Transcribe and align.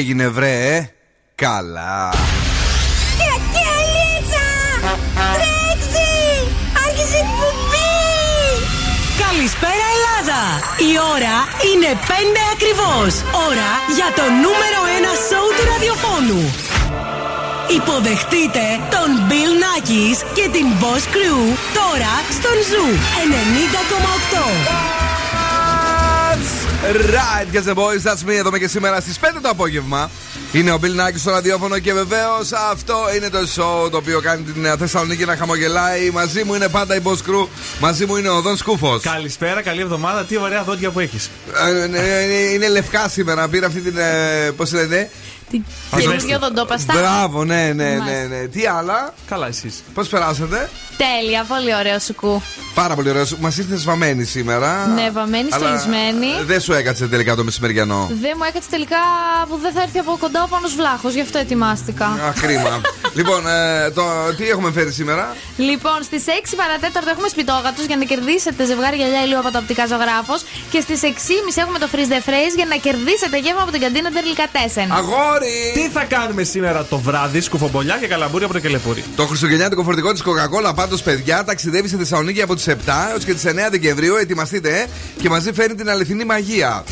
έγινε 0.00 0.28
βρε, 0.28 0.76
ε; 0.76 0.90
καλά. 1.34 2.12
Καλησπέρα 9.26 9.86
Ελλάδα! 9.96 10.42
Η 10.90 10.92
ώρα 11.14 11.36
είναι 11.70 11.90
5 12.08 12.12
ακριβώς. 12.54 13.12
Ώρα 13.48 13.70
για 13.96 14.08
το 14.18 14.24
νούμερο 14.44 14.80
1 15.12 15.12
σόου 15.28 15.50
του 15.56 15.64
ραδιοφώνου. 15.70 16.42
Υποδεχτείτε 17.78 18.64
τον 18.94 19.08
Bill 19.28 19.52
Nakis 19.62 20.18
και 20.36 20.46
την 20.54 20.66
Boss 20.80 21.04
Crew 21.14 21.40
τώρα 21.78 22.14
στον 22.36 22.56
Zoo 22.70 22.86
90,8. 24.96 24.99
Right, 26.82 27.46
guys 27.52 27.66
and 27.66 27.76
boys, 27.76 28.02
that's 28.02 28.24
me. 28.24 28.32
Εδώ 28.38 28.50
και 28.58 28.68
σήμερα 28.68 29.00
στις 29.00 29.18
5 29.18 29.24
το 29.42 29.48
απόγευμα. 29.48 30.10
Είναι 30.52 30.72
ο 30.72 30.78
Bill 30.82 30.94
Νάκη 30.94 31.18
στο 31.18 31.30
ραδιόφωνο 31.30 31.78
και 31.78 31.92
βεβαίως 31.92 32.52
αυτό 32.70 32.94
είναι 33.16 33.28
το 33.28 33.38
show 33.38 33.90
το 33.90 33.96
οποίο 33.96 34.20
κάνει 34.20 34.42
την 34.42 34.76
Θεσσαλονίκη 34.78 35.24
να 35.24 35.36
χαμογελάει. 35.36 36.10
Μαζί 36.10 36.44
μου 36.44 36.54
είναι 36.54 36.68
πάντα 36.68 36.96
η 36.96 37.00
Boss 37.04 37.10
Crew. 37.30 37.46
Μαζί 37.80 38.06
μου 38.06 38.16
είναι 38.16 38.28
ο 38.28 38.40
Δον 38.40 38.56
Σκούφος. 38.56 39.02
Καλησπέρα, 39.02 39.62
καλή 39.62 39.80
εβδομάδα. 39.80 40.24
Τι 40.24 40.36
ωραία 40.36 40.62
δόντια 40.62 40.90
που 40.90 41.00
έχεις. 41.00 41.30
Ε, 41.92 42.52
είναι 42.54 42.68
λευκά 42.68 43.08
σήμερα. 43.08 43.48
Πήρα 43.48 43.66
αυτή 43.66 43.80
την. 43.80 43.96
Ε, 43.98 44.50
Πώς 44.56 44.72
λένε. 44.72 45.10
Την 45.50 45.64
καινούργια 45.96 46.38
δοντόπαστα. 46.38 46.92
Μπράβο, 46.92 47.44
ναι, 47.44 47.72
ναι, 47.74 47.90
ναι, 48.04 48.26
ναι. 48.28 48.46
Τι 48.46 48.66
άλλα; 48.66 49.14
Καλά, 49.28 49.46
εσείς. 49.46 49.82
Πώς 49.94 50.08
περάσατε; 50.08 50.68
Τέλεια, 50.96 51.44
πολύ 51.48 51.74
ωραίο 51.74 51.98
σουκού. 51.98 52.42
Πάρα 52.74 52.94
πολύ 52.94 53.08
ωραίο. 53.08 53.24
Μας 53.40 53.56
ήρθες 53.58 53.84
βαμμένη 53.84 54.24
σήμερα. 54.24 54.86
Ναι, 54.86 55.10
βαμμένη, 55.10 55.48
στολισμένη. 55.50 56.30
Δεν 56.46 56.60
σου 56.60 56.72
έκατσε 56.72 57.06
τελικά 57.06 57.34
το 57.34 57.44
μεσημεριανό. 57.44 58.10
Δεν 58.20 58.34
μου 58.38 58.44
έκατσε 58.48 58.68
τελικά 58.70 58.96
που 59.48 59.56
δεν 59.56 59.72
θα 59.72 59.82
έρθει 59.82 59.98
από 59.98 60.16
κοντά 60.20 60.42
ο 60.42 60.48
πάνω 60.48 60.68
βλάχος, 60.76 61.14
γι' 61.14 61.20
αυτό 61.20 61.38
ετοιμάστηκα. 61.38 62.06
Αχ, 62.28 62.40
κρίμα. 62.40 62.80
λοιπόν, 63.18 63.46
ε, 63.46 63.90
το, 63.90 64.02
τι 64.36 64.48
έχουμε 64.48 64.70
φέρει 64.72 64.92
σήμερα; 64.92 65.36
Λοιπόν, 65.56 65.98
στις 66.02 66.24
6 66.26 66.54
παρατέταρτο 66.56 67.10
έχουμε 67.10 67.28
σπιτόγατου 67.28 67.82
για 67.86 67.96
να 67.96 68.04
κερδίσετε 68.04 68.64
ζευγάρι 68.64 68.96
γυαλιά 68.96 69.22
ηλίου 69.24 69.38
από 69.38 69.50
το 69.50 69.58
οπτικά 69.58 69.86
ζωγράφος. 69.86 70.40
Και 70.70 70.80
στις 70.80 71.00
6.30 71.02 71.08
έχουμε 71.54 71.78
το 71.78 71.88
freeze 71.92 72.10
the 72.14 72.20
phrase 72.28 72.54
για 72.56 72.66
να 72.66 72.76
κερδίσετε 72.76 73.38
γεύμα 73.38 73.62
από 73.62 73.70
την 73.70 73.80
καντίνα 73.80 74.10
Τερλικά 74.10 74.46
4. 74.52 74.56
Αγόρι! 75.00 75.39
Τι 75.74 75.88
θα 75.88 76.04
κάνουμε 76.04 76.42
σήμερα 76.42 76.84
το 76.84 76.98
βράδυ, 76.98 77.40
σκουφομπολιά 77.40 77.96
και 78.00 78.06
καλαμπούρια 78.06 78.46
από 78.46 78.54
το 78.54 78.60
κελεπούρι; 78.60 79.04
Το 79.16 79.26
χριστουγεννιάτικο 79.26 79.82
φορτηγό 79.82 80.12
της 80.12 80.22
Coca-Cola 80.22 80.72
πάντως, 80.74 81.02
παιδιά, 81.02 81.44
ταξιδεύει 81.44 81.88
στη 81.88 81.96
Θεσσαλονίκη 81.96 82.42
από 82.42 82.54
τις 82.54 82.68
7 82.68 82.72
έως 83.12 83.24
και 83.24 83.34
τις 83.34 83.44
9 83.46 83.70
Δεκεμβρίου. 83.70 84.14
Ετοιμαστείτε 84.14 84.80
ε, 84.80 84.86
και 85.20 85.28
μαζί 85.28 85.52
φέρνει 85.52 85.74
την 85.74 85.90
αληθινή 85.90 86.24
μαγεία. 86.24 86.84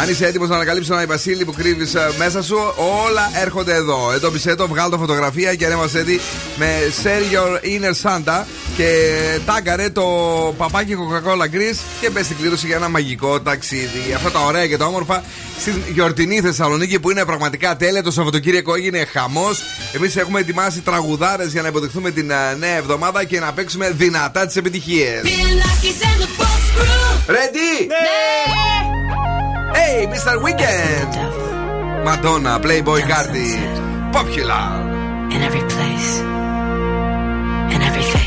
Αν 0.00 0.08
είσαι 0.08 0.26
έτοιμος 0.26 0.48
να 0.48 0.54
ανακαλύψεις 0.54 0.90
τον 0.90 0.98
Αϊβασίλη 0.98 1.44
που 1.44 1.52
κρύβεις 1.52 1.94
ε, 1.94 2.10
μέσα 2.18 2.42
σου, 2.42 2.56
όλα 3.06 3.30
έρχονται 3.42 3.74
εδώ. 3.74 4.12
Εντόπισε 4.12 4.54
το, 4.54 4.68
βγάλ 4.68 4.90
το 4.90 4.98
φωτογραφία 4.98 5.54
και 5.54 5.66
ανέβασε 5.66 6.04
τη 6.04 6.18
με 6.56 6.66
Share 7.02 7.34
Your 7.34 7.64
Inner 7.64 7.92
Santa 8.02 8.44
και 8.76 9.10
τάγκαρε 9.46 9.90
το 9.90 10.04
παπάκι 10.56 10.96
Coca-Cola 10.96 11.54
Greece 11.54 11.78
και 12.00 12.10
μπε 12.10 12.22
στην 12.22 12.36
κλήρωση 12.36 12.66
για 12.66 12.76
ένα 12.76 12.88
μαγικό 12.88 13.40
ταξίδι. 13.40 14.12
Αυτά 14.16 14.30
τα 14.30 14.38
ωραία 14.38 14.66
και 14.66 14.76
τα 14.76 14.86
όμορφα 14.86 15.22
στην 15.60 15.74
γιορτινή 15.92 16.40
Θεσσαλονίκη 16.40 17.00
που 17.00 17.10
είναι 17.10 17.24
πραγματικά 17.24 17.76
τέλεια. 17.76 18.02
Το 18.02 18.10
Σαββατοκύριακο 18.10 18.74
έγινε 18.74 19.04
χαμός. 19.04 19.62
Εμείς 19.92 20.16
έχουμε 20.16 20.40
ετοιμάσει 20.40 20.80
τραγουδάρες 20.80 21.52
για 21.52 21.62
να 21.62 21.68
υποδεχθούμε 21.68 22.10
την 22.10 22.30
ε, 22.30 22.54
νέα 22.58 22.76
εβδομάδα 22.76 23.24
και 23.24 23.40
να 23.40 23.52
παίξουμε 23.52 23.90
δυνατά 23.90 24.46
τις 24.46 24.56
επιτυχίες. 24.56 25.22
Ready? 27.26 27.88
Hey, 29.74 30.06
Mr. 30.06 30.42
Weekend! 30.42 31.12
Madonna, 32.04 32.58
Playboy 32.60 33.00
Cardi. 33.00 33.50
Popular. 34.12 34.64
In 35.34 35.42
every 35.42 35.64
place. 35.68 36.20
In 37.74 37.82
every 37.82 38.02
face. 38.02 38.24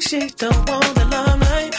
She 0.00 0.28
don't 0.36 0.68
want 0.68 0.94
the 0.94 1.04
limelight 1.06 1.74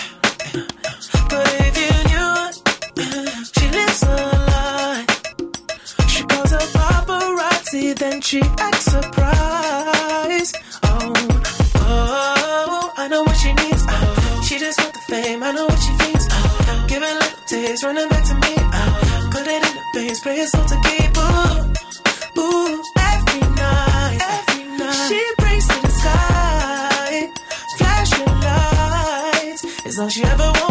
then 7.93 8.21
she 8.21 8.41
acts 8.57 8.85
surprised. 8.85 10.55
Oh, 10.83 11.13
oh, 11.75 12.93
I 12.97 13.07
know 13.07 13.23
what 13.23 13.37
she 13.37 13.53
needs. 13.53 13.83
Oh, 13.87 14.41
she 14.47 14.57
just 14.59 14.79
want 14.79 14.93
the 14.93 14.99
fame. 15.01 15.43
I 15.43 15.51
know 15.51 15.65
what 15.65 15.79
she 15.79 15.91
thinks. 16.03 16.27
Oh, 16.31 16.85
give 16.87 17.03
it 17.03 17.13
little 17.13 17.39
taste, 17.45 17.83
running 17.83 18.09
back 18.09 18.23
to 18.25 18.33
me. 18.35 18.55
Oh, 18.57 19.29
put 19.31 19.47
it 19.47 19.63
in 19.67 19.73
the 19.77 19.83
face, 19.93 20.19
pray 20.19 20.37
it's 20.39 20.55
all 20.55 20.65
to 20.65 20.77
keep. 20.87 21.17
Ooh, 21.17 22.41
ooh, 22.41 22.83
every 23.13 23.41
night, 23.63 24.19
every 24.21 24.63
night. 24.77 25.07
She 25.07 25.21
brings 25.37 25.67
to 25.67 25.81
the 25.81 25.91
sky, 26.01 27.29
flashing 27.77 28.33
lights. 28.47 29.63
It's 29.85 29.99
all 29.99 30.09
she 30.09 30.23
ever 30.23 30.43
wants 30.43 30.64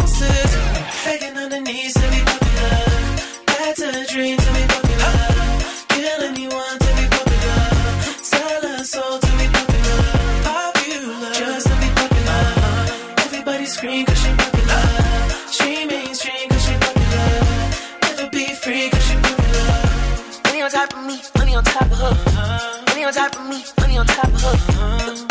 top 21.75 21.91
of 21.91 21.97
her. 21.97 22.83
Money 22.87 23.03
on 23.03 23.13
top 23.13 23.35
of 23.35 23.49
me, 23.49 23.63
money 23.81 23.97
on 23.97 24.07
top 24.07 24.27
of 24.27 24.41
her. 24.41 24.55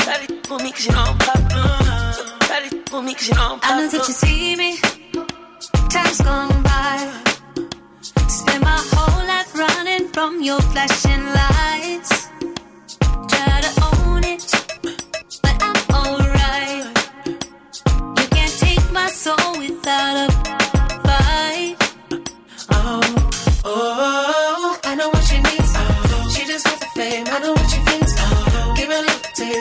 Try 0.04 0.26
to 0.26 0.48
for 0.48 0.58
me 0.58 0.72
cause 0.72 0.86
you 0.86 0.92
know 0.92 1.04
I'm 1.10 1.18
popular. 1.18 1.78
Try 2.48 2.68
to 2.68 2.90
for 2.90 3.02
me 3.02 3.14
cause 3.14 3.28
you 3.28 3.34
know 3.34 3.52
I'm 3.52 3.60
popular. 3.60 3.74
I 3.74 3.80
know 3.80 3.88
that 3.88 4.08
you 4.08 4.14
see 4.14 4.56
me. 4.56 4.70
Time's 5.94 6.20
gone 6.20 6.62
by. 6.62 6.96
Spend 8.28 8.62
my 8.62 8.80
whole 8.92 9.26
life 9.26 9.54
running 9.62 10.08
from 10.08 10.42
your 10.42 10.60
flashing 10.60 11.24
lights. 11.38 12.13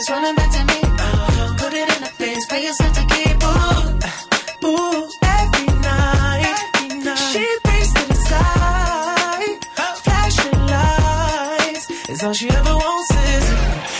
Little 0.09 0.15
running 0.21 0.35
back 0.35 0.51
to 0.51 0.65
me. 0.65 0.79
Oh, 0.83 1.55
put 1.57 1.73
it 1.73 1.95
in 1.95 2.03
her 2.03 2.13
face, 2.19 2.45
pay 2.47 2.65
yourself 2.65 2.93
to 2.93 3.05
keep. 3.13 3.43
Ooh, 3.43 4.67
ooh, 4.67 5.09
every 5.23 5.67
night, 5.81 6.43
every 6.75 6.99
night. 6.99 7.31
She 7.31 7.45
brings 7.63 7.93
to 7.93 8.07
the 8.07 8.15
sky, 8.15 9.59
oh. 9.77 9.95
flashing 10.03 10.59
lights. 10.67 12.09
It's 12.09 12.23
all 12.23 12.33
she 12.33 12.49
ever 12.49 12.75
wants 12.75 13.11
is 13.11 13.49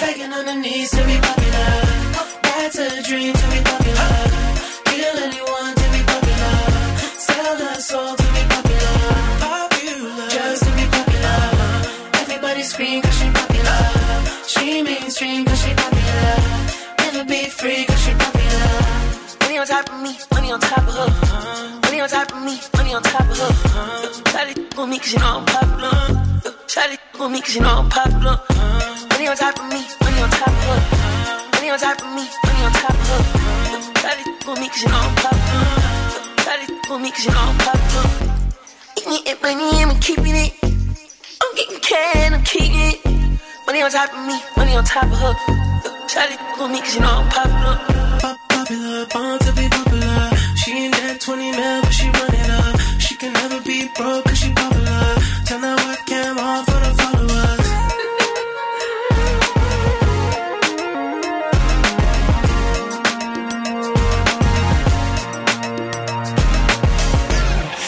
begging 0.02 0.34
on 0.34 0.46
her 0.48 0.60
knees 0.60 0.90
to 0.92 1.06
be 1.06 1.43
cause 25.04 25.14
you 25.14 25.20
know 25.20 25.40
I'm 25.40 25.46
popular. 25.46 25.96
Shawty 26.72 26.98
for 27.14 27.30
me 27.30 27.42
cause 27.42 27.56
you 27.56 27.62
know 27.62 27.84
I'm 27.84 27.90
popular. 27.90 28.40
Money 29.12 29.28
on 29.28 29.36
top 29.36 29.60
of 29.60 29.68
me, 29.68 29.84
money 30.00 30.22
on 30.24 30.30
top 30.32 30.48
of 30.48 30.64
her. 30.64 30.80
Money 31.54 31.70
on 31.72 31.80
top 31.80 32.00
of 32.00 32.08
me, 32.16 32.24
money 32.46 32.64
on 32.64 32.72
top 32.72 32.96
of 32.96 33.08
her. 33.12 33.22
Shawty 34.00 34.24
for 34.46 34.56
me 34.56 34.68
cause 34.70 34.84
you 34.84 34.90
know 34.90 35.04
I'm 35.04 35.16
popular. 35.20 35.68
Shawty 36.46 36.86
for 36.88 37.00
me 37.00 37.12
cause 37.12 37.26
you 37.26 37.32
know 37.32 37.52
I'm 37.52 37.58
popular. 37.58 38.08
Eating 38.98 39.28
it, 39.28 39.42
money, 39.44 39.84
I'm 39.84 40.00
keeping 40.00 40.36
it. 40.36 40.54
I'm 40.64 41.56
getting 41.56 41.80
can, 41.82 42.34
I'm 42.36 42.44
keeping 42.44 42.72
it. 42.72 43.06
Money 43.68 43.82
on 43.82 43.92
top 43.92 44.14
of 44.14 44.26
me, 44.26 44.40
money 44.56 44.76
on 44.76 44.86
top 44.86 45.04
of 45.04 45.20
her. 45.20 45.34
Shawty 46.08 46.38
for 46.56 46.70
me 46.70 46.80
cause 46.80 46.96
you 46.96 47.02
know 47.02 47.12
I'm 47.12 47.30
popular. 47.30 47.76
Pop 48.24 48.38
popular, 48.48 49.06
born 49.12 49.40
to 49.40 49.52
be 49.52 49.68
popular. 49.68 50.30
She 50.64 50.72
ain't 50.72 50.96
that 50.96 51.20
20 51.20 51.52
mil, 51.52 51.82
but 51.82 51.92
she 51.92 52.08
run 52.08 52.52
up. 52.52 52.80
She 53.00 53.16
can 53.18 53.34
never 53.34 53.60
be 53.62 53.90
broke 53.98 54.24
cause 54.24 54.38
she 54.38 54.48
popular 54.54 54.73
tell 55.46 55.60
Turn 55.60 55.64
I 55.64 55.76
webcam 55.88 56.38
on 56.38 56.66
for 56.66 56.80
the 56.86 56.92
followers. 57.00 57.68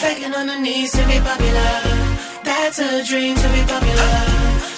Faking 0.00 0.34
on 0.34 0.46
the 0.46 0.58
knees 0.58 0.92
to 0.92 1.02
be 1.06 1.18
popular. 1.20 1.74
That's 2.44 2.78
a 2.78 3.04
dream 3.04 3.34
to 3.36 3.48
be 3.54 3.62
popular. 3.72 4.16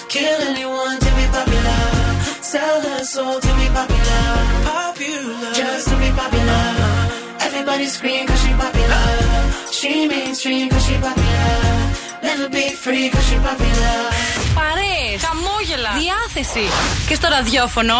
Kill 0.09 0.41
anyone 0.51 0.99
to 0.99 1.11
be 1.19 1.25
popular. 1.37 1.81
Sell 2.41 2.81
her 2.81 3.03
soul 3.03 3.39
to 3.39 3.51
be 3.59 3.67
popular. 3.79 4.23
Popular. 4.73 5.53
Just 5.53 5.87
to 5.89 5.95
be 5.97 6.09
popular. 6.21 6.65
Everybody 7.41 7.85
scream 7.85 8.27
cause 8.27 8.41
she 8.41 8.53
popular. 8.53 9.05
She 9.71 10.07
mainstream 10.07 10.69
cause 10.69 10.85
she 10.85 10.95
popular. 10.97 11.28
Παρέες, 14.59 15.21
χαμόγελα, 15.25 15.91
διάθεση. 15.99 16.65
Και 17.07 17.15
στο 17.15 17.27
ραδιόφωνο, 17.27 17.95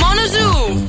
μόνο 0.00 0.20
ζου. 0.32 0.88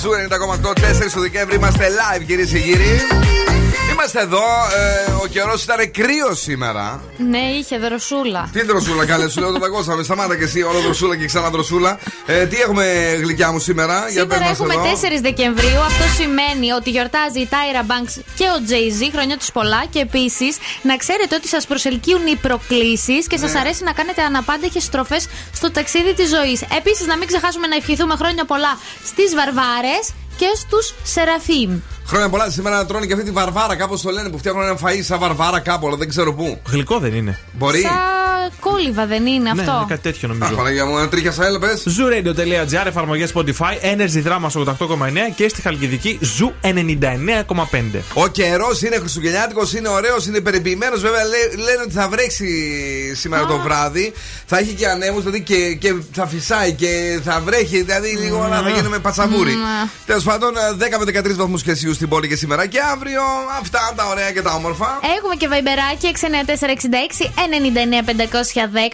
Zoo 0.00 0.10
90,8 0.10 0.68
4 0.68 0.74
του 1.12 1.20
Δεκέμβρη. 1.20 1.56
Είμαστε 1.56 1.86
live 1.88 2.22
κυρίες 2.26 2.50
και 2.50 2.58
κύριοι. 2.58 3.00
Είμαστε 3.92 4.20
εδώ. 4.20 4.42
Ε, 5.20 5.24
ο 5.24 5.26
καιρός 5.26 5.62
ήταν 5.64 5.90
κρύο 5.90 6.34
σήμερα. 6.34 7.02
Ναι, 7.18 7.38
είχε 7.38 7.78
δροσούλα. 7.78 8.50
Τι 8.52 8.62
δροσούλα, 8.64 9.04
καλέ 9.06 9.28
σου 9.28 9.40
λέω 9.40 9.52
το 9.52 9.58
παγκόσμιο. 9.58 10.02
Σταμάτα 10.02 10.36
και 10.36 10.44
εσύ, 10.44 10.62
όλο 10.62 10.80
δροσούλα 10.80 11.16
και 11.16 11.26
ξανά 11.26 11.50
δροσούλα. 11.50 11.98
Ε, 12.26 12.46
τι 12.46 12.56
έχουμε 12.60 12.84
γλυκιά 13.22 13.52
μου 13.52 13.58
σήμερα, 13.58 13.94
για 14.10 14.26
πες 14.26 14.36
Σήμερα 14.36 14.40
μας 14.50 14.60
έχουμε 14.60 14.74
εδώ. 14.74 14.82
4 15.18 15.20
Δεκεμβρίου. 15.22 15.80
Αυτό 15.80 16.04
σημαίνει 16.22 16.70
ότι 16.70 16.90
γιορτάζει 16.90 17.40
η 17.40 17.48
Tyra 17.50 17.82
Banks 17.90 18.20
και 18.34 18.44
ο 18.44 18.56
Jay-Z. 18.68 19.08
Χρονιά 19.12 19.36
τους 19.38 19.50
πολλά. 19.52 19.84
Και 19.90 19.98
επίσης 19.98 20.56
να 20.82 20.96
ξέρετε 20.96 21.34
ότι 21.34 21.48
σας 21.48 21.66
προσελκύουν 21.66 22.26
οι 22.26 22.36
προκλήσεις 22.36 23.26
και 23.26 23.38
Ναι. 23.38 23.48
σας 23.48 23.60
αρέσει 23.60 23.84
να 23.84 23.92
κάνετε 23.92 24.22
αναπάντεχες 24.22 24.82
στροφές 24.84 25.26
στο 25.52 25.70
ταξίδι 25.70 26.14
της 26.14 26.28
ζωής. 26.28 26.62
Επίσης, 26.78 27.06
να 27.06 27.16
μην 27.16 27.26
ξεχάσουμε 27.26 27.66
να 27.66 27.76
ευχηθούμε 27.76 28.14
χρόνια 28.16 28.44
πολλά 28.44 28.78
στις 29.04 29.34
Βαρβάρες 29.34 30.04
και 30.36 30.46
στους 30.56 30.94
Σεραφείμ. 31.02 31.80
Χρόνια 32.10 32.28
πολλά 32.28 32.50
σήμερα 32.50 32.76
να 32.76 32.86
τρώνε 32.86 33.06
και 33.06 33.12
αυτή 33.12 33.24
τη 33.24 33.30
βαρβάρα, 33.30 33.76
κάπως 33.76 34.00
το 34.00 34.10
λένε 34.10 34.28
που 34.28 34.38
φτιάχνουν 34.38 34.64
ένα 34.64 34.78
φαΐ 34.82 35.02
σαν 35.02 35.18
βαρβάρα 35.18 35.60
κάπου, 35.60 35.86
αλλά 35.86 35.96
δεν 35.96 36.08
ξέρω 36.08 36.34
πού. 36.34 36.60
Γλυκό 36.66 36.98
δεν 36.98 37.14
είναι. 37.14 37.38
Μπορεί. 37.52 37.80
Σαν 37.80 38.09
κόλληβα 38.60 39.06
δεν 39.06 39.26
είναι 39.26 39.52
Ναι, 39.52 39.60
αυτό; 39.60 39.72
είναι 39.76 39.84
κάτι 39.88 40.00
τέτοιο 40.02 40.28
Αχ, 40.30 40.36
νομίζω. 40.38 40.56
Παναγία 40.56 40.86
μου, 40.86 40.98
ένα 40.98 41.08
τρίχιασα, 41.08 41.46
έλα 41.46 41.58
πες. 41.58 41.82
Zooradio.gr, 41.98 42.86
εφαρμογές 42.86 43.32
Spotify, 43.34 43.74
Energy 43.94 44.22
Drama 44.28 44.46
88,9 44.46 45.32
και 45.36 45.48
στη 45.48 45.60
Χαλκιδική 45.60 46.18
Zoo 46.38 46.50
99,5. 46.60 48.02
Ο 48.14 48.26
καιρός 48.26 48.82
είναι 48.82 48.96
χριστουγεννιάτικος, 48.96 49.72
είναι 49.74 49.88
ωραίος, 49.88 50.26
είναι 50.26 50.40
περιποιημένος. 50.40 51.00
Βέβαια 51.00 51.24
λέ- 51.24 51.54
λένε 51.56 51.82
ότι 51.84 51.92
θα 51.92 52.08
βρέξει 52.08 52.46
σήμερα 53.14 53.46
το 53.46 53.58
βράδυ. 53.58 54.12
Θα 54.46 54.58
έχει 54.58 54.72
και 54.72 54.86
ανέμους, 54.88 55.20
δηλαδή 55.22 55.42
και, 55.42 55.74
και 55.74 55.94
θα 56.12 56.26
φυσάει 56.26 56.72
και 56.72 57.20
θα 57.24 57.40
βρέχει. 57.44 57.82
Δηλαδή 57.82 58.08
λίγο 58.08 58.38
όλα 58.44 58.62
θα 58.62 58.68
γίνουμε 58.68 58.98
πατσαβούρι. 58.98 59.54
Τέλος 60.06 60.24
πάντων, 60.24 60.52
10 60.78 60.98
με 60.98 61.04
13 61.20 61.34
βαθμούς 61.36 61.62
Κελσίου 61.62 61.94
στην 61.94 62.08
πόλη 62.08 62.28
και 62.28 62.36
σήμερα 62.36 62.66
και 62.66 62.78
αύριο. 62.92 63.22
Αυτά 63.60 63.92
τα 63.96 64.06
ωραία 64.06 64.30
και 64.30 64.42
τα 64.42 64.52
όμορφα. 64.52 64.98
Έχουμε 65.18 65.34
και 65.34 65.48
βαϊμπεράκι 65.48 66.06
69466 66.06 67.24
510. 67.46 68.49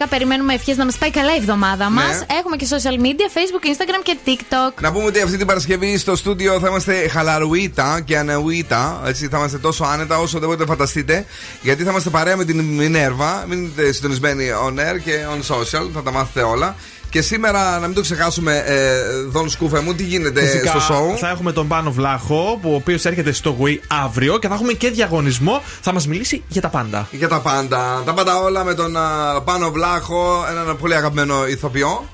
Περιμένουμε 0.09 0.53
ευχές 0.53 0.77
να 0.77 0.85
μας 0.85 0.97
πάει 0.97 1.11
καλά 1.11 1.33
η 1.33 1.37
εβδομάδα 1.37 1.89
μας. 1.89 2.25
Έχουμε 2.39 2.55
και 2.55 2.67
social 2.69 3.01
media, 3.05 3.27
Facebook, 3.37 3.65
Instagram 3.65 4.01
και 4.03 4.17
TikTok. 4.25 4.81
Να 4.81 4.91
πούμε 4.91 5.05
ότι 5.05 5.21
αυτή 5.21 5.37
την 5.37 5.47
Παρασκευή 5.47 5.97
στο 5.97 6.15
στούντιο 6.15 6.59
θα 6.59 6.67
είμαστε 6.67 7.07
χαλαρουίτα 7.07 8.01
και 8.05 8.17
ανεουίτα. 8.17 9.01
Έτσι, 9.05 9.27
θα 9.27 9.37
είμαστε 9.37 9.57
τόσο 9.57 9.83
άνετα 9.83 10.19
όσο 10.19 10.37
δεν 10.39 10.47
μπορείτε 10.47 10.65
να 10.65 10.69
φανταστείτε. 10.69 11.25
Γιατί 11.61 11.83
θα 11.83 11.89
είμαστε 11.91 12.09
παρέα 12.09 12.37
με 12.37 12.45
την 12.45 12.59
Μινέρβα. 12.59 13.45
Μείνετε 13.47 13.91
συντονισμένοι 13.91 14.45
on 14.67 14.73
air 14.73 14.99
και 15.03 15.25
on 15.35 15.55
social. 15.55 15.89
Θα 15.93 16.03
τα 16.03 16.11
μάθετε 16.11 16.41
όλα. 16.45 16.75
Και 17.09 17.21
σήμερα, 17.21 17.79
να 17.79 17.85
μην 17.87 17.95
το 17.95 18.01
ξεχάσουμε, 18.01 18.63
ε, 18.65 18.99
Δον 19.27 19.49
Σκούφε 19.49 19.79
μου, 19.79 19.93
τι 19.95 20.03
γίνεται 20.03 20.41
Φυσικά 20.41 20.79
στο 20.79 20.95
show; 21.13 21.17
θα 21.19 21.29
έχουμε 21.29 21.51
τον 21.51 21.67
Πάνο 21.67 21.91
Βλάχο, 21.91 22.59
που 22.61 22.71
ο 22.71 22.75
οποίος 22.75 23.05
έρχεται 23.05 23.31
στο 23.31 23.57
Wii 23.61 23.77
αύριο 23.87 24.37
και 24.37 24.47
θα 24.47 24.53
έχουμε 24.53 24.73
και 24.73 24.89
διαγωνισμό. 24.89 25.61
Θα 25.81 25.93
μας 25.93 26.07
μιλήσει 26.07 26.43
για 26.47 26.61
τα 26.61 26.69
πάντα. 26.69 27.07
Για 27.11 27.27
τα 27.27 27.39
πάντα. 27.39 28.01
Τα 28.05 28.13
πάντα 28.13 28.37
όλα 28.39 28.63
με 28.63 28.73
τον 28.73 28.97
α, 28.97 29.41
Πάνο 29.41 29.71
Βλάχο, 29.71 30.45
έναν 30.49 30.77
πολύ 30.77 30.95
αγαπημένο 30.95 31.47
ηθοποιό. 31.47 32.09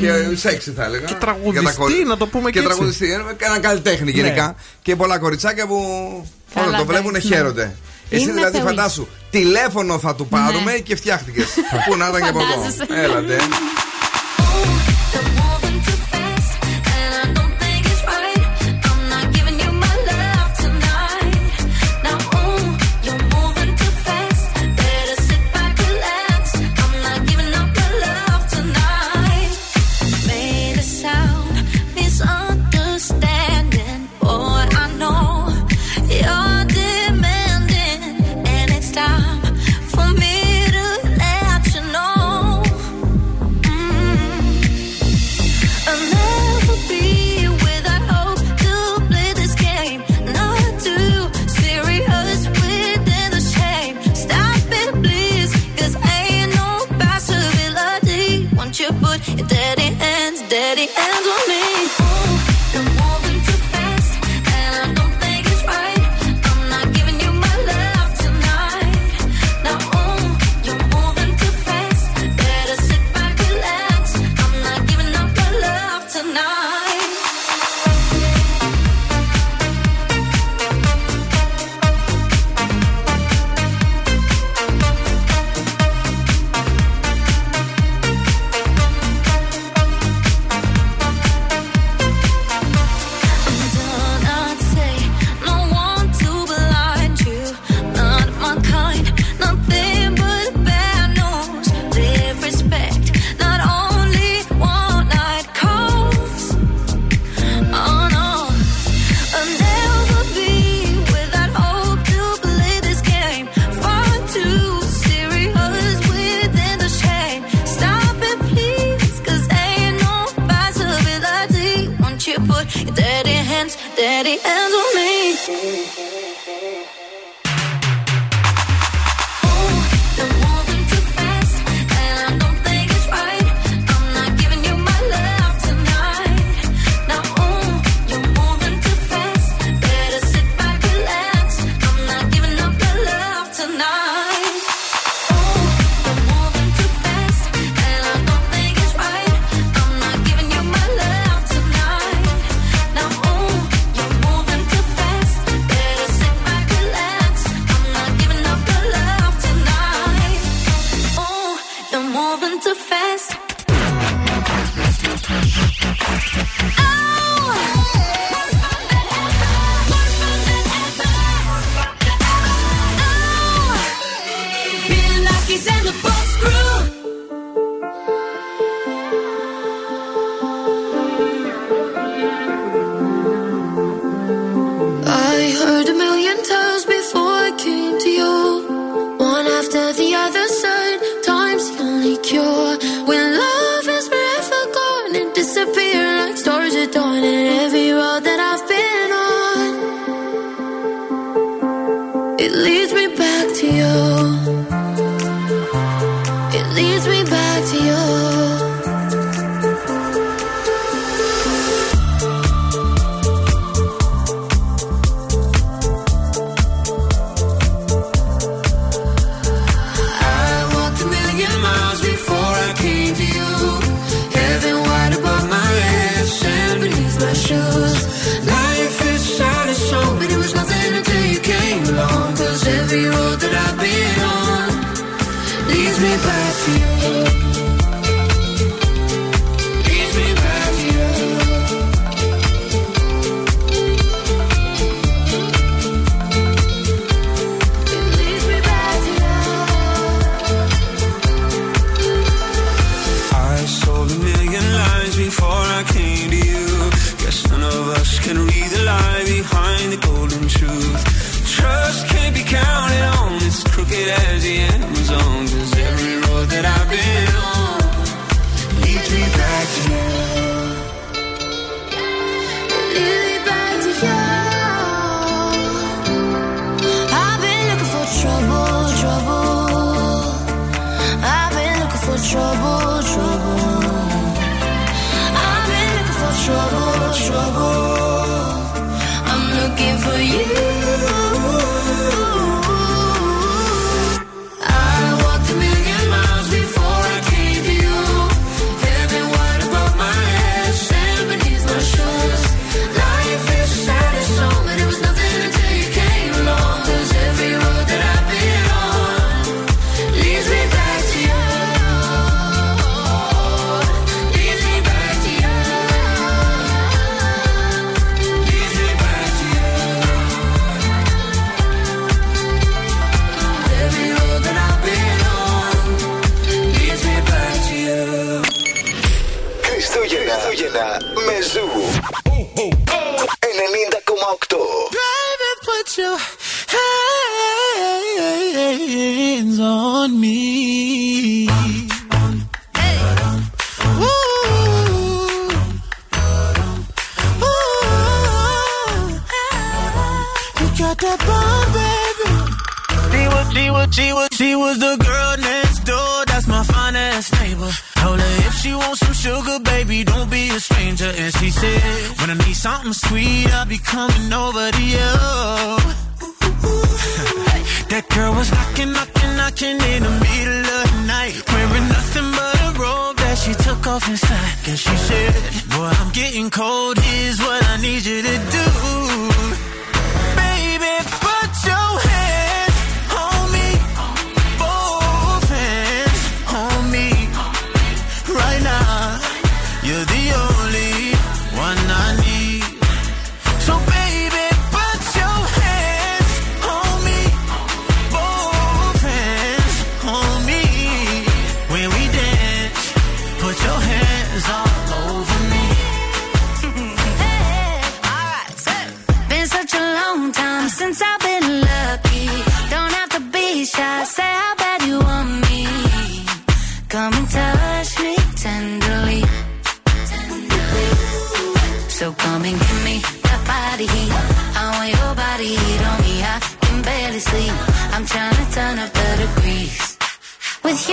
Και 0.00 0.10
σεξι 0.36 0.70
θα 0.76 0.84
έλεγα. 0.84 1.06
Και 1.06 1.14
τραγουδιστή, 1.14 1.58
Για 1.60 1.70
τα 1.70 1.76
κορι- 1.76 2.06
να 2.06 2.16
το 2.16 2.26
πούμε 2.26 2.50
και 2.50 2.58
και 2.58 2.58
έτσι. 2.64 2.70
τραγουδιστή. 2.76 3.12
ε, 3.12 3.44
Έναν 3.46 3.60
καλλιτέχνη 3.60 4.10
γενικά. 4.10 4.46
Ναι. 4.46 4.54
Και 4.82 4.96
πολλά 4.96 5.18
κοριτσάκια 5.18 5.66
που 5.66 5.78
Καλά, 6.54 6.66
όταν 6.66 6.78
το 6.78 6.86
βλέπουν 6.86 7.08
εντάξει, 7.08 7.28
ναι. 7.28 7.34
χαίρονται. 7.34 7.76
Εσύ 8.10 8.22
Είναι 8.22 8.32
δηλαδή 8.32 8.56
θεοί. 8.56 8.66
φαντάσου, 8.66 9.06
τηλέφωνο 9.30 9.98
θα 9.98 10.14
του 10.14 10.26
πάρουμε 10.26 10.72
Ναι. 10.72 10.78
και 10.78 10.96
φτιάχτηκες. 10.96 11.46
Πού 11.88 11.96
να 11.96 12.08
ήταν 12.08 12.22
και 12.22 12.28
από 12.28 12.38
εδώ. 12.40 12.48
Φαντάζεσαι. 12.50 12.86
Έλατε. 13.04 13.36
you 14.64 14.93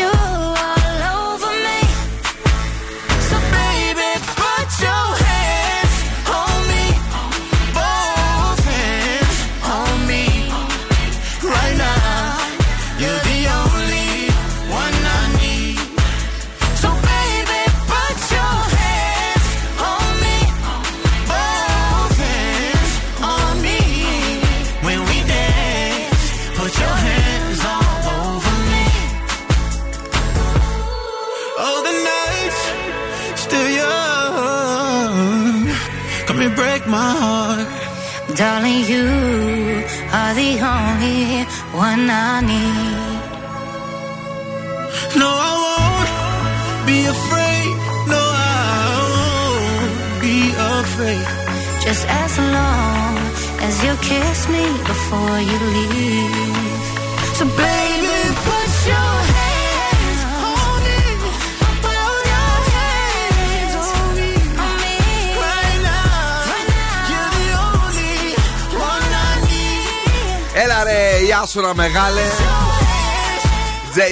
you. 0.02 0.41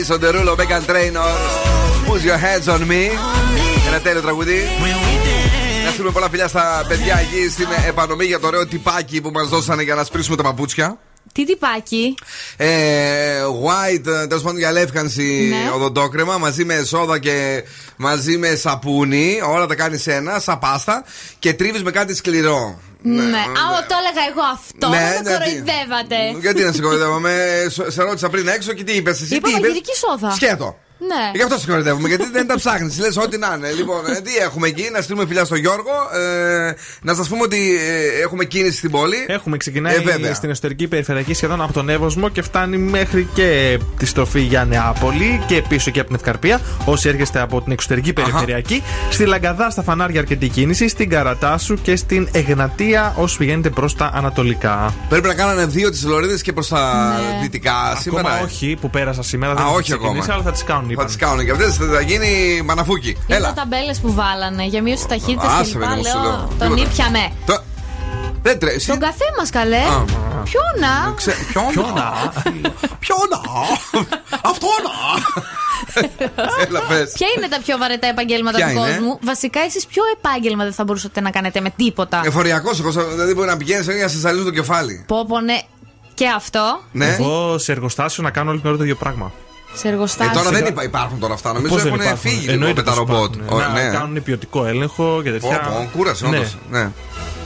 Στον 0.10 0.22
Derulo, 0.24 0.56
Megan 0.56 0.84
Trainor. 0.90 1.34
Put 2.08 2.22
your 2.24 2.38
hands 2.38 2.68
on 2.74 2.82
me. 2.92 3.10
Ένα 3.88 4.00
τέλειο 4.04 4.22
τραγουδί. 4.22 4.62
Να 5.86 5.90
στείλουμε 5.90 6.12
πολλά 6.12 6.30
φιλιά 6.30 6.48
στα 6.48 6.86
παιδιά 6.88 7.20
εκεί 7.20 7.50
στην 7.50 7.68
επανομή 7.88 8.26
για 8.26 8.40
το 8.40 8.48
ωραίο 8.48 8.68
τυπάκι 8.68 9.22
που 9.22 9.30
μας 9.32 9.50
δώσανε 9.50 9.84
για 9.84 9.96
να 9.96 10.04
σπρίσουμε 10.04 10.36
τα 10.36 10.44
παπούτσια. 10.44 10.98
Τι 11.34 11.46
τυπάκι; 11.46 12.16
Ε, 12.58 12.68
white, 13.64 14.08
ε, 14.08 14.28
τέλος 14.28 14.44
πάντων 14.44 14.58
για 14.58 14.72
λεύκανση 14.72 15.48
ναι. 15.50 15.72
οδοντόκρεμα 15.76 16.38
μαζί 16.38 16.66
με 16.66 16.84
σόδα 16.84 17.20
και 17.20 17.64
μαζί 17.96 18.38
με 18.38 18.56
σαπούνι. 18.56 19.40
Όλα 19.54 19.66
τα 19.66 19.76
κάνει 19.76 20.02
ένα, 20.06 20.40
σαν 20.40 20.60
πάστα. 20.60 21.04
Και 21.40 21.54
τρίβεις 21.54 21.84
με 21.84 21.92
κάτι 21.92 22.16
σκληρό. 22.16 22.80
Ναι, 23.02 23.22
ναι, 23.22 23.30
ναι. 23.30 23.38
Άμα 23.38 23.86
το 23.86 23.96
έλεγα 24.00 24.28
εγώ 24.30 24.42
αυτό, 24.54 24.90
ναι, 24.90 25.22
με 25.24 26.06
ναι. 26.08 26.40
Γιατί; 26.40 26.64
να 26.64 26.72
σε 26.72 26.82
κοροϊδεύω 26.82 27.22
σε 27.88 28.04
ρώτησα 28.04 28.30
πριν 28.30 28.48
έξω 28.48 28.74
και 28.74 28.84
τι 28.84 28.92
είπες. 28.92 29.32
Είπα 29.32 29.50
μαγειρική 29.50 29.96
σόδα. 29.96 30.32
Σκέτο. 30.32 30.78
Ναι. 31.00 31.32
Γι' 31.36 31.42
αυτό 31.42 31.58
συγχωρετεύουμε, 31.58 32.08
γιατί 32.08 32.30
δεν 32.32 32.48
τα 32.48 32.56
ψάχνεις. 32.56 33.00
Λες 33.00 33.18
ό,τι 33.18 33.38
να 33.38 33.54
είναι. 33.58 33.72
Λοιπόν, 33.72 34.06
ε, 34.06 34.22
τι 34.22 34.36
έχουμε 34.36 34.68
εκεί, 34.68 34.90
να 34.94 35.02
στείλουμε 35.02 35.26
φιλιά 35.26 35.46
στον 35.46 35.58
Γιώργο. 35.58 35.92
Ε, 36.14 36.74
να 37.02 37.14
σας 37.14 37.28
πούμε 37.28 37.42
ότι 37.42 37.76
ε, 37.76 38.22
έχουμε 38.22 38.46
κίνηση 38.46 38.78
στην 38.78 38.92
πόλη. 38.92 39.26
Έχουμε 39.28 39.58
ξεκινάει 39.58 39.96
ε, 40.22 40.34
στην 40.34 40.50
εσωτερική 40.50 40.88
περιφερειακή 40.88 41.34
σχεδόν 41.34 41.62
από 41.62 41.74
τον 41.74 41.90
Εύωσμο 41.90 42.30
και 42.30 42.42
φτάνει 42.42 42.78
μέχρι 42.78 43.28
και 43.34 43.80
τη 43.98 44.06
στροφή 44.06 44.40
για 44.40 44.66
Νεάπολη 44.66 45.44
και 45.48 45.64
πίσω 45.70 45.92
και 45.92 46.00
από 46.00 46.08
την 46.08 46.18
Ευκαρπία. 46.18 46.62
Όσοι 46.86 47.10
έρχεστε 47.10 47.40
από 47.40 47.62
την 47.62 47.72
εξωτερική 47.72 48.14
περιφερειακή, 48.14 48.84
Αχα. 48.86 49.12
στη 49.12 49.26
Λαγκαδά 49.26 49.70
στα 49.70 49.84
φανάρια 49.84 50.20
αρκετή 50.20 50.48
κίνηση, 50.48 50.88
στην 50.88 51.10
Καρατάσου 51.10 51.82
και 51.82 51.96
στην 51.96 52.28
Εγνατία 52.32 53.14
όσοι 53.18 53.38
πηγαίνετε 53.38 53.70
προς 53.70 53.96
τα 53.96 54.12
ανατολικά. 54.14 54.94
Πρέπει 55.10 55.28
να 55.28 55.34
κάνανε 55.34 55.66
δύο 55.66 55.90
τις 55.90 56.04
Λωρίδες 56.04 56.42
και 56.42 56.54
προς 56.54 56.68
τα 56.68 57.14
ναι. 57.14 57.42
δυτικά 57.42 57.98
σήμερα. 58.00 58.40
Ε. 58.40 58.44
Όχι 58.44 58.78
που 58.82 58.90
πέρασα 58.90 59.24
σήμερα, 59.24 59.54
δεν 59.54 59.66
όχι 59.66 59.94
ακόμα. 59.94 60.26
αλλά 60.30 60.42
θα 60.44 60.52
τις 60.52 60.64
κάνουν 60.64 60.89
κάνουν, 60.96 61.06
είπαν. 61.06 61.06
Θα 61.06 61.06
τις 61.06 61.16
κάνουν 61.16 61.46
και 61.46 61.52
αυτές. 61.52 61.76
Θα 61.96 62.02
γίνει 62.02 62.62
μαναφούκι. 62.66 63.10
Είδα 63.10 63.36
Έλα. 63.36 63.54
ταμπέλες 63.54 64.00
που 64.00 64.14
βάλανε 64.14 64.64
για 64.66 64.82
μείωση 64.82 65.08
ταχύτητα 65.08 65.48
Άσε, 65.58 65.72
και 65.72 65.78
παιδί 65.78 65.96
λοιπά. 65.96 65.96
μου, 65.96 66.04
σου 66.06 66.18
Λέω, 66.20 66.24
λέω. 66.24 66.50
τον 66.60 66.76
Τίποτα. 66.76 66.92
ήπιαμε. 66.92 67.32
Το- 67.46 67.62
Δεν 68.42 68.60
τρέχει. 68.60 68.88
Τον 68.88 69.00
καφέ 69.00 69.26
μας 69.38 69.50
καλέ. 69.50 69.78
Α. 69.78 70.04
Ποιο 70.44 70.62
να. 70.80 71.14
Ποιο 71.72 71.82
να. 71.94 72.32
Ποιο 73.00 73.16
να. 73.30 73.40
Αυτό 74.42 74.68
να. 74.86 74.94
Έλα, 76.68 76.80
πες. 76.88 77.12
Ποια 77.12 77.28
είναι 77.38 77.48
τα 77.48 77.60
πιο 77.66 77.78
βαρετά 77.78 78.08
επαγγέλματα 78.08 78.58
Ποια 78.58 78.66
του 78.66 78.72
είναι; 78.72 78.80
κόσμου; 78.80 79.20
Βασικά, 79.24 79.60
εσείς 79.60 79.86
ποιο 79.86 80.04
επάγγελμα 80.18 80.64
δεν 80.64 80.74
θα 80.74 80.84
μπορούσατε 80.84 81.22
να 81.22 81.30
κάνετε 81.32 81.62
με 81.62 81.70
τίποτα; 81.76 82.22
Εφοριακός, 82.26 82.82
δηλαδή 82.82 83.34
μπορεί 83.34 83.48
να 83.48 83.58
πηγαίνεις 83.58 83.86
για 83.86 83.96
να 83.96 84.08
σε 84.08 84.18
ζαλίζουν 84.18 84.46
το 84.46 84.52
κεφάλι. 84.52 85.04
Πω, 85.08 85.26
πω, 85.26 85.40
ναι. 85.40 85.60
Και 86.14 86.28
αυτό; 86.36 86.82
Ναι. 86.92 87.06
Εγώ 87.20 87.58
σε 87.58 87.72
εργοστάσιο 87.72 88.24
να 88.24 88.30
κάνω 88.32 88.50
όλη 88.50 88.60
την 88.60 88.68
ώρα 88.70 88.78
το 88.78 88.84
ίδιο 88.84 88.96
πράγμα. 88.96 89.32
Σε 89.74 89.88
Ε, 89.88 89.92
εργοστάσιο. 89.92 90.34
τώρα 90.34 90.50
δεν 90.50 90.66
υπά- 90.66 90.84
υπάρχουν 90.84 91.20
τώρα 91.20 91.34
αυτά. 91.34 91.54
Νομίζω 91.54 91.74
Πώς 91.74 91.84
δεν 91.84 91.92
έχουν 91.94 92.04
υπάρχουν; 92.06 92.30
φύγει 92.32 92.40
λίγο 92.42 92.52
Εννοείται 92.54 92.76
με 92.82 92.84
τα 92.84 92.90
πως 92.92 93.00
ρομπότ. 93.00 93.36
υπάρχουν. 93.36 93.58
Ω, 93.58 93.62
Να 93.62 93.70
ναι. 93.70 93.90
κάνουν 93.90 94.24
ποιοτικό 94.24 94.66
έλεγχο 94.66 95.22
και 95.24 95.30
Πω, 95.32 95.40
τέτοια. 95.48 95.60
πω, 95.60 95.90
κούρασε, 95.98 96.28
Ναι. 96.28 96.38
όντως. 96.38 96.58
Ναι. 96.70 96.92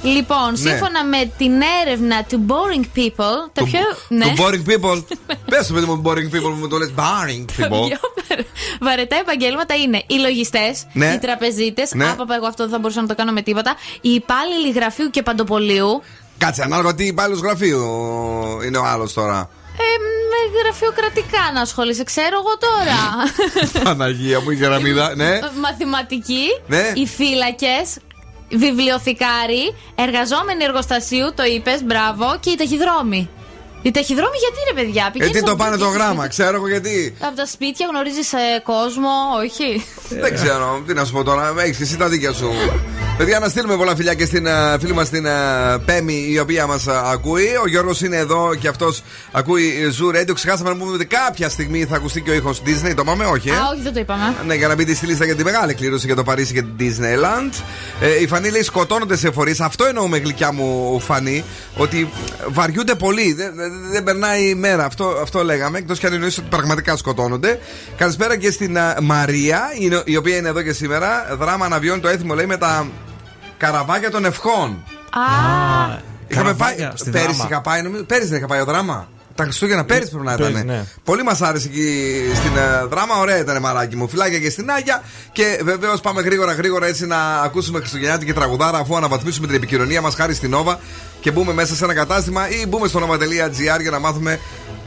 Λοιπόν, 0.04 0.50
Ναι. 0.52 0.58
σύμφωνα 0.70 1.06
με 1.06 1.32
την 1.38 1.52
έρευνα 1.86 2.24
του 2.24 2.46
Boring 2.48 2.86
People, 2.98 3.36
τα 3.54 3.62
Του- 3.62 3.66
πιο. 3.66 3.80
Ναι. 4.08 4.26
Του 4.26 4.34
boring 4.38 4.70
people. 4.72 5.04
Πες 5.50 5.68
το 5.68 5.74
παιδί 5.74 5.86
μου, 5.86 6.02
boring 6.06 6.36
people 6.36 6.42
που 6.42 6.58
μου 6.60 6.68
το 6.68 6.78
λες. 6.78 6.92
Boring 6.98 7.46
Τα 7.58 7.68
people. 7.68 7.88
πιο 7.88 7.98
βαρετά 8.82 9.16
επαγγέλματα 9.16 9.76
είναι 9.76 10.04
οι 10.08 10.16
λογιστές, 10.20 10.86
Ναι. 10.94 11.06
οι 11.14 11.18
τραπεζίτες. 11.18 11.94
Ναι. 11.94 12.10
Άπαπα, 12.10 12.36
εγώ 12.36 12.46
αυτό 12.48 12.64
δεν 12.64 12.72
θα 12.72 12.80
μπορούσα 12.80 13.02
να 13.02 13.08
το 13.08 13.16
κάνω 13.16 13.32
με 13.32 13.42
τίποτα. 13.42 13.76
Οι 14.02 14.10
υπάλληλοι 14.10 14.72
γραφείου 14.76 15.10
και 15.10 15.22
παντοπολίου. 15.22 16.02
Κάτσε, 16.38 16.62
ανάλογα 16.64 16.96
τι 16.96 17.06
υπάλληλος 17.06 17.42
γραφείου 17.42 17.82
είναι 18.66 18.78
ο 18.78 18.86
άλλος 18.86 19.14
τώρα. 19.14 19.50
Ε, 19.78 19.98
με 20.32 20.60
γραφειοκρατικά 20.60 21.52
να 21.54 21.62
ασχολείσαι, 21.62 22.04
ξέρω 22.04 22.38
εγώ 22.44 22.58
τώρα. 22.58 23.00
Παναγία 23.84 24.40
μου, 24.42 24.50
η 24.50 24.56
γραμμίδα, 24.56 25.16
ναι. 25.16 25.40
Μαθηματικοί, 25.62 26.46
Ναι. 26.68 26.92
οι 26.96 27.06
φύλακες, 27.08 27.98
βιβλιοθηκάροι, 28.50 29.76
εργαζόμενοι 29.96 30.64
εργοστασίου, 30.64 31.34
το 31.36 31.44
είπες, 31.44 31.84
μπράβο, 31.84 32.38
και 32.40 32.50
οι 32.50 32.56
ταχυδρόμοι. 32.56 33.30
Οι 33.82 33.92
ταχυδρόμοι 33.92 34.38
γιατί 34.38 34.58
ρε 34.70 34.74
παιδιά, 34.82 35.02
Γιατί 35.02 35.18
πηγαίνεις 35.20 35.44
το 35.44 35.52
από- 35.52 35.64
πάνε 35.64 35.78
το 35.78 35.88
γράμμα, 35.88 36.28
ξέρω 36.28 36.56
εγώ 36.56 36.68
γιατί. 36.68 37.18
Από 37.20 37.36
τα 37.36 37.46
σπίτια 37.46 37.88
γνωρίζεις 37.90 38.34
κόσμο, 38.64 39.10
όχι; 39.44 39.86
Δεν 40.22 40.34
ξέρω, 40.36 40.84
τι 40.88 40.94
να 40.94 41.06
σου 41.06 41.12
πω 41.12 41.24
τώρα. 41.24 41.54
Έχεις 41.58 41.78
και 41.78 41.84
εσύ 41.84 41.98
τα 41.98 42.08
δίκια 42.10 42.34
σου. 42.34 42.50
Παιδιά, 43.18 43.40
να 43.40 43.48
στείλουμε 43.48 43.76
πολλά 43.76 43.96
φιλιά 43.96 44.14
και 44.14 44.26
στην 44.26 44.46
ε, 44.46 44.52
φίλη 44.80 44.94
μας 44.94 45.10
την 45.10 45.26
ε, 45.26 45.32
Πέμη, 45.86 46.26
η 46.30 46.40
οποία 46.40 46.68
μας 46.68 46.88
ακούει. 46.88 47.48
Ο 47.64 47.68
Γιώργος 47.68 48.02
είναι 48.02 48.18
εδώ 48.18 48.56
και 48.60 48.68
αυτός 48.68 49.04
ακούει 49.32 49.74
Zoo 50.00 50.16
Radio. 50.16 50.32
Ξεχάσαμε 50.34 50.70
να 50.70 50.76
πούμε 50.76 50.92
ότι 50.94 51.06
κάποια 51.06 51.50
στιγμή 51.50 51.86
θα 51.86 51.96
ακουστεί 51.96 52.22
και 52.22 52.30
ο 52.30 52.34
ήχος 52.34 52.62
Disney. 52.66 52.92
Το 52.96 53.02
είπαμε, 53.02 53.26
όχι, 53.26 53.50
ε; 53.50 53.52
Α, 53.52 53.56
όχι, 53.74 53.82
δεν 53.82 53.94
το 53.94 54.00
είπαμε. 54.00 54.36
Ναι, 54.48 54.56
για 54.56 54.68
να 54.68 54.76
μπείτε 54.76 54.94
στη 54.94 55.06
λίστα 55.06 55.26
για 55.26 55.36
τη 55.36 55.44
μεγάλη 55.44 55.74
κλήρωση 55.74 56.06
για 56.06 56.16
το 56.16 56.24
Παρίσι 56.24 56.54
και 56.54 56.62
την 56.62 56.74
Disneyland. 56.80 57.62
Ε, 58.02 58.22
η 58.22 58.28
Φανή 58.28 58.50
λέει 58.50 58.62
σκοτώνονται 58.64 59.18
σε 59.18 59.32
φορείς. 59.32 59.60
Αυτό 59.60 59.86
εννοούμε 59.86 60.18
γλυκιά 60.18 60.52
μου, 60.52 61.00
Φανή. 61.06 61.44
Ότι 61.78 62.10
βαριούνται 62.48 62.96
πολύ. 62.96 63.34
Δεν, 63.34 63.52
δεν- 63.56 63.72
δεν 63.92 64.04
περνάει 64.04 64.50
η 64.50 64.56
μέρα. 64.56 64.86
Αυτό, 64.86 65.18
αυτό 65.22 65.44
λέγαμε. 65.44 65.78
Εκτός 65.78 66.00
και 66.00 66.08
αν 66.08 66.14
εννοείς 66.14 66.38
ότι 66.38 66.48
πραγματικά 66.50 66.98
σκοτώνονται. 66.98 67.60
Καλησπέρα 67.98 68.38
και 68.38 68.52
στην 68.52 68.78
α, 68.78 68.98
Μαρία, 69.02 69.62
η, 70.06 70.12
η 70.12 70.16
οποία 70.18 70.36
είναι 70.38 70.50
εδώ 70.50 70.62
και 70.62 70.74
σήμερα. 70.74 71.36
Δράμα 71.40 71.66
αναβιώνει 71.66 72.02
το 72.02 72.08
έθιμο, 72.08 72.34
λέει, 72.34 72.46
με 72.46 72.58
τα 72.58 72.88
καραβάκια 73.58 74.12
των 74.12 74.26
ευχών. 74.26 74.84
Α, 75.10 75.22
Είχαμε 76.28 76.54
πάει. 76.54 76.76
Καραβάκια 76.76 76.94
στη 76.96 77.10
Πέρυσι 77.10 77.28
Δράμα. 77.32 77.48
είχα 77.50 77.62
πάει, 77.62 77.82
νομίζω. 77.82 78.04
Πέρυσι 78.04 78.28
δεν 78.30 78.38
είχα 78.38 78.48
πάει 78.48 78.62
ο 78.62 78.66
δράμα. 78.66 79.08
Τα 79.36 79.44
Χριστούγεννα 79.44 79.86
πέρυσι 79.86 80.10
πρέπει 80.10 80.26
να 80.26 80.36
Πέρυσι, 80.36 80.52
ήταν. 80.52 80.66
ναι. 80.66 80.84
Πολύ 81.04 81.24
μας 81.24 81.42
άρεσε 81.42 81.68
εκεί 81.68 82.14
στην 82.36 82.52
ε, 82.58 82.86
δράμα. 82.86 83.20
Ωραία 83.20 83.38
ήταν 83.38 83.62
μαράκι 83.62 83.96
μου. 83.96 84.08
Φιλάκια 84.10 84.40
και 84.40 84.50
στην 84.50 84.70
Άγια. 84.72 85.02
Και 85.32 85.60
βεβαίως 85.64 86.00
πάμε 86.02 86.22
γρήγορα 86.22 86.54
γρήγορα 86.54 86.86
έτσι 86.88 87.06
να 87.06 87.18
ακούσουμε 87.42 87.80
Χριστουγεννιάτικη 87.80 88.34
τραγουδάρα 88.34 88.78
αφού 88.78 88.96
αναβαθμίσουμε 88.96 89.48
την 89.48 89.56
επικοινωνία 89.56 90.02
μας 90.02 90.16
χάρη 90.16 90.34
στην 90.34 90.56
Nova 90.56 90.76
και 91.20 91.32
μπούμε 91.32 91.54
μέσα 91.54 91.76
σε 91.76 91.84
ένα 91.84 91.94
κατάστημα 91.94 92.50
ή 92.50 92.66
μπούμε 92.68 92.88
στο 92.88 93.08
nova.gr 93.10 93.82
για 93.82 93.92
να 93.92 94.00
μάθουμε 94.00 94.40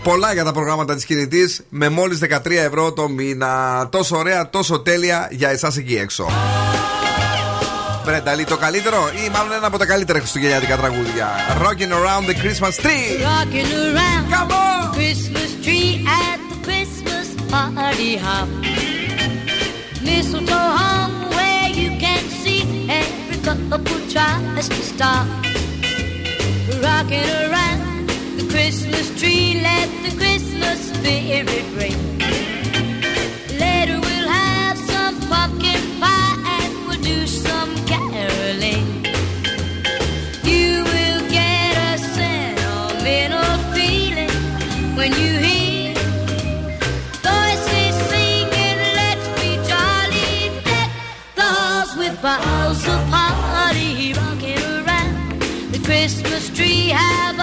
πολλά 0.07 0.33
για 0.33 0.45
τα 0.45 0.53
προγράμματα 0.53 0.95
τη 0.95 1.07
κινητή 1.07 1.57
με 1.69 1.89
μόλι 1.89 2.19
13 2.23 2.51
ευρώ 2.51 2.93
το 2.93 3.09
μήνα. 3.09 3.89
Τόσο 3.91 4.17
ωραία, 4.17 4.51
τόσο 4.51 4.81
τέλεια 4.81 5.29
για 5.31 5.49
εσά 5.49 5.73
εκεί 5.77 5.95
έξω. 5.97 6.27
Μπρενταλή, 8.05 8.45
το 8.45 8.57
καλύτερο 8.57 9.11
ή 9.27 9.31
μάλλον 9.31 9.53
ένα 9.53 9.67
από 9.67 9.79
τα 9.79 9.87
καλύτερα 9.87 10.19
χριστουγεννιάτικα 10.19 10.77
τραγούδια. 10.77 11.29
Rocking 11.63 11.93
around 11.93 12.25
the 12.31 12.35
Christmas 12.43 12.75
tree. 12.83 13.07
Rocking 13.33 13.71
around 13.85 14.25
Come 14.35 14.53
on! 14.53 14.95
Christmas 14.99 15.51
tree 15.65 15.91
at 16.25 16.39
the 16.51 16.59
Christmas 16.67 17.27
party 17.53 18.13
hop. 18.25 18.49
Mistletoe 20.07 20.71
hung 20.81 21.15
where 21.37 21.69
you 21.81 21.91
can 22.05 22.23
see 22.43 22.61
every 23.01 23.39
couple 23.47 24.01
tries 24.15 24.67
to 24.75 24.81
stop. 24.93 25.27
Rocking 26.87 27.29
around 27.45 27.73
the 27.73 27.76
Christmas 28.57 29.11
tree, 29.21 29.61
let 29.61 29.87
the 30.03 30.17
Christmas 30.17 30.79
spirit 30.89 31.67
ring. 31.77 32.01
Later 33.61 34.01
we'll 34.01 34.29
have 34.29 34.79
some 34.79 35.21
pumpkin 35.29 35.83
pie 36.01 36.37
and 36.57 36.89
we'll 36.89 37.03
do 37.03 37.27
some 37.27 37.77
caroling. 37.85 39.05
You 40.43 40.85
will 40.85 41.23
get 41.29 41.73
a 41.91 41.99
sentimental 42.17 43.53
feeling 43.75 44.33
when 44.97 45.13
you 45.21 45.33
hear 45.47 45.95
voices 47.29 47.95
singing, 48.09 48.79
let's 49.01 49.29
be 49.39 49.51
jolly, 49.69 50.49
deck 50.65 50.91
the 51.35 51.43
halls 51.43 51.95
with 51.99 52.17
boughs 52.23 52.83
of 52.89 53.03
holly 53.13 54.15
rocking 54.15 54.63
around 54.81 55.43
the 55.73 55.81
Christmas 55.85 56.49
tree. 56.57 56.89
Have 56.89 57.36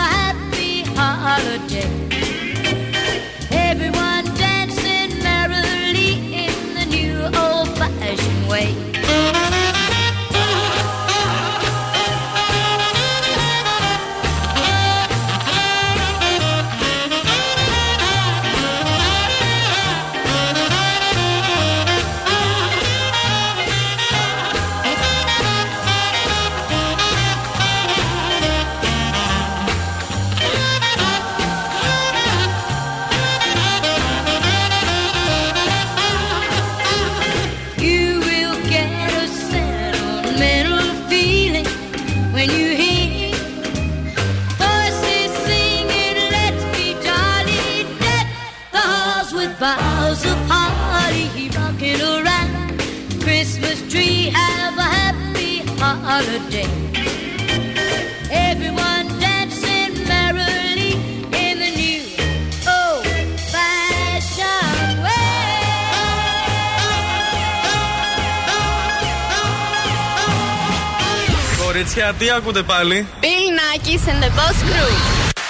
Κορίτσια, 71.92 72.12
τι 72.18 72.30
ακούτε 72.30 72.62
πάλι. 72.62 73.06
Bill 73.22 73.26
Nackis 73.58 74.04
and 74.10 74.22
the 74.24 74.30
Boss 74.36 74.58
Crew. 74.68 74.92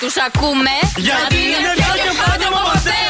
Τους 0.01 0.15
ακούμε 0.27 0.75
Γιατί 0.97 1.37
είναι 1.37 1.73
πιο 1.77 1.95
κεφάλια 2.05 2.49
από 2.49 2.61
ποτέ. 2.69 3.03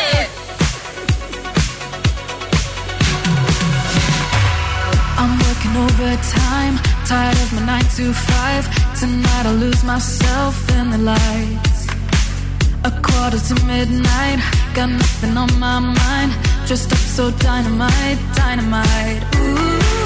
I'm 5.20 5.32
working 5.44 5.74
overtime, 5.86 6.74
tired 7.10 7.38
of 7.44 7.50
my 7.56 7.62
nine 7.72 7.88
to 7.96 8.04
five. 8.30 8.64
Tonight 9.00 9.44
I'll 9.50 9.60
lose 9.64 9.82
myself 9.94 10.54
in 10.78 10.84
the 10.94 11.00
lights. 11.12 11.80
A 12.90 12.92
quarter 13.06 13.40
to 13.48 13.54
midnight, 13.72 14.38
got 14.76 14.90
nothing 15.02 15.34
on 15.42 15.50
my 15.64 15.78
mind. 16.00 16.30
Dressed 16.66 16.92
up 16.96 17.02
so 17.16 17.24
dynamite, 17.46 18.20
dynamite. 18.38 19.22
Ooh, 19.42 20.01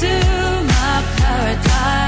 to 0.00 0.06
my 0.06 1.02
paradise. 1.16 2.07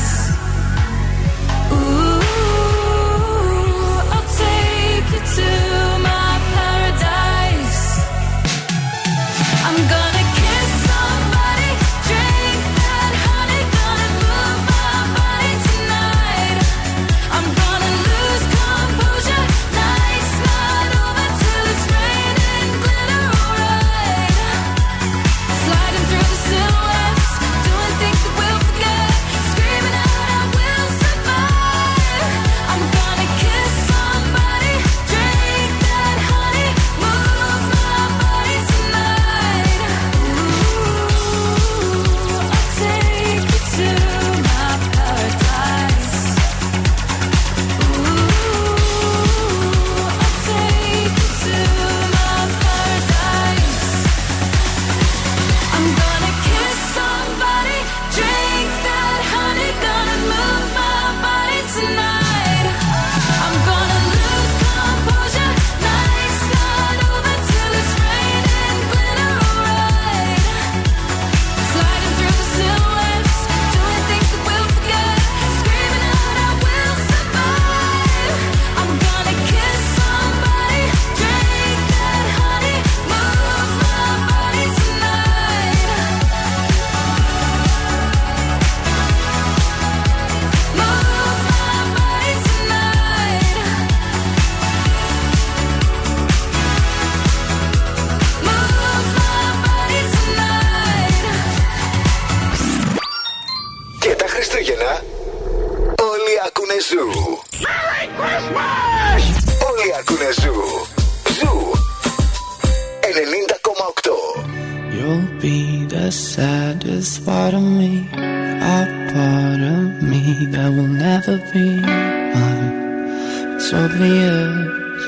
all 123.81 123.87
the 123.87 124.07
years. 124.07 125.03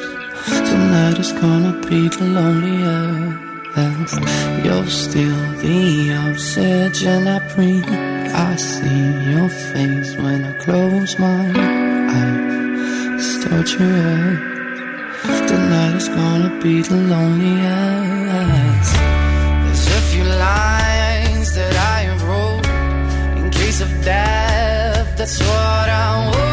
Tonight 0.69 1.17
is 1.19 1.31
gonna 1.33 1.73
be 1.89 2.07
the 2.07 2.25
loneliest. 2.38 4.13
You're 4.65 4.89
still 5.03 5.41
the 5.63 5.81
obsession 6.25 7.27
I 7.27 7.39
breathe. 7.53 7.91
I 8.49 8.55
see 8.55 9.03
your 9.31 9.49
face 9.49 10.12
when 10.23 10.39
I 10.51 10.53
close 10.65 11.12
my 11.19 11.43
eyes. 12.17 13.19
It's 13.19 13.33
torture. 13.45 14.39
Tonight 15.51 15.95
is 16.01 16.09
gonna 16.19 16.51
be 16.63 16.75
the 16.81 16.99
loneliest. 17.13 18.93
There's 19.65 19.88
a 19.99 20.01
few 20.12 20.25
lines 20.49 21.47
that 21.57 21.75
I 21.95 21.97
have 22.09 22.23
wrote 22.29 22.67
in 23.39 23.45
case 23.51 23.79
of 23.81 23.91
death. 24.03 25.07
That's 25.17 25.39
what 25.39 25.88
I 26.05 26.31
want. 26.31 26.53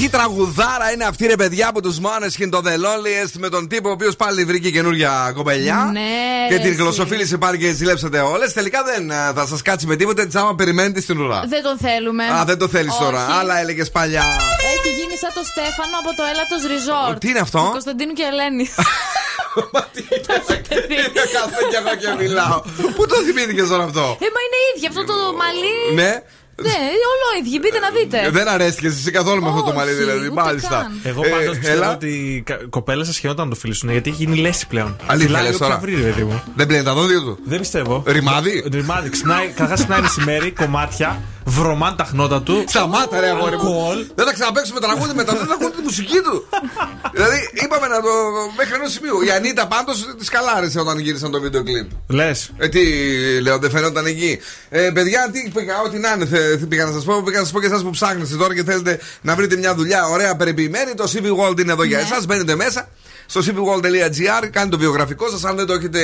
Τι 0.00 0.08
τραγουδάρα 0.08 0.92
είναι 0.92 1.04
αυτή 1.04 1.26
ρε 1.26 1.36
παιδιά 1.36 1.68
από 1.68 1.82
τους 1.82 1.98
Måneskin 2.00 2.48
το 2.50 2.62
The 2.64 2.68
Loneliest 2.84 3.32
με 3.38 3.48
τον 3.48 3.68
τύπο 3.68 3.88
ο 3.88 3.92
οποίος 3.92 4.16
πάλι 4.16 4.44
βρήκε 4.44 4.70
καινούργια 4.70 5.32
κοπελιά. 5.34 5.90
Ναι, 5.92 6.00
Και 6.48 6.54
ρε, 6.54 6.60
την 6.60 6.70
εσύ. 6.72 6.80
γλωσσοφίλησε 6.80 7.36
πάλι 7.38 7.58
και 7.58 7.72
ζηλέψατε 7.72 8.18
όλες. 8.20 8.52
Τελικά 8.52 8.82
δεν 8.82 9.10
ε, 9.10 9.32
θα 9.34 9.46
σας 9.46 9.62
κάτσει 9.62 9.86
με 9.86 9.96
τίποτα, 9.96 10.26
τσάμα 10.26 10.54
περιμένετε 10.54 11.00
στην 11.00 11.20
ουρά. 11.20 11.44
Δεν 11.48 11.62
τον 11.62 11.78
θέλουμε. 11.78 12.24
Α, 12.24 12.44
δεν 12.44 12.58
το 12.58 12.68
θέλεις 12.68 12.92
Όχι. 12.92 13.02
τώρα. 13.02 13.26
Άλλα 13.40 13.60
έλεγες 13.60 13.90
παλιά. 13.90 14.22
Έχει 14.74 14.94
γίνει 14.98 15.16
σαν 15.16 15.30
το 15.34 15.42
Στέφανο 15.44 15.96
από 16.02 16.10
το 16.16 16.22
Έλατος 16.32 16.62
Resort. 16.72 17.20
Τι 17.20 17.28
είναι 17.28 17.38
αυτό; 17.38 17.58
Του 17.58 17.70
Κωνσταντίνου 17.70 18.12
και 18.12 18.24
Ελένη. 18.30 18.68
Κάθε 21.36 21.60
κι 21.70 21.76
εγώ 21.80 21.92
και 22.00 22.22
μιλάω. 22.22 22.60
Πού 22.96 23.06
το 23.06 23.14
θυμήθηκες 23.26 23.68
τώρα 23.68 23.84
αυτό; 23.84 24.00
Ε, 24.00 24.28
μα 24.34 24.40
είναι 24.46 24.58
ίδιο 24.74 24.88
αυτό 24.88 25.04
το 25.04 25.14
μαλλί. 25.40 25.78
Ναι. 25.94 26.22
Ναι, 26.62 26.78
όλο 27.12 27.26
ίδιο. 27.40 27.58
Μπείτε 27.62 27.78
να 27.78 27.90
δείτε. 27.90 28.30
Δεν 28.30 28.48
αρέστηκε 28.48 28.86
εσύ 28.86 29.10
καθόλου 29.10 29.42
με 29.42 29.48
αυτό 29.48 29.60
το 29.60 29.66
Όχι, 29.68 29.76
μαλλί, 29.76 29.92
δηλαδή. 29.92 30.26
ούτε 30.26 30.42
Μάλιστα. 30.42 30.68
καν. 30.68 31.00
Εγώ 31.02 31.22
Ε, 31.24 31.28
πάντως 31.28 31.58
πιστεύω 31.58 31.82
έλα. 31.82 31.92
ότι 31.92 32.06
η 32.08 32.42
κα- 32.42 32.58
κοπέλα 32.70 33.04
σα 33.04 33.12
χαιρόταν 33.12 33.44
να 33.48 33.54
το 33.54 33.58
φιλήσουν 33.60 33.90
γιατί 33.90 34.10
έχει 34.10 34.24
γίνει 34.24 34.36
λέση 34.36 34.66
πλέον. 34.66 34.96
Αλήθεια 35.06 35.26
Φυλάει 35.28 35.42
λες 35.42 35.54
όποια 35.54 35.66
τώρα. 35.66 35.78
βρει, 35.78 35.94
ρε 35.94 36.00
παιδί 36.02 36.22
μου. 36.24 36.42
Δεν 36.54 36.66
πλένει 36.66 36.84
τα 36.84 36.94
δόντια 36.94 37.20
του. 37.20 37.38
Δεν 37.44 37.58
πιστεύω. 37.58 38.02
Ρημάδι. 38.06 38.64
Ρημάδι. 38.72 39.08
Ξυπνάει, 39.08 39.46
καταρχά 39.46 39.74
ξυπνάει 39.74 40.00
μεσημέρι, 40.00 40.50
κομμάτια, 40.52 41.20
βρωμάν 41.44 41.96
τα 41.96 42.04
χνότα 42.04 42.42
του. 42.42 42.64
Σταμάτα, 42.68 43.20
ρε 43.20 43.28
αγόρι 43.28 43.56
μου. 43.56 43.68
Αλκοόλ. 43.68 44.04
Δεν 44.14 44.26
θα 44.26 44.32
ξαναπέξουμε 44.32 44.80
τραγούδι 44.80 45.12
μετά, 45.14 45.32
δεν 45.36 45.46
θα 45.46 45.52
ακούνε 45.54 45.70
τη 45.70 45.82
μουσική 45.82 46.18
του. 46.24 46.48
δηλαδή, 47.12 47.50
είπαμε 47.64 47.86
να 47.86 48.00
το. 48.00 48.08
μέχρι 48.56 48.74
ενός 48.74 48.92
σημείου. 48.92 49.20
Η 49.26 49.30
Ανίτα 49.30 49.66
πάντως 49.66 49.96
τη 50.18 50.24
καλάρισε 50.26 50.80
όταν 50.80 50.98
γύρισαν 50.98 51.30
το 51.30 51.40
βίντεο 51.40 51.62
κλειπ. 51.62 51.88
Λες. 52.08 52.50
Ε, 52.56 52.68
τι 52.68 52.80
λέω, 53.40 53.58
δεν 53.58 53.70
φαινόταν 53.70 54.06
εκεί. 54.06 54.38
Ε, 54.70 54.90
παιδιά, 54.90 55.28
τι 55.32 55.50
πήγα, 55.54 55.74
ό,τι 55.86 55.98
να 55.98 56.12
είναι, 56.12 56.26
θε, 56.26 56.49
τι 56.56 56.66
πήγα 56.66 56.84
να 56.84 56.92
σας 56.92 57.04
πω. 57.04 57.22
Πήγα 57.22 57.38
να 57.38 57.44
σας 57.44 57.52
πω 57.52 57.60
και 57.60 57.66
εσάς 57.66 57.82
που 57.82 57.90
ψάχνετε 57.90 58.36
τώρα 58.36 58.54
και 58.54 58.64
θέλετε 58.64 58.98
να 59.22 59.34
βρείτε 59.34 59.56
μια 59.56 59.74
δουλειά 59.74 60.06
ωραία 60.06 60.36
περιποιημένη. 60.36 60.94
Το 60.94 61.12
CV 61.12 61.24
World 61.24 61.60
είναι 61.60 61.72
εδώ 61.72 61.82
για 61.82 61.98
εσάς. 61.98 62.26
Μπαίνετε 62.26 62.54
μέσα 62.54 62.88
στο 63.30 63.40
cvworld.gr, 63.40 64.48
κάνετε 64.50 64.70
το 64.70 64.78
βιογραφικό 64.78 65.28
σας. 65.28 65.44
Αν 65.44 65.56
δεν 65.56 65.66
το 65.66 65.72
έχετε 65.72 66.00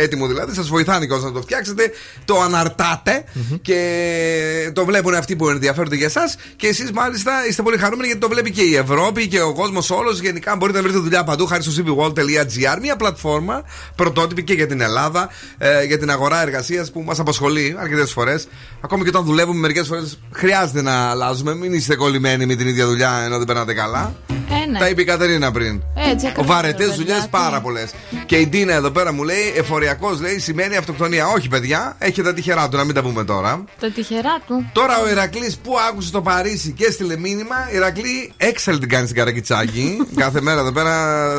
έτοιμο 0.00 0.26
δηλαδή, 0.26 0.54
σας 0.54 0.68
βοηθάνε 0.68 1.06
και 1.06 1.14
να 1.14 1.32
το 1.32 1.40
φτιάξετε. 1.40 1.90
Το 2.24 2.40
αναρτάτε 2.40 3.24
και 3.62 4.70
το 4.72 4.84
βλέπουν 4.84 5.14
αυτοί 5.14 5.36
που 5.36 5.48
ενδιαφέρονται 5.48 5.96
για 5.96 6.06
εσάς. 6.06 6.36
Και 6.56 6.66
εσείς 6.66 6.90
μάλιστα 6.92 7.32
είστε 7.48 7.62
πολύ 7.62 7.78
χαρούμενοι 7.78 8.06
γιατί 8.06 8.20
το 8.20 8.28
βλέπει 8.28 8.50
και 8.50 8.62
η 8.62 8.76
Ευρώπη 8.76 9.28
και 9.28 9.40
ο 9.40 9.54
κόσμος 9.54 9.90
όλος. 9.90 10.20
Γενικά 10.20 10.56
μπορείτε 10.56 10.78
να 10.78 10.84
βρείτε 10.84 10.98
δουλειά 10.98 11.24
παντού 11.24 11.46
χάρη 11.46 11.62
στο 11.62 11.72
cvworld.gr. 11.82 12.78
Μια 12.80 12.96
πλατφόρμα 12.96 13.62
πρωτότυπη 13.94 14.42
και 14.42 14.52
για 14.52 14.66
την 14.66 14.80
Ελλάδα, 14.80 15.28
ε, 15.58 15.84
για 15.84 15.98
την 15.98 16.10
αγορά 16.10 16.42
εργασίας 16.42 16.90
που 16.90 17.00
μας 17.00 17.18
απασχολεί 17.18 17.76
αρκετές 17.78 18.12
φορές. 18.12 18.48
Ακόμη 18.80 19.02
και 19.02 19.08
όταν 19.08 19.24
δουλεύουμε, 19.24 19.58
μερικές 19.58 19.86
φορές 19.86 20.18
χρειάζεται 20.32 20.82
να 20.82 21.10
αλλάζουμε. 21.10 21.54
Μην 21.54 21.72
είστε 21.72 21.96
κολλημένοι 21.96 22.46
με 22.46 22.54
την 22.54 22.68
ίδια 22.68 22.86
δουλειά 22.86 23.22
ενώ 23.24 23.36
δεν 23.36 23.46
περνάτε 23.46 23.74
καλά. 23.74 24.14
Ε, 24.28 24.70
ναι. 24.70 24.78
Τα 24.78 24.88
είπε 24.88 25.00
η 25.00 25.04
Κατερίνα 25.04 25.50
πριν. 25.50 25.82
Έτσι, 26.12 26.26
Ο 26.26 26.28
ακριβώς, 26.28 26.47
βαρετές 26.52 26.86
ρε 26.88 26.94
δουλειές 26.94 27.14
παιδιά, 27.14 27.28
πάρα 27.30 27.56
τι. 27.56 27.62
πολλές. 27.62 27.90
Και 28.26 28.36
η 28.36 28.46
Ντίνα 28.46 28.72
εδώ 28.74 28.90
πέρα 28.90 29.12
μου 29.12 29.22
λέει: 29.22 29.52
Εφοριακός 29.56 30.20
λέει 30.20 30.38
σημαίνει 30.38 30.76
αυτοκτονία. 30.76 31.26
Όχι, 31.26 31.48
παιδιά, 31.48 31.96
έχει 31.98 32.22
τα 32.22 32.34
τυχερά 32.34 32.68
του, 32.68 32.76
να 32.76 32.84
μην 32.84 32.94
τα 32.94 33.02
πούμε 33.02 33.24
τώρα. 33.24 33.64
Το 33.80 33.92
τυχερά 33.92 34.38
του. 34.46 34.70
Τώρα 34.72 35.00
ο 35.00 35.08
Ηρακλής 35.08 35.56
που 35.56 35.74
άκουσε 35.88 36.10
το 36.10 36.22
Παρίσι 36.22 36.72
και 36.72 36.84
έστειλε 36.84 37.16
μήνυμα, 37.16 37.56
Ηρακλή 37.72 38.32
έξαλλη 38.36 38.78
την 38.78 38.88
κάνεις 38.88 39.08
στην 39.08 39.20
Καρακιτσάκη. 39.20 39.96
Κάθε 40.16 40.40
μέρα 40.40 40.60
εδώ 40.60 40.72
πέρα 40.72 40.94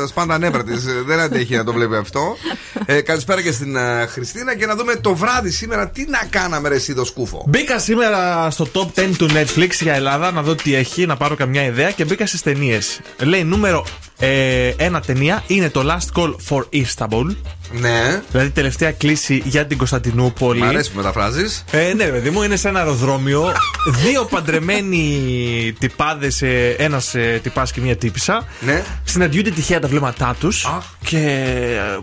σπάντα 0.06 0.38
νεύρα 0.38 0.64
τη. 0.64 0.72
Δεν 1.06 1.18
αντέχει 1.20 1.56
να 1.56 1.64
το 1.64 1.72
βλέπει 1.72 1.96
αυτό. 1.96 2.36
Ε, 2.86 3.00
καλησπέρα 3.00 3.42
και 3.42 3.52
στην 3.52 3.76
ε, 3.76 4.06
Χριστίνα 4.06 4.56
και 4.56 4.66
να 4.66 4.74
δούμε 4.76 4.94
το 4.96 5.14
βράδυ 5.14 5.50
σήμερα 5.50 5.88
τι 5.88 6.04
να 6.08 6.20
κάναμε 6.30 6.68
ρε 6.68 6.74
εσύ 6.74 6.94
το 6.94 7.04
σκούφο. 7.04 7.44
Μπήκα 7.48 7.78
σήμερα 7.78 8.50
στο 8.50 8.68
top 8.74 9.00
10 9.00 9.10
του 9.18 9.28
Netflix 9.32 9.70
για 9.80 9.94
Ελλάδα 9.94 10.30
να 10.30 10.42
δω 10.42 10.54
τι 10.54 10.74
έχει, 10.74 11.06
να 11.06 11.16
πάρω 11.16 11.34
καμιά 11.34 11.64
ιδέα 11.64 11.90
και 11.90 12.04
μπήκα 12.04 12.26
στις 12.26 12.42
ταινίες. 12.42 13.00
Λέει 13.18 13.44
νούμερο 13.44 13.86
ε, 14.20 14.68
ένα 14.68 15.00
ταινία 15.00 15.44
είναι 15.46 15.70
το 15.70 15.82
Last 15.84 16.20
Call 16.20 16.34
for 16.48 16.62
Istanbul. 16.72 17.34
Ναι. 17.72 18.22
Δηλαδή 18.30 18.50
τελευταία 18.50 18.92
κλίση 18.92 19.42
για 19.44 19.66
την 19.66 19.78
Κωνσταντινούπολη. 19.78 20.60
Μ' 20.60 20.64
αρέσει 20.64 20.90
που 20.90 20.96
μεταφράζεις. 20.96 21.64
Ε, 21.70 21.92
ναι, 21.94 22.04
παιδί 22.04 22.30
μου, 22.30 22.42
είναι 22.42 22.56
σε 22.56 22.68
ένα 22.68 22.78
αεροδρόμιο. 22.78 23.52
Δύο 24.04 24.24
παντρεμένοι 24.24 25.74
τυπάδες, 25.78 26.42
ένας 26.76 27.14
ε, 27.14 27.40
τυπάς 27.42 27.72
και 27.72 27.80
μία 27.80 27.96
τύπησα. 27.96 28.44
Ναι. 28.60 28.82
Συναντιούνται 29.04 29.50
τυχαία 29.50 29.80
τα 29.80 29.88
βλέμματά 29.88 30.36
τους. 30.38 30.66
Και 31.04 31.46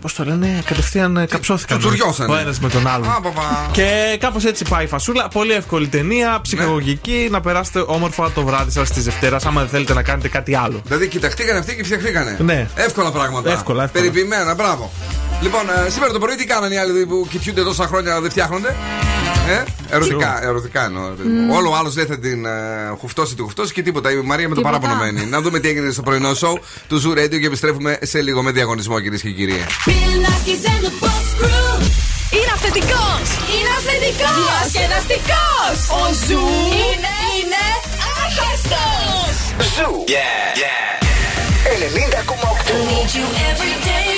πώς 0.00 0.14
το 0.14 0.24
λένε, 0.24 0.62
κατευθείαν 0.64 1.16
ε, 1.16 1.26
καψώθηκαν. 1.26 1.78
τσουτσουριώσανε. 1.78 2.32
Ο 2.32 2.36
ένας 2.36 2.60
με 2.60 2.68
τον 2.68 2.86
άλλον. 2.86 3.08
Α, 3.10 3.20
παπα. 3.20 3.68
Και 3.72 4.16
κάπως 4.20 4.44
έτσι 4.44 4.64
πάει 4.68 4.84
η 4.84 4.88
φασούλα. 4.88 5.28
Πολύ 5.28 5.52
εύκολη 5.52 5.88
ταινία, 5.88 6.38
ψυχαγωγική. 6.42 7.28
Να 7.30 7.40
περάσετε 7.40 7.84
όμορφα 7.86 8.30
το 8.30 8.42
βράδυ 8.42 8.70
σας 8.70 8.90
της 8.90 9.04
Δευτέρας, 9.04 9.46
άμα 9.46 9.60
δεν 9.60 9.70
θέλετε 9.70 9.94
να 9.94 10.02
κάνετε 10.02 10.28
κάτι 10.28 10.54
άλλο. 10.54 10.80
Δηλαδή 10.84 11.08
κοιταχτήκανε 11.08 11.58
αυτοί 11.58 11.76
και 11.76 11.84
φτιαχτήκανε. 11.84 12.36
Ναι. 12.40 12.68
Εύκολα 12.74 13.12
πράγματα. 13.12 13.50
Εύκολα, 13.50 13.82
εύκολα. 13.82 14.02
Περιποιημένα, 14.04 14.54
μπράβο. 14.54 14.92
Λοιπόν, 15.42 15.60
ε, 15.86 15.90
σήμερα 15.90 16.12
το 16.12 16.18
πρωί 16.18 16.34
τι 16.36 16.44
κάνανε 16.44 16.74
οι 16.74 16.78
άλλοι 16.78 17.06
που 17.06 17.26
κοιτιούνται 17.30 17.62
τόσα 17.62 17.86
χρόνια 17.86 18.12
να 18.12 18.20
δεν 18.20 18.30
φτιάχνονται; 18.30 18.76
Ε, 19.48 19.64
ερωτικά, 19.94 20.42
ερωτικά 20.42 20.84
εννοώ. 20.84 21.08
ρε 21.08 21.14
παιδί 21.14 21.28
μου. 21.28 21.54
Όλο 21.56 21.70
ο 21.70 21.74
άλλος 21.76 21.96
λέει 21.96 22.04
θα 22.04 22.18
την 22.18 22.44
ε, 22.44 22.50
χουφτώσει, 23.00 23.34
τη 23.34 23.42
χουφτώσει 23.42 23.72
και 23.72 23.82
τίποτα. 23.82 24.10
Η 24.10 24.14
Μαρία 24.16 24.48
με 24.48 24.54
το 24.54 24.60
Τίποτα. 24.60 24.78
παράπονο 24.78 25.04
μένει. 25.12 25.26
να 25.26 25.40
δούμε 25.40 25.58
τι 25.58 25.68
έγινε 25.68 25.90
στο 25.90 26.02
πρωινό 26.02 26.34
σόου 26.34 26.58
του 26.88 27.02
Zoo 27.02 27.18
Radio 27.18 27.38
και 27.40 27.46
επιστρέφουμε 27.46 27.98
σε 28.02 28.20
λίγο 28.22 28.42
με 28.42 28.50
διαγωνισμό, 28.50 29.00
κυρίες 29.00 29.20
και 29.22 29.30
κύριοι. 29.30 29.52
Είναι 32.36 32.52
αυθεντικός! 32.54 33.24
Είναι 33.54 33.70
αυθεντικός! 33.78 34.40
Διασκεδαστικός! 34.70 35.76
Ο 35.90 36.02
Zoo 36.26 36.46
είναι, 36.84 37.14
είναι 37.38 37.64
άχαστος! 38.22 39.34
Zoo. 39.76 39.92
Yeah, 40.06 40.58
yeah. 40.62 40.86
90,8. 44.08 44.17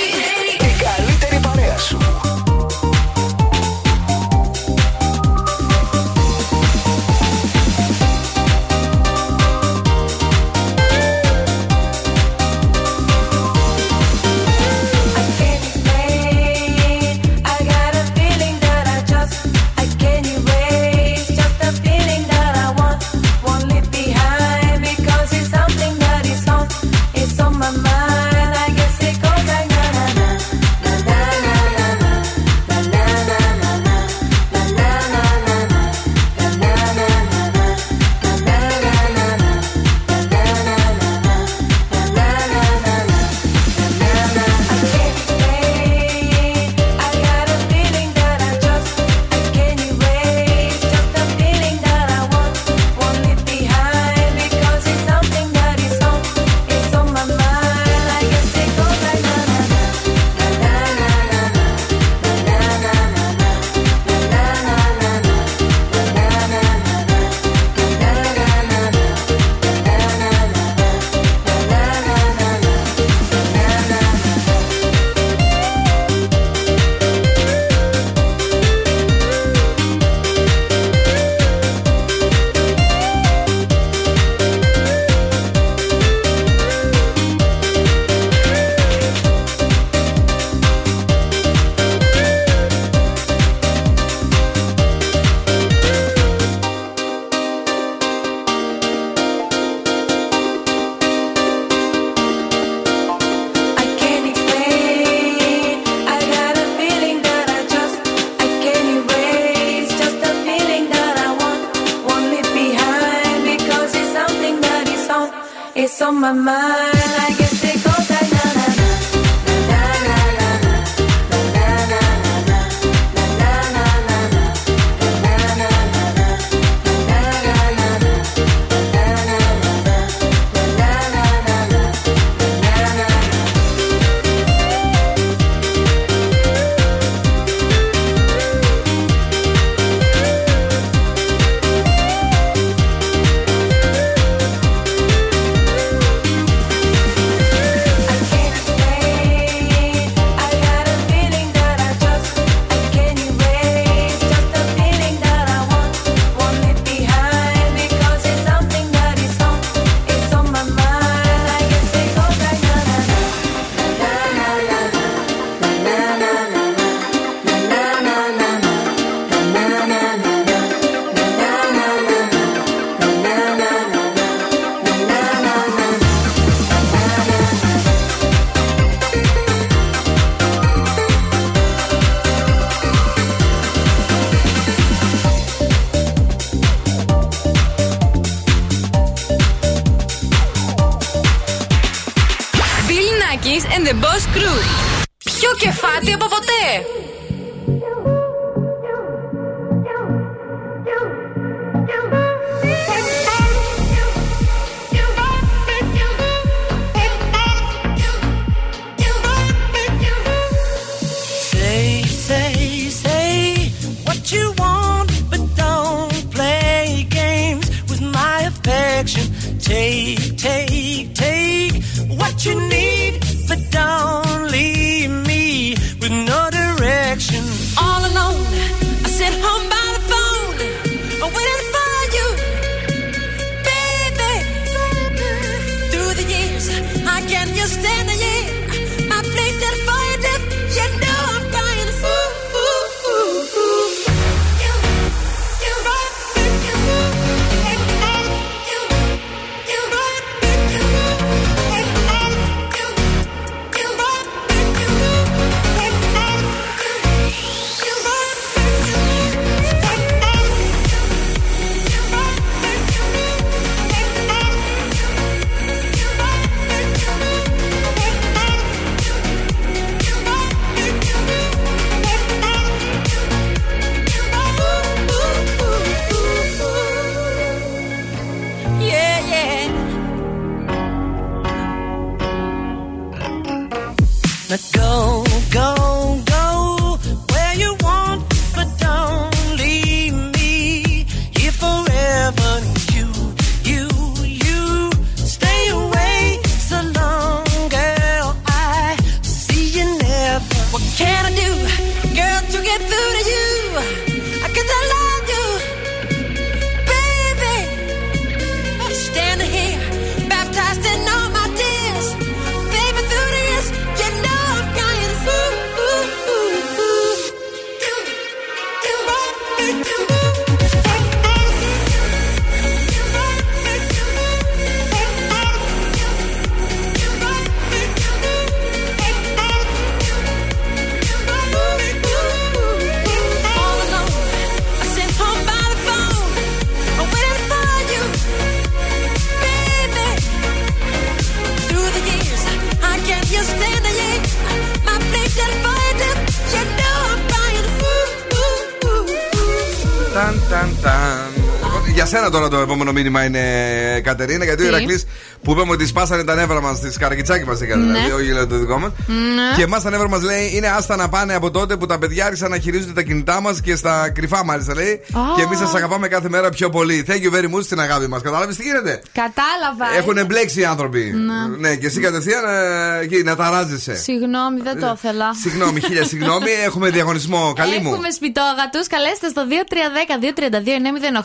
Επόμενο 352.91 353.19
μήνυμα 353.19 353.23
είναι 353.25 354.01
Κατερίνα, 354.01 354.43
γιατί 354.43 354.61
ο 354.61 354.65
Τι; 354.65 354.71
Ηρακλής 354.71 355.05
που 355.43 355.51
είπαμε 355.51 355.71
ότι 355.71 355.85
σπάσανε 355.87 356.23
τα 356.23 356.35
νεύρα 356.35 356.61
μας 356.61 356.79
τη 356.79 356.89
Καρακιτσάκη 356.99 357.45
μας 357.45 357.61
έκανε. 357.61 357.85
Ναι. 357.85 357.91
Δηλαδή, 357.99 358.11
όχι 358.21 358.31
λέει 358.31 358.45
το 358.47 358.57
δικό 358.57 358.77
μας. 358.79 358.91
Ναι. 359.07 359.55
Και 359.55 359.63
εμάς 359.63 359.83
τα 359.83 359.89
νεύρα 359.89 360.09
μας 360.09 360.21
λέει 360.21 360.51
είναι 360.53 360.67
άστα 360.67 360.95
να 360.95 361.09
πάνε 361.09 361.33
από 361.33 361.51
τότε 361.51 361.77
που 361.77 361.85
τα 361.85 361.97
παιδιά 361.99 362.25
άρχισαν 362.25 362.49
να 362.49 362.57
χειρίζονται 362.59 362.93
τα 362.93 363.01
κινητά 363.01 363.41
μας 363.41 363.61
και 363.61 363.75
στα 363.75 364.09
κρυφά 364.09 364.45
μάλιστα 364.45 364.73
λέει. 364.73 364.91
Α. 364.93 365.19
Και 365.35 365.41
εμείς 365.41 365.57
σας 365.57 365.73
αγαπάμε 365.73 366.07
κάθε 366.07 366.29
μέρα 366.29 366.49
πιο 366.49 366.69
πολύ. 366.69 367.05
Thank 367.07 367.21
you 367.25 367.35
very 367.35 367.55
much 367.55 367.63
στην 367.63 367.79
αγάπη 367.79 368.07
μας. 368.07 368.21
Κατάλαβες 368.21 368.55
τι 368.55 368.63
γίνεται; 368.63 369.01
Κατάλαβα. 369.13 369.97
Έχουν 369.97 370.17
εμπλέξει 370.17 370.59
οι 370.59 370.65
άνθρωποι. 370.65 370.99
Ναι. 371.15 371.69
Ναι, 371.69 371.75
και 371.75 371.85
εσύ 371.85 371.99
κατευθείαν 371.99 372.43
ε, 372.45 372.99
εκεί 373.03 373.23
να 373.23 373.35
ταράζεσαι. 373.35 373.95
Συγγνώμη, 373.95 374.59
δεν 374.63 374.79
το 374.79 374.93
ήθελα. 374.97 375.33
Συγγνώμη, 375.41 375.79
χίλια 375.81 376.03
συγγνώμη. 376.05 376.49
Έχουμε 376.65 376.89
διαγωνισμό. 376.89 377.53
Καλή 377.55 377.79
μου. 377.79 377.91
Έχουμε 377.93 378.09
σπιτόγατους. 378.11 378.87
Καλέστε 378.87 379.27
στο 379.29 379.41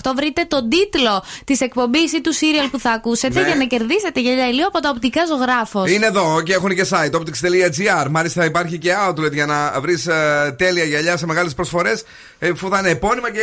2310-232-908. 0.04 0.12
Βρείτε 0.16 0.44
τον 0.48 0.68
τίτλο 0.68 1.22
της 1.44 1.60
εκπομπής 1.60 2.12
ή 2.12 2.20
του 2.20 2.32
σύριαλ 2.32 2.68
που 2.68 2.78
θα 2.78 2.90
ακούσετε 2.90 3.40
Ναι. 3.40 3.46
για 3.46 3.56
να 3.56 3.64
κερδίσετε 3.64 4.04
γυαλιά 4.14 4.48
ηλίου 4.48 4.66
από 4.66 4.80
τα 4.80 4.88
οπτικά 4.88 5.26
ζωγράφος. 5.26 5.90
Είναι 5.90 6.07
εδώ 6.07 6.42
και 6.42 6.52
έχουν 6.52 6.74
και 6.74 6.86
site 6.90 7.11
optics.gr. 7.14 8.07
Μάλιστα 8.11 8.44
υπάρχει 8.44 8.78
και 8.78 8.92
outlet 9.09 9.32
για 9.32 9.46
να 9.46 9.80
βρεις 9.80 10.09
τέλεια 10.57 10.84
γυαλιά 10.84 11.16
σε 11.16 11.26
μεγάλες 11.26 11.54
προσφορές. 11.54 12.02
Ε, 12.38 12.50
που 12.50 12.68
θα 12.68 12.78
είναι 12.78 12.90
επώνυμα 12.90 13.30
και 13.30 13.40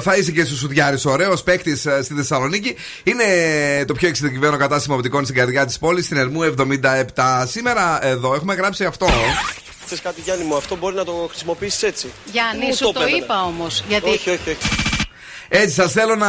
θα 0.00 0.16
είσαι 0.16 0.30
και 0.30 0.44
στους 0.44 0.58
Σουδιάρη. 0.58 0.98
Ωραίος 1.04 1.42
παίκτης 1.42 1.86
ε, 1.86 2.02
στη 2.02 2.14
Θεσσαλονίκη. 2.14 2.76
Είναι 3.04 3.24
το 3.86 3.94
πιο 3.94 4.08
εξειδικευμένο 4.08 4.56
κατάστημα 4.56 4.94
οπτικών 4.94 5.24
στην 5.24 5.36
καρδιά 5.36 5.66
της 5.66 5.78
πόλης, 5.78 6.04
στην 6.04 6.16
Ερμού 6.16 6.54
77. 7.14 7.44
Σήμερα 7.46 8.06
εδώ 8.06 8.34
έχουμε 8.34 8.54
γράψει 8.54 8.84
αυτό. 8.84 9.06
Θες 9.86 10.00
κάτι, 10.00 10.20
Γιάννη 10.20 10.44
μου, 10.44 10.56
αυτό 10.56 10.76
μπορεί 10.76 10.94
να 10.94 11.04
το 11.04 11.26
χρησιμοποιήσεις 11.30 11.82
έτσι. 11.82 12.12
Γιάννη, 12.32 12.66
Μου 12.66 12.74
σου 12.74 12.84
το 12.84 13.00
έπαιρνε. 13.00 13.16
είπα 13.16 13.42
όμως. 13.42 13.84
Γιατί 13.88 14.08
Όχι, 14.08 14.30
όχι, 14.30 14.50
όχι. 14.50 14.95
Έτσι, 15.48 15.74
σας 15.74 15.92
θέλω 15.92 16.14
να 16.16 16.28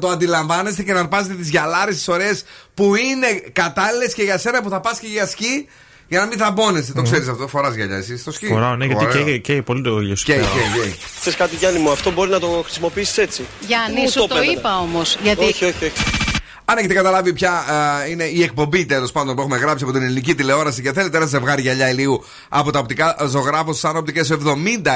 το 0.00 0.08
αντιλαμβάνεστε 0.08 0.82
και 0.82 0.92
να 0.92 1.00
αρπάζετε 1.00 1.34
τις 1.34 1.48
γυαλάρες, 1.48 1.94
τις 1.96 2.08
ωραίες 2.08 2.44
που 2.74 2.94
είναι 2.94 3.26
κατάλληλες 3.52 4.14
και 4.14 4.22
για 4.22 4.38
σένα 4.38 4.62
που 4.62 4.68
θα 4.68 4.80
πας 4.80 4.98
και 4.98 5.06
για 5.06 5.26
σκι. 5.26 5.66
Για 6.08 6.20
να 6.20 6.26
μην 6.26 6.38
θαμπώνεσαι, 6.38 6.92
το 6.92 7.02
ξέρεις 7.02 7.28
αυτό. 7.28 7.48
Φοράς 7.48 7.74
γυαλιά 7.74 7.96
εσύ 7.96 8.18
στο 8.18 8.32
σκι. 8.32 8.46
Φοράω, 8.46 8.76
ναι, 8.76 8.84
γιατί 8.86 9.04
Ωραίο. 9.04 9.24
καίει 9.24 9.40
και 9.40 9.62
πολύ 9.62 9.82
το 9.82 10.00
γιο 10.00 10.16
σου. 10.16 10.24
Καίει, 10.24 10.36
καίει, 10.36 10.82
καίει. 10.82 10.96
Θες 11.20 11.36
κάτι, 11.36 11.56
Γιάννη 11.56 11.78
μου, 11.80 11.90
αυτό 11.90 12.10
μπορεί 12.12 12.30
να 12.30 12.38
το 12.40 12.60
χρησιμοποιήσεις 12.64 13.18
έτσι. 13.18 13.44
Γιάννη, 13.66 14.00
Μου 14.00 14.08
σου 14.10 14.18
το 14.28 14.34
έπαιρνε. 14.34 14.52
είπα 14.52 14.78
όμως. 14.78 15.16
Γιατί 15.22 15.44
Όχι, 15.44 15.64
όχι, 15.64 15.84
όχι. 15.84 16.23
Αν 16.66 16.78
έχετε 16.78 16.94
καταλάβει 16.94 17.32
ποια 17.32 17.50
α, 17.52 18.06
είναι 18.10 18.24
η 18.24 18.42
εκπομπή 18.42 18.84
τέλος 18.86 19.12
πάντων 19.12 19.34
που 19.34 19.40
έχουμε 19.40 19.56
γράψει 19.56 19.84
από 19.84 19.92
την 19.92 20.02
ελληνική 20.02 20.34
τηλεόραση 20.34 20.82
και 20.82 20.92
θέλετε 20.92 21.16
ένα 21.16 21.26
ζευγάρι 21.26 21.62
γυαλιά 21.62 21.90
ηλίου 21.90 22.24
από 22.48 22.70
τα 22.70 22.78
οπτικά 22.78 23.16
ζωγράφο 23.28 23.72
σαν 23.72 23.96
οπτικές 23.96 24.32
70 24.32 24.36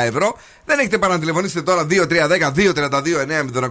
ευρώ, 0.06 0.36
δεν 0.64 0.78
έχετε 0.78 0.98
παρά 0.98 1.12
να 1.12 1.18
τηλεφωνήσετε 1.20 1.62
τώρα 1.62 1.86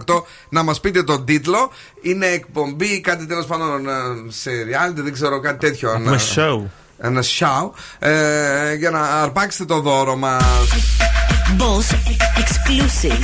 2310-232-908 0.06 0.22
να 0.48 0.62
μας 0.62 0.80
πείτε 0.80 1.02
τον 1.02 1.24
τίτλο. 1.24 1.70
Είναι 2.02 2.26
εκπομπή, 2.26 3.00
κάτι 3.00 3.26
τέλος 3.26 3.46
πάντων 3.46 3.88
α, 3.88 3.94
σε 4.28 4.50
reality, 4.50 4.94
δεν 5.02 5.12
ξέρω 5.12 5.40
κάτι 5.40 5.66
τέτοιο. 5.66 5.98
Με 5.98 6.10
να- 6.10 6.18
show. 6.18 6.62
Ένα 7.00 7.22
show 7.22 7.70
ε, 7.98 8.74
για 8.74 8.90
να 8.90 9.00
αρπάξετε 9.00 9.64
το 9.64 9.80
δώρο 9.80 10.16
μας. 10.16 10.44
Boss 11.56 11.92
exclusive. 12.36 13.18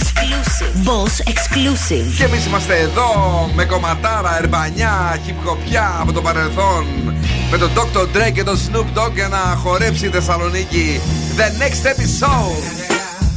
Boss 0.84 1.20
exclusive. 1.26 2.14
Και 2.16 2.24
εμεί 2.24 2.38
είμαστε 2.46 2.78
εδώ 2.78 3.10
με 3.54 3.64
κομματάρα, 3.64 4.38
ερμπανιά, 4.38 5.18
χιπχοπιά 5.24 5.96
από 6.00 6.12
το 6.12 6.20
παρελθόν. 6.20 6.84
Με 7.50 7.58
τον 7.58 7.70
Dr. 7.74 8.02
Dre 8.16 8.32
και 8.32 8.44
τον 8.44 8.58
Snoop 8.58 8.98
Dogg 8.98 9.12
για 9.14 9.28
να 9.28 9.38
χορέψει 9.38 10.06
η 10.06 10.08
Θεσσαλονίκη. 10.08 11.00
The 11.36 11.48
next 11.62 11.84
episode. 11.86 12.62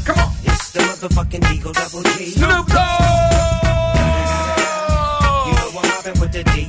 Come 0.05 0.19
on. 0.23 0.31
It's 0.49 0.71
the 0.71 0.79
motherfucking 0.79 1.43
Eagle 1.53 1.73
Double 1.79 2.03
G. 2.03 2.31
Snoop 2.37 2.67
Dogg. 2.67 3.67
You 5.47 5.53
know 5.57 5.79
I'm 5.79 5.87
mobbing 5.91 6.17
with 6.21 6.31
the 6.31 6.43
D.R.E. 6.43 6.66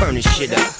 burn 0.00 0.14
this 0.14 0.34
shit 0.34 0.50
up. 0.52 0.79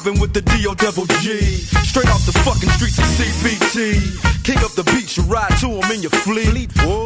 With 0.00 0.32
the 0.32 0.40
D.O. 0.40 0.74
double 0.74 1.04
G. 1.20 1.40
Straight 1.84 2.08
off 2.08 2.24
the 2.24 2.32
fucking 2.40 2.70
streets 2.70 2.96
of 2.96 3.04
CBT. 3.04 4.44
King 4.44 4.56
up 4.64 4.72
the 4.72 4.82
beach, 4.96 5.18
you 5.18 5.24
ride 5.24 5.52
to 5.60 5.68
him 5.68 5.92
in 5.92 6.00
your 6.00 6.10
fleet. 6.24 6.72
Whoa, 6.80 7.04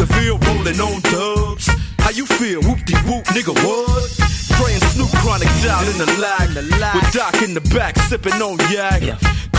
the 0.00 0.06
field 0.08 0.40
rolling 0.46 0.80
on 0.80 1.02
dubs. 1.12 1.68
How 1.98 2.08
you 2.10 2.24
feel? 2.24 2.62
Whoop 2.62 2.80
de 2.86 2.96
whoop, 3.04 3.24
nigga, 3.36 3.52
what? 3.60 4.30
And 4.72 4.82
Snoop 4.92 5.10
Chronic 5.20 5.48
down 5.62 5.84
in 5.84 5.98
the 5.98 6.06
lag. 6.18 6.94
With 6.94 7.12
Doc 7.12 7.42
in 7.42 7.52
the 7.52 7.60
back, 7.74 7.98
sipping 8.08 8.40
on 8.40 8.58
yak. 8.72 9.02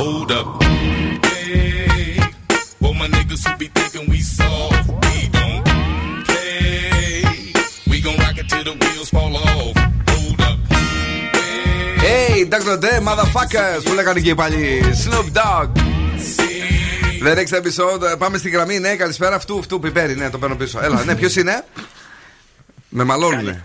Hold 0.00 0.30
up. 0.38 0.48
Hey, 0.62 2.18
well, 2.82 2.94
my 3.00 3.08
niggas 3.16 3.42
who 3.46 3.52
be 3.62 3.68
thinking 3.76 4.04
we 4.12 4.20
soft, 4.38 4.88
we 5.04 5.16
don't 5.36 5.62
play. 6.28 7.24
We 7.90 7.96
gon' 8.06 8.18
rock 8.24 8.36
it 8.42 8.46
till 8.52 8.64
the 8.68 8.74
wheels 8.80 9.10
fall 9.16 9.34
off. 9.36 9.76
Hold 10.10 10.40
up. 10.48 10.58
Hey, 12.06 12.44
Dr. 12.52 12.76
Dre, 12.82 12.94
motherfuckers! 13.08 13.82
Που 13.84 13.92
λέγανε 13.94 14.20
και 14.20 14.30
οι 14.30 14.34
παλιοί. 14.34 14.82
Snoop 15.04 15.28
Dogg. 15.38 15.68
The 17.26 17.34
next 17.34 17.54
episode. 17.60 18.18
Πάμε 18.18 18.38
στη 18.38 18.48
γραμμή. 18.50 18.78
Ναι, 18.78 18.96
καλησπέρα. 18.96 19.34
Αυτού, 19.34 19.58
αυτού, 19.58 19.78
πιπέρι. 19.78 20.14
Ναι, 20.16 20.30
το 20.30 20.38
παίρνω 20.38 20.56
πίσω. 20.56 20.80
Έλα, 20.82 21.04
ναι, 21.04 21.14
ποιο 21.16 21.40
είναι? 21.40 21.64
Με 22.88 23.04
μαλώνουνε. 23.04 23.62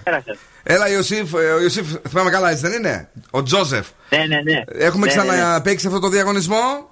Έλα, 0.64 0.90
Ιωσήφ, 0.90 1.34
ε, 1.34 1.38
ο 1.52 1.62
Ιωσήφ, 1.62 1.88
θυμάμαι 2.10 2.30
καλά, 2.30 2.50
έτσι 2.50 2.62
δεν 2.68 2.74
είναι; 2.74 3.10
Ο 3.30 3.44
Τζόζεφ. 3.44 3.88
Ναι, 4.10 4.18
ναι, 4.18 4.42
ναι. 4.42 4.64
Έχουμε 4.86 5.06
Ναι, 5.08 5.14
ναι, 5.16 5.24
ναι. 5.24 5.28
ξαναπέξει 5.36 5.88
αυτό 5.88 6.00
το 6.00 6.08
διαγωνισμό; 6.10 6.90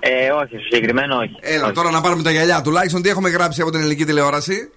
Ε, 0.00 0.30
όχι, 0.30 0.48
στο 0.48 0.58
συγκεκριμένο 0.58 1.16
όχι. 1.16 1.36
Έλα, 1.40 1.64
Όχι. 1.64 1.72
τώρα 1.74 1.90
να 1.90 2.00
πάρουμε 2.00 2.22
τα 2.22 2.30
γυαλιά. 2.30 2.60
Τουλάχιστον 2.62 3.02
τι 3.02 3.08
έχουμε 3.08 3.28
γράψει 3.28 3.60
από 3.60 3.70
την 3.70 3.80
ελληνική 3.80 4.04
τηλεόραση; 4.04 4.70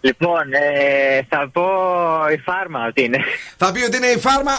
Λοιπόν, 0.00 0.52
ε, 0.52 1.22
θα 1.28 1.50
πω 1.52 1.62
η 2.32 2.38
φάρμα 2.38 2.86
ότι 2.86 3.02
είναι. 3.04 3.18
Θα 3.56 3.72
πει 3.72 3.82
ότι 3.82 3.96
είναι 3.96 4.06
η 4.06 4.18
φάρμα. 4.18 4.52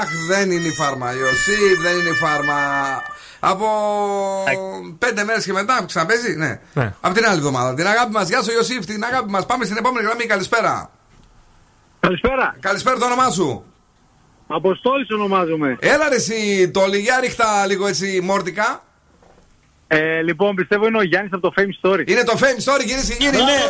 Αχ, 0.00 0.08
δεν 0.28 0.50
είναι 0.50 0.66
η 0.68 0.70
φάρμα. 0.72 1.12
Ιωσήφ, 1.12 1.80
δεν 1.82 1.92
είναι 1.98 2.08
η 2.08 2.12
φάρμα. 2.14 2.54
Από 3.40 3.66
πέντε 4.98 5.24
μέρες 5.24 5.44
και 5.44 5.52
μετά 5.52 5.76
που 5.78 5.86
ξαναπέζει, 5.86 6.36
ναι. 6.36 6.60
Ναι. 6.72 6.94
Από 7.00 7.14
την 7.14 7.24
άλλη 7.26 7.36
εβδομάδα. 7.36 7.74
Την 7.74 7.86
αγάπη 7.86 8.12
μας. 8.12 8.28
Γεια 8.28 8.42
σου, 8.42 8.52
Ιωσήφ, 8.52 8.84
την 8.84 9.04
αγάπη 9.04 9.30
μας. 9.30 9.46
Πάμε 9.46 9.64
στην 9.64 9.76
επόμενη 9.76 10.06
γραμμή. 10.06 10.24
Καλησπέρα. 10.26 10.90
Καλησπέρα. 12.06 12.56
Καλησπέρα 12.60 12.98
το 12.98 13.04
όνομά 13.04 13.30
σου. 13.30 13.64
Αποστόλης 14.46 15.10
ονομάζομαι. 15.10 15.76
Έλα 15.80 16.08
ρε 16.08 16.14
εσύ, 16.14 16.70
το 16.70 16.84
για 16.86 17.20
ρίχτα 17.20 17.66
λίγο 17.66 17.86
έτσι 17.86 18.20
μόρτικα. 18.22 18.84
Ε, 19.86 20.22
λοιπόν, 20.22 20.54
πιστεύω 20.54 20.86
είναι 20.86 20.98
ο 20.98 21.02
Γιάννης 21.02 21.32
από 21.32 21.50
το 21.50 21.52
Fame 21.56 21.88
Story. 21.88 22.08
Είναι 22.08 22.24
το 22.24 22.32
Fame 22.40 22.64
Story, 22.64 22.84
κυρίες 22.86 23.08
και 23.08 23.14
κύριοι, 23.14 23.36
ναι. 23.36 23.60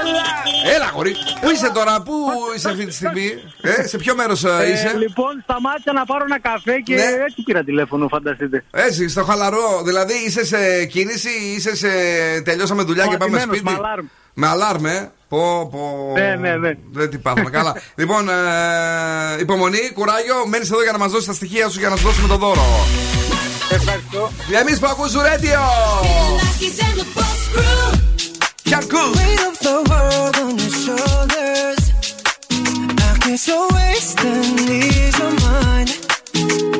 Έλα, 0.00 0.51
γορί. 0.94 1.14
Πού 1.40 1.50
είσαι 1.50 1.70
τώρα, 1.74 2.02
πού 2.02 2.12
είσαι 2.56 2.68
αυτή 2.68 2.86
τη 2.86 2.92
στιγμή, 2.94 3.28
ε, 3.62 3.86
σε 3.86 3.96
ποιο 3.98 4.14
μέρος 4.14 4.44
Ε, 4.44 4.70
είσαι; 4.72 4.92
λοιπόν, 4.98 5.32
σταμάτησα 5.42 5.92
να 5.92 6.04
πάρω 6.04 6.24
ένα 6.24 6.40
καφέ 6.40 6.78
και 6.84 6.94
Ναι. 6.94 7.02
έτσι 7.02 7.42
πήρα 7.44 7.62
τηλέφωνο, 7.64 8.08
φανταστείτε. 8.08 8.64
Έτσι, 8.70 9.08
στο 9.08 9.24
χαλαρό. 9.24 9.82
Δηλαδή 9.84 10.12
είσαι 10.26 10.44
σε 10.44 10.84
κίνηση, 10.84 11.28
είσαι 11.56 11.76
σε. 11.76 11.88
Τελειώσαμε 12.44 12.82
δουλειά 12.82 13.06
και 13.06 13.16
πάμε 13.16 13.32
Παθημένος, 13.32 13.56
σπίτι; 13.58 13.72
με 13.72 13.78
αλάρμ. 13.78 14.06
Με 14.34 14.46
αλάρμ, 14.46 14.86
ε; 14.86 15.10
Πω, 15.28 15.68
πω. 15.72 16.12
Ναι, 16.14 16.34
ναι, 16.40 16.56
ναι. 16.56 16.70
Δεν 16.92 17.10
την 17.10 17.22
πάθαμε 17.22 17.50
καλά. 17.50 17.76
λοιπόν, 18.00 18.28
ε, 18.28 18.32
υπομονή, 19.40 19.90
κουράγιο. 19.94 20.46
Μένεις 20.46 20.70
εδώ 20.70 20.82
για 20.82 20.92
να 20.92 20.98
μας 20.98 21.10
δώσεις 21.10 21.26
τα 21.26 21.32
στοιχεία 21.32 21.68
σου 21.68 21.78
για 21.78 21.88
να 21.88 21.96
σου 21.96 22.06
δώσουμε 22.06 22.28
το 22.28 22.36
δώρο. 22.36 22.66
Ευχαριστώ. 23.70 24.30
Εμείς 24.60 24.78
που 24.78 24.86
ακούς 24.90 25.12
Radio. 25.12 25.60
Cancun. 28.72 29.12
Weight 29.20 29.42
of 29.44 29.58
the 29.58 29.76
world 29.90 30.34
on 30.44 30.56
your 30.56 30.74
shoulders. 30.84 31.82
I 33.04 33.12
guess 33.20 33.46
your 33.46 33.68
waist 33.68 34.18
and 34.24 34.56
knees 34.64 35.12
your 35.18 35.34
mind. 35.44 35.92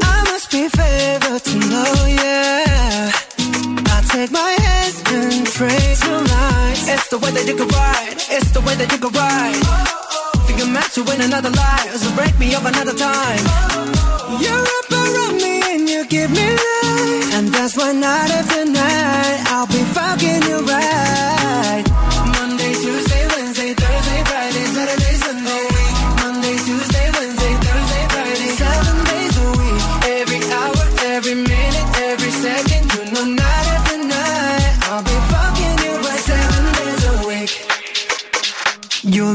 I 0.01 0.25
must 0.25 0.51
be 0.51 0.69
favored 0.73 1.45
to 1.45 1.57
know, 1.69 1.93
yeah. 2.09 3.13
I 3.93 3.99
take 4.09 4.31
my 4.33 4.53
hands 4.65 5.03
and 5.05 5.47
trace 5.47 6.01
your 6.09 6.23
lines. 6.33 6.89
It's 6.89 7.09
the 7.09 7.19
way 7.19 7.31
that 7.37 7.45
you 7.47 7.57
can 7.61 7.69
ride. 7.69 8.17
It's 8.37 8.51
the 8.53 8.63
way 8.63 8.75
that 8.75 8.89
you 8.91 8.97
can 8.97 9.13
ride. 9.13 9.61
Oh. 9.61 10.47
Think 10.47 10.63
I'm 10.63 10.73
meant 10.73 10.91
to 10.97 11.05
win 11.05 11.21
another 11.21 11.51
life, 11.51 11.93
so 11.97 12.09
break 12.17 12.33
me 12.39 12.55
up 12.55 12.65
another 12.65 12.97
time. 12.97 13.45
Oh. 13.45 14.41
You 14.41 14.55
wrap 14.67 14.89
around 14.97 15.37
me 15.45 15.61
and 15.75 15.87
you 15.87 16.07
give 16.07 16.31
me 16.31 16.47
life, 16.57 17.35
and 17.37 17.49
that's 17.49 17.77
why 17.77 17.93
night 17.93 18.31
after 18.31 18.65
night 18.65 19.41
I'll 19.53 19.67
be 19.67 19.85
fucking 19.93 20.43
you 20.49 20.59
right. 20.65 21.12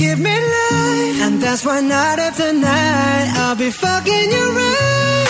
give 0.00 0.18
me 0.18 0.34
life. 0.34 1.18
And 1.26 1.42
that's 1.42 1.62
why 1.64 1.80
night 1.80 2.18
after 2.18 2.52
night 2.52 3.28
I'll 3.36 3.56
be 3.56 3.70
fucking 3.70 4.30
you 4.36 4.46
right. 4.56 5.29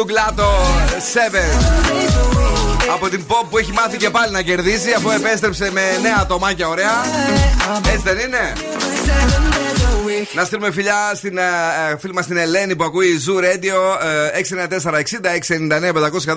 Tuesday. 0.00 0.08
Young 0.08 0.30
Google 0.30 0.32
το 0.36 0.44
7 2.88 2.94
από 2.94 3.08
την 3.08 3.24
pop 3.28 3.46
που 3.50 3.58
έχει 3.58 3.72
μάθει 3.72 3.96
και 3.96 4.10
πάλι 4.10 4.32
να 4.32 4.42
κερδίσει 4.42 4.92
αφού 4.96 5.10
επέστρεψε 5.10 5.70
με 5.72 5.80
νέα 6.02 6.16
ατομάκια 6.20 6.68
ωραία. 6.68 6.90
Έτσι 7.92 8.02
δεν 8.02 8.18
είναι; 8.18 8.52
Να 10.34 10.44
στείλουμε 10.44 10.70
φιλιά 10.70 11.12
στην 11.14 11.38
ε, 11.38 11.42
ε, 11.92 11.96
φίλη 11.98 12.12
μας 12.12 12.26
την 12.26 12.36
Ελένη 12.36 12.76
που 12.76 12.84
ακούει 12.84 13.20
Zoo 13.26 13.38
Radio 13.44 13.98
ε, 14.34 14.40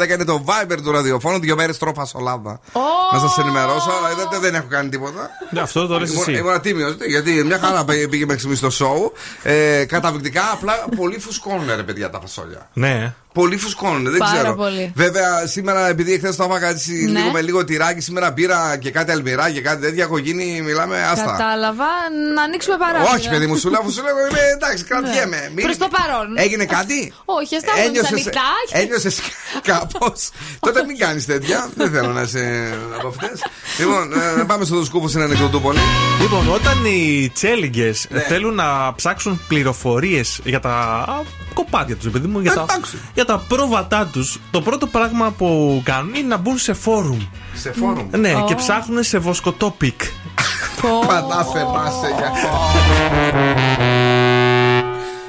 694-60-699-510 0.01 0.09
είναι 0.09 0.23
το 0.25 0.43
Viber 0.47 0.77
του 0.83 0.91
ραδιοφώνου. 0.91 1.39
Δύο 1.39 1.55
μέρες 1.55 1.77
τρόφας 1.77 2.09
σολάδα. 2.09 2.59
Να 3.13 3.19
σας 3.19 3.37
ενημερώσω, 3.37 3.89
αλλά 3.99 4.11
είδατε 4.11 4.37
δεν 4.39 4.55
έχω 4.55 4.65
κάνει 4.69 4.89
τίποτα. 4.89 5.29
Ναι, 5.49 5.61
Αυτό 5.61 5.87
το 5.87 5.99
λες 5.99 6.11
Ήμουν- 6.11 6.27
εσύ. 6.27 6.37
Ήμουν 6.37 6.61
τίμιο, 6.61 6.95
γιατί 7.07 7.43
μια 7.43 7.59
χαρά 7.59 7.85
πήγε 7.85 8.07
πήγε 8.07 8.25
μέχρι 8.25 8.39
στιγμή 8.41 8.57
στο 8.57 8.69
show. 8.79 9.11
Ε, 9.43 9.85
καταπληκτικά, 9.85 10.41
απλά 10.53 10.73
πολύ 10.95 11.19
φουσκώνουν 11.19 11.67
ρε 11.75 11.83
παιδιά 11.83 12.09
τα 12.09 12.19
φασόλια. 12.19 12.69
Ναι. 12.73 13.13
Πολύ 13.33 13.57
φουσκώνουν, 13.57 14.03
δεν 14.03 14.17
Πάρα 14.17 14.31
ξέρω. 14.33 14.55
πολύ. 14.55 14.91
Βέβαια, 14.95 15.47
σήμερα 15.47 15.87
επειδή 15.87 16.17
χθε 16.17 16.33
το 16.33 16.43
έφαγα 16.43 16.67
έτσι 16.69 16.91
Ναι. 16.93 17.19
λίγο 17.19 17.31
με 17.31 17.41
λίγο 17.41 17.63
τυράκι, 17.65 18.01
σήμερα 18.01 18.33
πήρα 18.33 18.77
και 18.77 18.91
κάτι 18.91 19.11
αλμυρά 19.11 19.49
και 19.51 19.61
κάτι 19.61 19.81
τέτοια. 19.81 20.03
Έχω 20.03 20.17
γίνει, 20.17 20.61
μιλάμε, 20.61 21.01
άστα. 21.03 21.25
Κατάλαβα 21.31 21.85
να 22.35 22.41
ανοίξουμε 22.43 22.77
παράθυρα. 22.77 23.13
Όχι, 23.13 23.29
παιδί 23.29 23.45
μου, 23.47 23.55
σου 23.57 23.69
λέω, 23.69 23.79
αφού 23.81 23.91
σου 23.91 24.03
λέω, 24.03 24.13
είμαι 24.27 24.39
εντάξει, 24.55 24.83
κρατιέμαι. 24.83 25.35
Ναι. 25.37 25.49
Μην- 25.55 25.65
Προς 25.65 25.77
το 25.77 25.87
παρόν. 25.97 26.27
Έγινε 26.37 26.65
κάτι; 26.65 27.13
Όχι, 27.25 27.55
αισθάνομαι 27.55 28.07
ανοιχτά. 28.11 28.41
Ένιωσε 28.71 29.09
κάπως; 29.61 30.29
Τότε 30.59 30.83
μην 30.87 30.97
κάνεις 30.97 31.25
τέτοια. 31.25 31.69
Δεν 31.75 31.91
θέλω 31.91 32.11
να 32.11 32.21
είσαι 32.21 32.73
από 32.97 33.07
αυτέ. 33.07 33.31
Λοιπόν, 33.79 34.13
ε, 34.13 34.37
να 34.37 34.45
πάμε 34.45 34.65
στο 34.65 34.75
δοσκούφο 34.75 35.07
στην 35.07 35.21
ανεκδοτούπολη. 35.21 35.79
Λοιπόν, 36.21 36.53
όταν 36.53 36.85
οι 36.85 37.31
τσέλιγκες 37.33 38.07
Ναι. 38.09 38.19
θέλουν 38.19 38.55
να 38.55 38.93
ψάξουν 38.95 39.41
πληροφορίες 39.47 40.39
για 40.43 40.59
τα 40.59 41.05
κοπάδια 41.53 41.95
τους, 41.95 42.11
παιδί 42.11 42.27
μου, 42.27 42.39
για, 42.39 42.53
τα, 42.53 42.65
για 43.25 43.35
τα 43.35 43.43
πρόβατά 43.47 44.09
τους, 44.11 44.39
το 44.51 44.61
πρώτο 44.61 44.87
πράγμα 44.87 45.31
που 45.37 45.81
κάνουν 45.85 46.13
είναι 46.13 46.27
να 46.27 46.37
μπουν 46.37 46.57
σε 46.57 46.73
φόρουμ. 46.73 47.19
Σε 47.53 47.71
φόρουμ. 47.71 48.07
Ναι, 48.17 48.33
Ω. 48.35 48.45
και 48.47 48.55
ψάχνουν 48.55 49.03
σε 49.03 49.17
βοσκοτόπικ. 49.17 50.01
Πατά 51.07 51.43
θεμάσαι 51.53 52.07
για. 52.17 52.31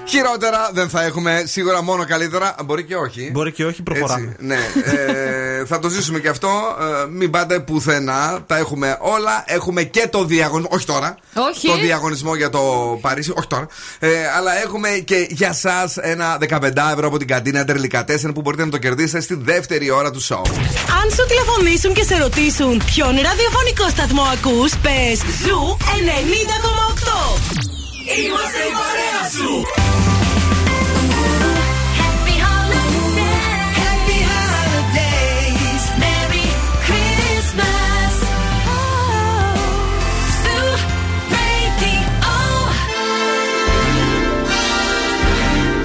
Χειρότερα 0.06 0.70
δεν 0.72 0.88
θα 0.88 1.02
έχουμε, 1.02 1.42
σίγουρα 1.46 1.82
μόνο 1.82 2.04
καλύτερα. 2.04 2.54
Μπορεί 2.64 2.84
και 2.84 2.96
όχι. 2.96 3.30
Μπορεί 3.32 3.52
και 3.52 3.64
όχι, 3.64 3.82
προχωράμε. 3.82 4.26
Έτσι, 4.30 4.46
ναι. 4.46 4.58
Ε, 4.84 5.53
θα 5.66 5.78
το 5.78 5.88
ζήσουμε 5.88 6.18
και 6.18 6.28
αυτό. 6.28 6.48
Ε, 6.80 7.06
μην 7.10 7.30
πάτε 7.30 7.60
πουθενά. 7.60 8.42
Τα 8.46 8.56
έχουμε 8.56 8.98
όλα. 9.00 9.44
Έχουμε 9.46 9.82
και 9.82 10.08
το 10.10 10.24
διαγωνισμό. 10.24 10.70
Όχι 10.74 10.86
τώρα. 10.86 11.16
Όχι. 11.50 11.66
Το 11.66 11.76
διαγωνισμό 11.76 12.34
για 12.34 12.50
το 12.50 12.60
Παρίσι. 13.00 13.32
Όχι 13.36 13.46
τώρα. 13.46 13.66
Ε, 13.98 14.08
αλλά 14.36 14.62
έχουμε 14.62 14.88
και 14.88 15.26
για 15.30 15.48
εσά 15.48 15.90
ένα 16.00 16.38
15 16.48 16.70
ευρώ 16.92 17.06
από 17.06 17.18
την 17.18 17.26
καντίνα 17.26 17.64
Τερλικατέσεν 17.64 18.32
που 18.32 18.40
μπορείτε 18.40 18.64
να 18.64 18.70
το 18.70 18.78
κερδίσετε 18.78 19.20
στη 19.20 19.34
δεύτερη 19.34 19.90
ώρα 19.90 20.10
του 20.10 20.22
show. 20.22 20.42
Αν 21.02 21.10
σου 21.10 21.26
τηλεφωνήσουν 21.28 21.92
και 21.94 22.02
σε 22.02 22.16
ρωτήσουν 22.16 22.82
ποιον 22.84 23.10
ραδιοφωνικό 23.10 23.88
σταθμό 23.88 24.22
ακούς, 24.22 24.72
πες 24.76 25.18
Zoo 25.44 25.76
90,8. 25.80 27.64
Είμαστε 28.18 28.58
η 28.58 28.72
παρέα 28.80 29.30
σου. 29.36 30.03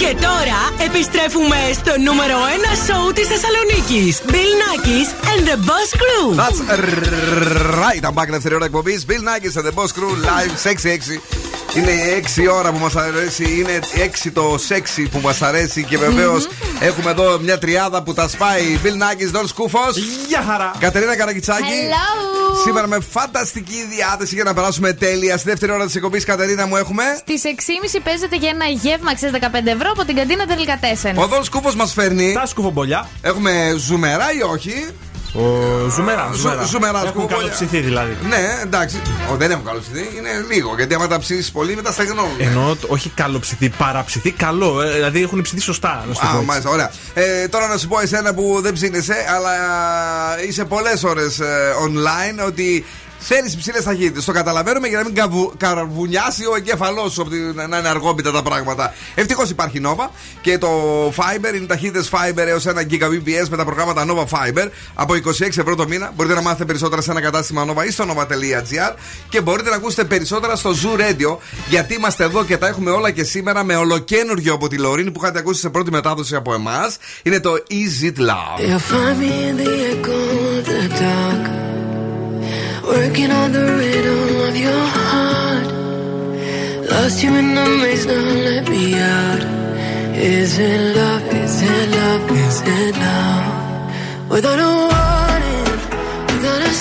Και 0.09 0.15
τώρα 0.15 0.85
επιστρέφουμε 0.87 1.55
στο 1.73 1.93
νούμερο 2.07 2.35
1 2.35 2.39
σοου 2.87 3.11
της 3.13 3.27
Θεσσαλονίκης. 3.27 4.21
Bill 4.27 4.53
Nackis 4.61 5.09
and 5.31 5.41
the 5.49 5.57
Boss 5.69 5.89
Crew. 6.01 6.27
That's 6.41 6.59
right. 7.83 8.03
I'm 8.07 8.13
back 8.13 8.29
δεύτερη 8.29 8.55
ώρα 8.55 8.65
εκπομπή. 8.65 9.03
Bill 9.07 9.23
Nackis 9.29 9.59
and 9.59 9.65
the 9.67 9.73
Boss 9.79 9.91
Crew 9.97 10.11
live 10.29 10.53
6-6. 10.63 11.19
Είναι 11.75 11.91
η 11.91 12.23
6 12.35 12.47
ώρα 12.53 12.71
που 12.71 12.77
μας 12.77 12.95
αρέσει, 12.95 13.43
είναι 13.59 13.79
6 14.25 14.31
το 14.33 14.59
sexy 14.69 15.05
που 15.11 15.19
μας 15.19 15.41
αρέσει 15.41 15.83
και 15.83 15.97
βεβαίως 15.97 16.47
έχουμε 16.79 17.11
εδώ 17.11 17.39
μια 17.39 17.57
τριάδα 17.57 18.03
που 18.03 18.13
τα 18.13 18.27
σπάει. 18.27 18.79
Bill 18.83 18.87
Nackis, 18.87 19.39
Don 19.39 19.43
Σκούφος. 19.47 19.97
Γεια 20.27 20.43
χαρά. 20.47 20.71
Κατερίνα 20.79 21.15
Καρακιτσάκη. 21.15 21.63
Hello. 21.63 22.39
Σήμερα 22.63 22.87
με 22.87 22.97
φανταστική 23.11 23.87
διάθεση 23.89 24.35
για 24.35 24.43
να 24.43 24.53
περάσουμε 24.53 24.93
τέλεια. 24.93 25.37
Στη 25.37 25.49
δεύτερη 25.49 25.71
ώρα 25.71 25.85
της 25.85 25.95
εκπομπής, 25.95 26.23
Κατερίνα 26.25 26.65
μου, 26.67 26.75
έχουμε. 26.75 27.03
Στις 27.17 27.41
6.30 27.45 27.99
παίζετε 28.03 28.35
για 28.35 28.49
ένα 28.49 28.65
γεύμα 28.65 29.11
αξία 29.11 29.31
15 29.31 29.37
ευρώ 29.65 29.91
από 29.99 30.07
την 30.07 30.15
καντίνα 30.17 30.45
Derlicatessen. 30.45 31.17
Ο 31.17 31.27
Δον 31.27 31.43
Σκούφο 31.43 31.71
μας 31.75 31.93
φέρνει. 31.93 32.33
Τα 32.33 32.45
σκουφομπολιά. 32.45 33.07
Έχουμε 33.21 33.73
ζουμερά 33.77 34.25
ή 34.33 34.41
όχι; 34.51 34.87
Ο 35.33 35.41
Ζουμερά. 35.89 36.29
Ζου- 36.33 36.65
Ζουμεράς, 36.67 37.01
Έχουν 37.03 37.13
κουμπόλια. 37.13 37.37
καλοψηθεί 37.37 37.79
δηλαδή. 37.79 38.17
Ναι, 38.29 38.59
εντάξει. 38.61 39.01
Ο, 39.31 39.35
δεν 39.35 39.51
έχουν 39.51 39.65
καλοψηθεί, 39.65 39.99
είναι 40.17 40.29
λίγο. 40.51 40.73
Γιατί 40.77 40.93
άμα 40.93 41.07
τα 41.07 41.19
ψήσει 41.19 41.51
πολύ, 41.51 41.75
μετά 41.75 41.91
στεγνώνουν. 41.91 42.31
Ενώ 42.37 42.75
το- 42.81 42.87
όχι 42.89 43.09
καλοψηθεί, 43.09 43.69
παραψηθεί, 43.69 44.31
καλό. 44.31 44.81
ε, 44.81 44.91
δηλαδή 44.93 45.21
έχουν 45.23 45.41
ψηθεί 45.41 45.61
σωστά. 45.61 46.03
Να 46.07 46.13
σου 46.13 46.19
το 46.21 46.25
πω 46.27 46.31
Α, 46.33 46.35
έτσι. 46.35 46.45
μάλιστα, 46.45 46.69
ωραία. 46.69 46.91
Ε, 47.13 47.47
τώρα 47.47 47.67
να 47.67 47.77
σου 47.77 47.87
πω 47.87 47.99
εσένα 47.99 48.33
που 48.33 48.59
δεν 48.61 48.73
ψήνεσαι, 48.73 49.15
αλλά 49.35 49.53
είσαι 50.47 50.65
πολλές 50.65 51.03
ώρες 51.03 51.39
online 51.85 52.45
ότι 52.47 52.85
θέλεις 53.19 53.55
ψηλές 53.55 53.81
ταχύτητες. 53.81 54.25
Το 54.25 54.31
καταλαβαίνουμε 54.31 54.87
για 54.87 54.97
να 54.97 55.03
μην 55.03 55.15
καβου, 55.15 55.53
καρβουνιάσει 55.57 56.45
ο 56.45 56.55
εγκέφαλός 56.55 57.13
σου 57.13 57.21
από 57.21 57.29
την- 57.29 57.55
να 57.69 57.77
είναι 57.77 57.87
αργόπιτα 57.89 58.31
τα 58.31 58.41
πράγματα. 58.43 58.93
Ευτυχώς 59.15 59.49
υπάρχει 59.49 59.81
Nova 59.85 60.07
και 60.41 60.57
το 60.57 60.69
Fiber 61.15 61.55
είναι 61.55 61.65
ταχύτητες 61.65 62.09
Fiber 62.11 62.37
έως 62.47 62.65
1 62.65 62.81
Gbps 62.81 63.47
με 63.49 63.57
τα 63.57 63.65
προγράμματα 63.65 64.05
Nova 64.07 64.23
Fiber 64.23 64.67
από 64.93 65.15
26 65.15 65.59
ευρώ 65.59 65.75
το 65.75 65.87
μήνα. 65.87 66.11
Μπορείτε 66.15 66.35
να 66.35 66.41
μάθετε 66.41 66.65
περισσότερα 66.65 67.01
σε 67.01 67.11
ένα 67.11 67.21
κατάστημα 67.21 67.65
Nova 67.73 67.85
ή 67.87 67.91
στο 67.91 68.05
nova.gr 68.09 68.95
και 69.29 69.41
μπορείτε 69.41 69.69
να 69.69 69.75
ακούσετε 69.75 70.03
περισσότερα 70.03 70.55
στο 70.55 70.71
Zoo 70.71 70.99
Radio 70.99 71.37
γιατί 71.69 71.93
είμαστε 71.93 72.23
εδώ 72.23 72.43
και 72.45 72.57
τα 72.57 72.67
έχουμε 72.67 72.91
όλα 72.91 73.11
και 73.11 73.23
σήμερα 73.23 73.63
με 73.63 73.75
ολοκένουργιο 73.75 74.53
από 74.53 74.67
τη 74.67 74.77
Λωρίνη 74.77 75.11
που 75.11 75.19
είχατε 75.23 75.39
ακούσει 75.39 75.59
σε 75.59 75.69
πρώτη 75.69 75.91
μετάδοση 75.91 76.35
από 76.35 76.53
εμάς. 76.53 76.97
Είναι 77.23 77.39
το 77.39 77.51
Is 77.69 78.05
It 78.05 78.19
Love. 78.19 78.59
Working 82.89 83.31
on 83.31 83.51
the 83.51 83.65
rhythm 83.79 84.21
of 84.47 84.55
your 84.65 84.83
heart. 84.97 85.69
Lost 86.91 87.23
you 87.23 87.31
in 87.41 87.47
the 87.57 87.65
maze, 87.81 88.05
now 88.05 88.25
let 88.49 88.65
me 88.73 88.83
out. 88.99 89.43
Is 90.15 90.51
it 90.57 90.81
love? 90.97 91.23
Is 91.43 91.55
it 91.61 91.85
love? 91.97 92.31
Is 92.45 92.57
it 92.77 92.95
love? 93.05 93.45
Without 94.33 94.59
a 94.69 94.71
warning, 94.89 95.69
without 96.31 96.61
a 96.71 96.73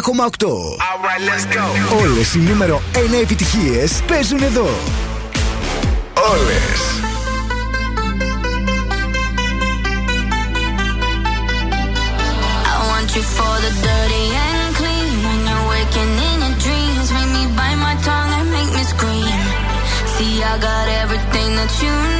90,8. 0.00 0.78
Όλες 2.00 2.34
οι 2.34 2.38
νούμερο 2.38 2.82
1 2.92 3.20
επιτυχίες 3.22 3.92
παίζουν 4.06 4.42
εδώ. 4.42 4.68
Όλες. 6.32 6.80
I 12.72 12.78
want 12.90 13.08
you 13.16 13.24
for 13.36 13.54
the 13.64 13.72
dirty 13.86 14.26
and 14.46 14.70
clean. 14.78 15.12
When 15.26 15.40
you're 15.48 15.66
waking 15.74 16.12
in 16.28 16.38
your 16.44 16.56
dreams, 16.64 17.06
make 17.16 17.30
me 17.36 17.44
bite 17.58 17.80
my 17.86 17.94
tongue 18.06 18.32
and 18.38 18.48
make 18.56 18.72
me 18.76 18.84
scream. 18.92 19.40
See, 20.14 20.34
I 20.50 20.54
got 20.68 20.86
everything 21.02 21.50
that 21.58 21.72
you 21.82 21.94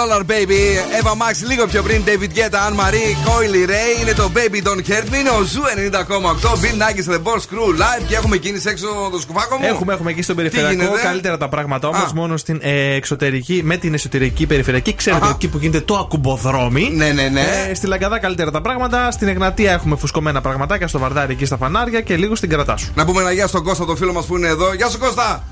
Dollar 0.00 0.22
Baby, 0.32 0.62
Ava 1.00 1.12
Max 1.12 1.34
λίγο 1.46 1.66
πιο 1.66 1.82
πριν, 1.82 2.02
David 2.06 2.38
Guetta, 2.38 2.58
Anne 2.66 2.78
Marie, 2.80 3.12
Coi 3.26 3.68
Leray. 3.70 4.00
Είναι 4.00 4.12
το 4.12 4.30
Baby 4.34 4.66
Don't 4.66 4.90
Hurt 4.90 5.12
Me. 5.12 5.18
Είναι 5.18 5.30
ο 5.30 5.42
Zoo 5.42 5.62
90,8. 5.92 6.48
Bill 6.48 6.78
Nakis, 6.82 7.14
The 7.14 7.22
Boss 7.22 7.42
Crew 7.50 7.80
Live. 7.80 8.04
Και 8.08 8.14
έχουμε 8.14 8.36
κίνηση 8.36 8.68
έξω 8.68 8.86
το 9.12 9.20
σκουφάκο 9.20 9.56
μου. 9.56 9.66
Έχουμε, 9.66 9.92
έχουμε 9.92 10.10
εκεί 10.10 10.22
στον 10.22 10.36
περιφερειακό 10.36 10.72
γίνεται; 10.72 11.00
καλύτερα 11.02 11.36
τα 11.36 11.48
πράγματα 11.48 11.88
όμως. 11.88 12.02
Α. 12.02 12.10
Μόνο 12.14 12.36
στην 12.36 12.58
ε, 12.62 12.94
εξωτερική, 12.94 13.60
με 13.64 13.76
την 13.76 13.94
εσωτερική 13.94 14.46
περιφερειακή. 14.46 14.94
Ξέρετε, 14.94 15.24
Αχα. 15.24 15.34
εκεί 15.34 15.48
που 15.48 15.58
γίνεται 15.58 15.80
το 15.80 15.96
ακουμποδρόμι. 15.96 16.92
Ναι, 16.94 17.08
ναι, 17.08 17.28
ναι. 17.28 17.66
Ε, 17.70 17.74
στη 17.74 17.86
Λαγκαδά 17.86 18.18
καλύτερα 18.18 18.50
τα 18.50 18.60
πράγματα. 18.60 19.10
Στην 19.10 19.28
Εγνατία 19.28 19.72
έχουμε 19.72 19.96
φουσκωμένα 19.96 20.40
πραγματάκια. 20.40 20.88
Στο 20.88 20.98
Βαρδάρι 20.98 21.32
εκεί 21.32 21.44
στα 21.44 21.56
φανάρια 21.56 22.00
και 22.00 22.16
λίγο 22.16 22.34
στην 22.34 22.48
Καρατάσου. 22.48 22.92
Να 22.94 23.04
πούμε 23.04 23.20
ένα 23.20 23.32
γεια 23.32 23.46
στον 23.46 23.64
Κώστα, 23.64 23.84
τον 23.84 23.96
φίλο 23.96 24.12
μας 24.12 24.26
που 24.26 24.36
είναι 24.36 24.48
εδώ. 24.48 24.74
Γεια 24.74 24.88
σου 24.88 24.98
Κώστα! 24.98 25.44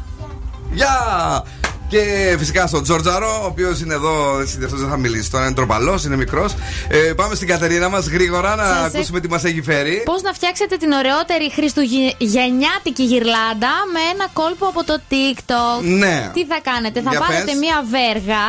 Γεια! 0.72 1.44
Και 1.88 2.34
φυσικά 2.38 2.66
στον 2.66 2.82
Τζόρτζαρο, 2.82 3.40
ο 3.42 3.46
οποίος 3.46 3.80
είναι 3.80 3.94
εδώ, 3.94 4.40
έτσι, 4.40 4.58
αυτός 4.64 4.80
δεν 4.80 4.88
θα 4.88 4.96
μιλήσει 4.96 5.30
τώρα, 5.30 5.44
είναι 5.44 5.54
τροπαλός, 5.54 6.04
είναι 6.04 6.16
μικρός. 6.16 6.54
Ε, 6.88 6.96
πάμε 6.98 7.34
στην 7.34 7.48
Κατερίνα 7.48 7.88
μας 7.88 8.06
γρήγορα 8.08 8.56
να 8.56 8.64
Σας 8.64 8.94
ακούσουμε 8.94 9.20
τι 9.20 9.28
μας 9.28 9.44
έχει 9.44 9.62
φέρει. 9.62 10.02
Πώς 10.04 10.22
να 10.22 10.32
φτιάξετε 10.32 10.76
την 10.76 10.92
ωραιότερη 10.92 11.52
χριστουγεννιάτικη 11.52 13.02
γυρλάντα 13.02 13.72
με 13.92 14.00
ένα 14.14 14.26
κόλπο 14.32 14.66
από 14.66 14.84
το 14.84 15.00
TikTok. 15.10 15.82
Ναι. 15.82 16.30
Τι 16.34 16.46
θα 16.46 16.60
κάνετε, 16.62 17.00
θα 17.02 17.10
Για 17.10 17.20
πάρετε 17.20 17.44
πες. 17.44 17.54
μία 17.54 17.84
βέργα 17.90 18.44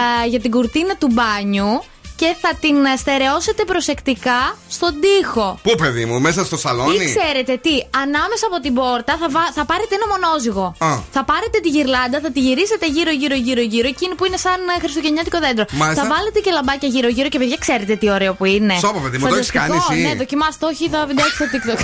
α, 0.00 0.26
για 0.28 0.40
την 0.40 0.50
κουρτίνα 0.50 0.96
του 0.96 1.08
μπάνιου 1.12 1.82
και 2.16 2.28
θα 2.42 2.50
την 2.60 2.76
ε, 2.84 2.96
στερεώσετε 3.02 3.62
προσεκτικά 3.64 4.40
στον 4.76 4.92
τοίχο. 5.02 5.58
Πού, 5.62 5.72
παιδί 5.82 6.04
μου, 6.04 6.20
μέσα 6.20 6.44
στο 6.44 6.56
σαλόνι; 6.56 7.04
Ή 7.04 7.14
ξέρετε 7.14 7.52
τι, 7.64 7.74
ανάμεσα 8.04 8.44
από 8.50 8.58
την 8.64 8.74
πόρτα 8.74 9.12
θα, 9.20 9.28
βα- 9.34 9.52
θα 9.58 9.64
πάρετε 9.70 9.92
ένα 9.98 10.06
μονόζυγο. 10.14 10.66
Α. 10.78 10.90
Θα 11.16 11.22
πάρετε 11.30 11.56
τη 11.64 11.68
γυρλάντα, 11.76 12.16
θα 12.24 12.30
τη 12.34 12.40
γυρίσετε 12.46 12.86
γύρω-γύρω 12.96 13.34
γύρω-γύρω, 13.46 13.88
εκείνη 13.94 14.14
που 14.18 14.24
είναι 14.28 14.36
σαν 14.46 14.58
ε, 14.76 14.80
χριστουγεννιάτικο 14.82 15.38
δέντρο. 15.44 15.64
Μάλιστα. 15.82 16.02
Θα 16.02 16.08
βάλετε 16.14 16.38
και 16.44 16.50
λαμπάκια 16.58 16.88
γύρω-γύρω 16.94 17.28
και 17.32 17.38
παιδιά, 17.38 17.56
ξέρετε 17.64 17.94
τι 18.00 18.06
ωραίο 18.16 18.32
που 18.38 18.44
είναι. 18.54 18.74
Σώπα, 18.84 18.98
παιδί 19.04 19.16
μου, 19.18 19.26
το 19.28 19.34
έχεις 19.34 19.50
Φανταστικό. 19.50 19.58
κάνει 19.64 19.76
εσύ; 19.90 19.96
Ναι, 20.06 20.12
δοκιμάστε 20.22 20.58
το, 20.62 20.66
όχι, 20.72 20.84
θα 20.94 20.98
βιντεάξει 21.10 21.34
στο 21.38 21.46
TikTok. 21.52 21.80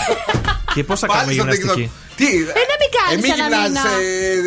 Και 0.75 0.83
πώς 0.85 0.99
θα 1.01 1.07
Πάλι 1.07 1.21
κάνουμε 1.21 1.35
στο 1.35 1.43
γυμναστική; 1.61 1.91
TikTok. 2.21 2.31
Τι, 2.33 2.37
Ε, 2.61 2.65
να 2.73 2.77
μην 2.83 2.91
κάνεις 2.99 3.23
μην 3.25 3.31
ένα 3.35 3.43
γυμνάζεις, 3.43 3.69
μήνα. 3.69 3.85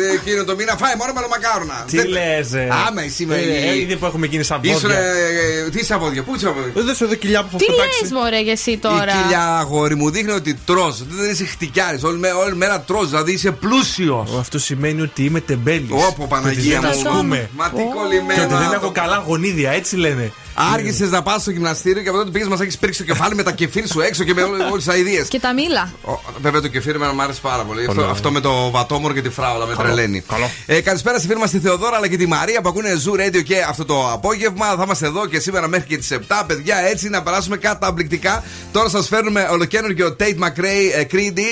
ε, 0.06 0.12
ε, 0.12 0.14
εκείνο 0.18 0.40
το 0.48 0.54
μήνα, 0.58 0.72
φάει 0.82 0.94
μόνο 1.00 1.12
μελομακάρονα. 1.16 1.78
Τι 1.90 1.96
Δεν- 1.96 2.08
λες. 2.16 2.48
Άμα 2.86 3.00
εσύ 3.08 3.22
με. 3.26 3.36
Ε, 3.36 3.78
Ήδη 3.82 3.94
που 3.96 4.06
έχουμε 4.10 4.26
γίνει 4.32 4.44
σαν 4.50 4.58
Ήσουν. 4.62 4.80
βόδια. 4.80 4.98
ε, 4.98 5.70
Τι 5.74 5.80
σαβόδια, 5.84 6.22
πού 6.26 6.32
σαβόδια. 6.38 6.72
Δεν 6.88 6.94
σου 6.94 7.04
εδώ 7.04 7.14
κοιλιά 7.14 7.40
που 7.42 7.48
θα 7.52 7.56
Τι 7.56 7.64
πετάξει. 7.64 8.02
λες 8.02 8.10
μωρέ 8.12 8.40
για 8.42 8.52
εσύ 8.52 8.70
Η 8.70 8.78
τώρα; 8.86 9.12
κοιλιά 9.22 9.44
αγόρι 9.62 9.94
μου 9.94 10.10
δείχνει 10.10 10.32
ότι 10.32 10.54
τρως 10.66 10.94
Δεν 11.08 11.30
είσαι 11.30 11.44
χτυκιάρης. 11.44 12.02
Όλη, 12.02 12.18
μέ- 12.18 12.34
όλη 12.44 12.54
μέρα 12.56 12.80
τρως 12.80 13.08
Δηλαδή 13.08 13.32
είσαι 13.32 13.50
πλούσιος. 13.50 14.30
Αυτό 14.38 14.58
σημαίνει 14.58 15.00
ότι 15.00 15.24
είμαι 15.24 15.40
τεμπέλης. 15.40 15.90
Όπο 16.08 16.26
Παναγία 16.26 16.80
δεν 16.80 16.90
μου. 17.02 17.08
ασκούμε. 17.08 17.48
Μα 17.52 17.68
τι 17.70 17.76
Και 17.76 17.82
ότι 17.82 17.92
κολλημένα. 17.98 18.46
δεν 18.58 18.72
έχω 18.72 18.90
καλά 18.90 19.24
γονίδια, 19.26 19.70
έτσι 19.70 19.96
λένε. 19.96 20.32
Άργησες 20.54 21.10
να 21.10 21.22
πας 21.22 21.40
στο 21.42 21.50
γυμναστήριο 21.50 22.02
και 22.02 22.08
από 22.08 22.18
τότε 22.18 22.30
πήγες 22.30 22.48
μας 22.48 22.60
έχεις 22.60 22.78
πρίξει 22.78 22.98
το 23.04 23.12
κεφάλι 23.12 23.34
με 23.34 23.42
τα 23.42 23.52
κεφίρ 23.52 23.86
σου 23.88 24.00
έξω 24.00 24.24
και 24.24 24.34
με 24.34 24.42
όλες 24.42 24.84
τις 24.84 24.88
αειδίε. 24.88 25.24
Και 25.28 25.40
τα 25.40 25.54
μήλα. 25.54 25.92
Βέβαια 26.40 26.60
το 26.60 26.68
κεφίρ 26.68 26.94
εμένα 26.94 27.12
μου 27.12 27.22
άρεσε 27.22 27.40
πάρα 27.42 27.62
πολύ. 27.62 27.80
Αυτό, 27.80 27.94
Πολύ 27.94 28.10
αυτό 28.10 28.30
με 28.30 28.40
το 28.40 28.70
βατόμορο 28.70 29.14
και 29.14 29.22
τη 29.22 29.28
φράουλα 29.30 29.66
με 29.66 29.74
Καλό, 29.74 29.86
τρελαίνει. 29.88 30.20
καλό. 30.20 30.50
Ε, 30.66 30.80
καλησπέρα 30.80 31.18
στη 31.18 31.26
φίλη 31.26 31.38
μας 31.38 31.50
τη 31.50 31.58
Θεοδόρα 31.58 31.96
αλλά 31.96 32.08
και 32.08 32.16
τη 32.16 32.26
Μαρία 32.26 32.60
που 32.60 32.68
ακούνε 32.68 32.90
Zoo 33.06 33.20
Radio 33.20 33.42
και 33.44 33.56
αυτό 33.68 33.84
το 33.84 34.10
απόγευμα. 34.12 34.66
Θα 34.66 34.82
είμαστε 34.84 35.06
εδώ 35.06 35.26
και 35.26 35.40
σήμερα 35.40 35.68
μέχρι 35.68 35.86
και 35.86 35.96
τις 35.96 36.10
7. 36.12 36.44
Παιδιά, 36.46 36.76
έτσι 36.78 37.08
να 37.08 37.22
περάσουμε 37.22 37.56
καταπληκτικά. 37.56 38.42
Τώρα 38.72 38.88
σας 38.88 39.08
φέρνουμε 39.08 39.48
ολοκένουργιο 39.50 40.16
Tate 40.20 40.38
McRae 40.44 40.90
ε, 40.94 41.02
Creedy 41.12 41.46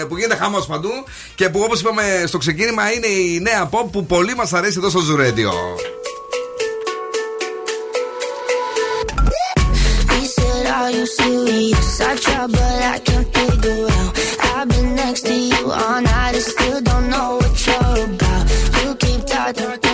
ε, 0.00 0.04
που 0.04 0.16
γίνεται 0.16 0.36
χαμός 0.36 0.66
παντού 0.66 0.90
και 1.34 1.48
που 1.48 1.60
όπως 1.64 1.80
είπαμε 1.80 2.24
στο 2.26 2.38
ξεκίνημα 2.38 2.92
είναι 2.92 3.06
η 3.06 3.40
νέα 3.40 3.68
pop 3.70 3.84
που 3.92 4.06
πολύ 4.06 4.34
μας 4.34 4.52
αρέσει 4.52 4.78
εδώ 4.78 4.88
στο 4.90 5.00
Zoo 5.00 5.20
Radio. 5.20 5.50
Are 10.86 10.92
you 10.92 11.04
serious? 11.04 12.00
I 12.00 12.14
try, 12.14 12.46
but 12.46 12.60
I 12.60 13.00
can't 13.00 13.26
figure 13.34 13.88
out. 13.90 14.18
I've 14.54 14.68
been 14.68 14.94
next 14.94 15.22
to 15.22 15.34
you 15.34 15.72
all 15.72 16.00
night 16.00 16.34
and 16.34 16.44
still 16.44 16.80
don't 16.80 17.10
know 17.10 17.38
what 17.40 17.66
you're 17.66 18.04
about. 18.04 18.84
You 18.84 18.94
keep 18.94 19.26
talking. 19.26 19.85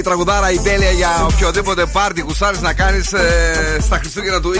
Η 0.00 0.02
τραγουδάρα 0.02 0.50
η 0.50 0.58
τέλεια 0.58 0.90
για 0.90 1.26
οποιοδήποτε 1.32 1.86
πάρτι 1.86 2.20
γουσάρει 2.20 2.58
να 2.60 2.72
κάνεις 2.72 3.12
ε, 3.12 3.76
στα 3.80 3.96
Χριστούγεννα 3.96 4.40
του 4.40 4.52
2023. 4.54 4.58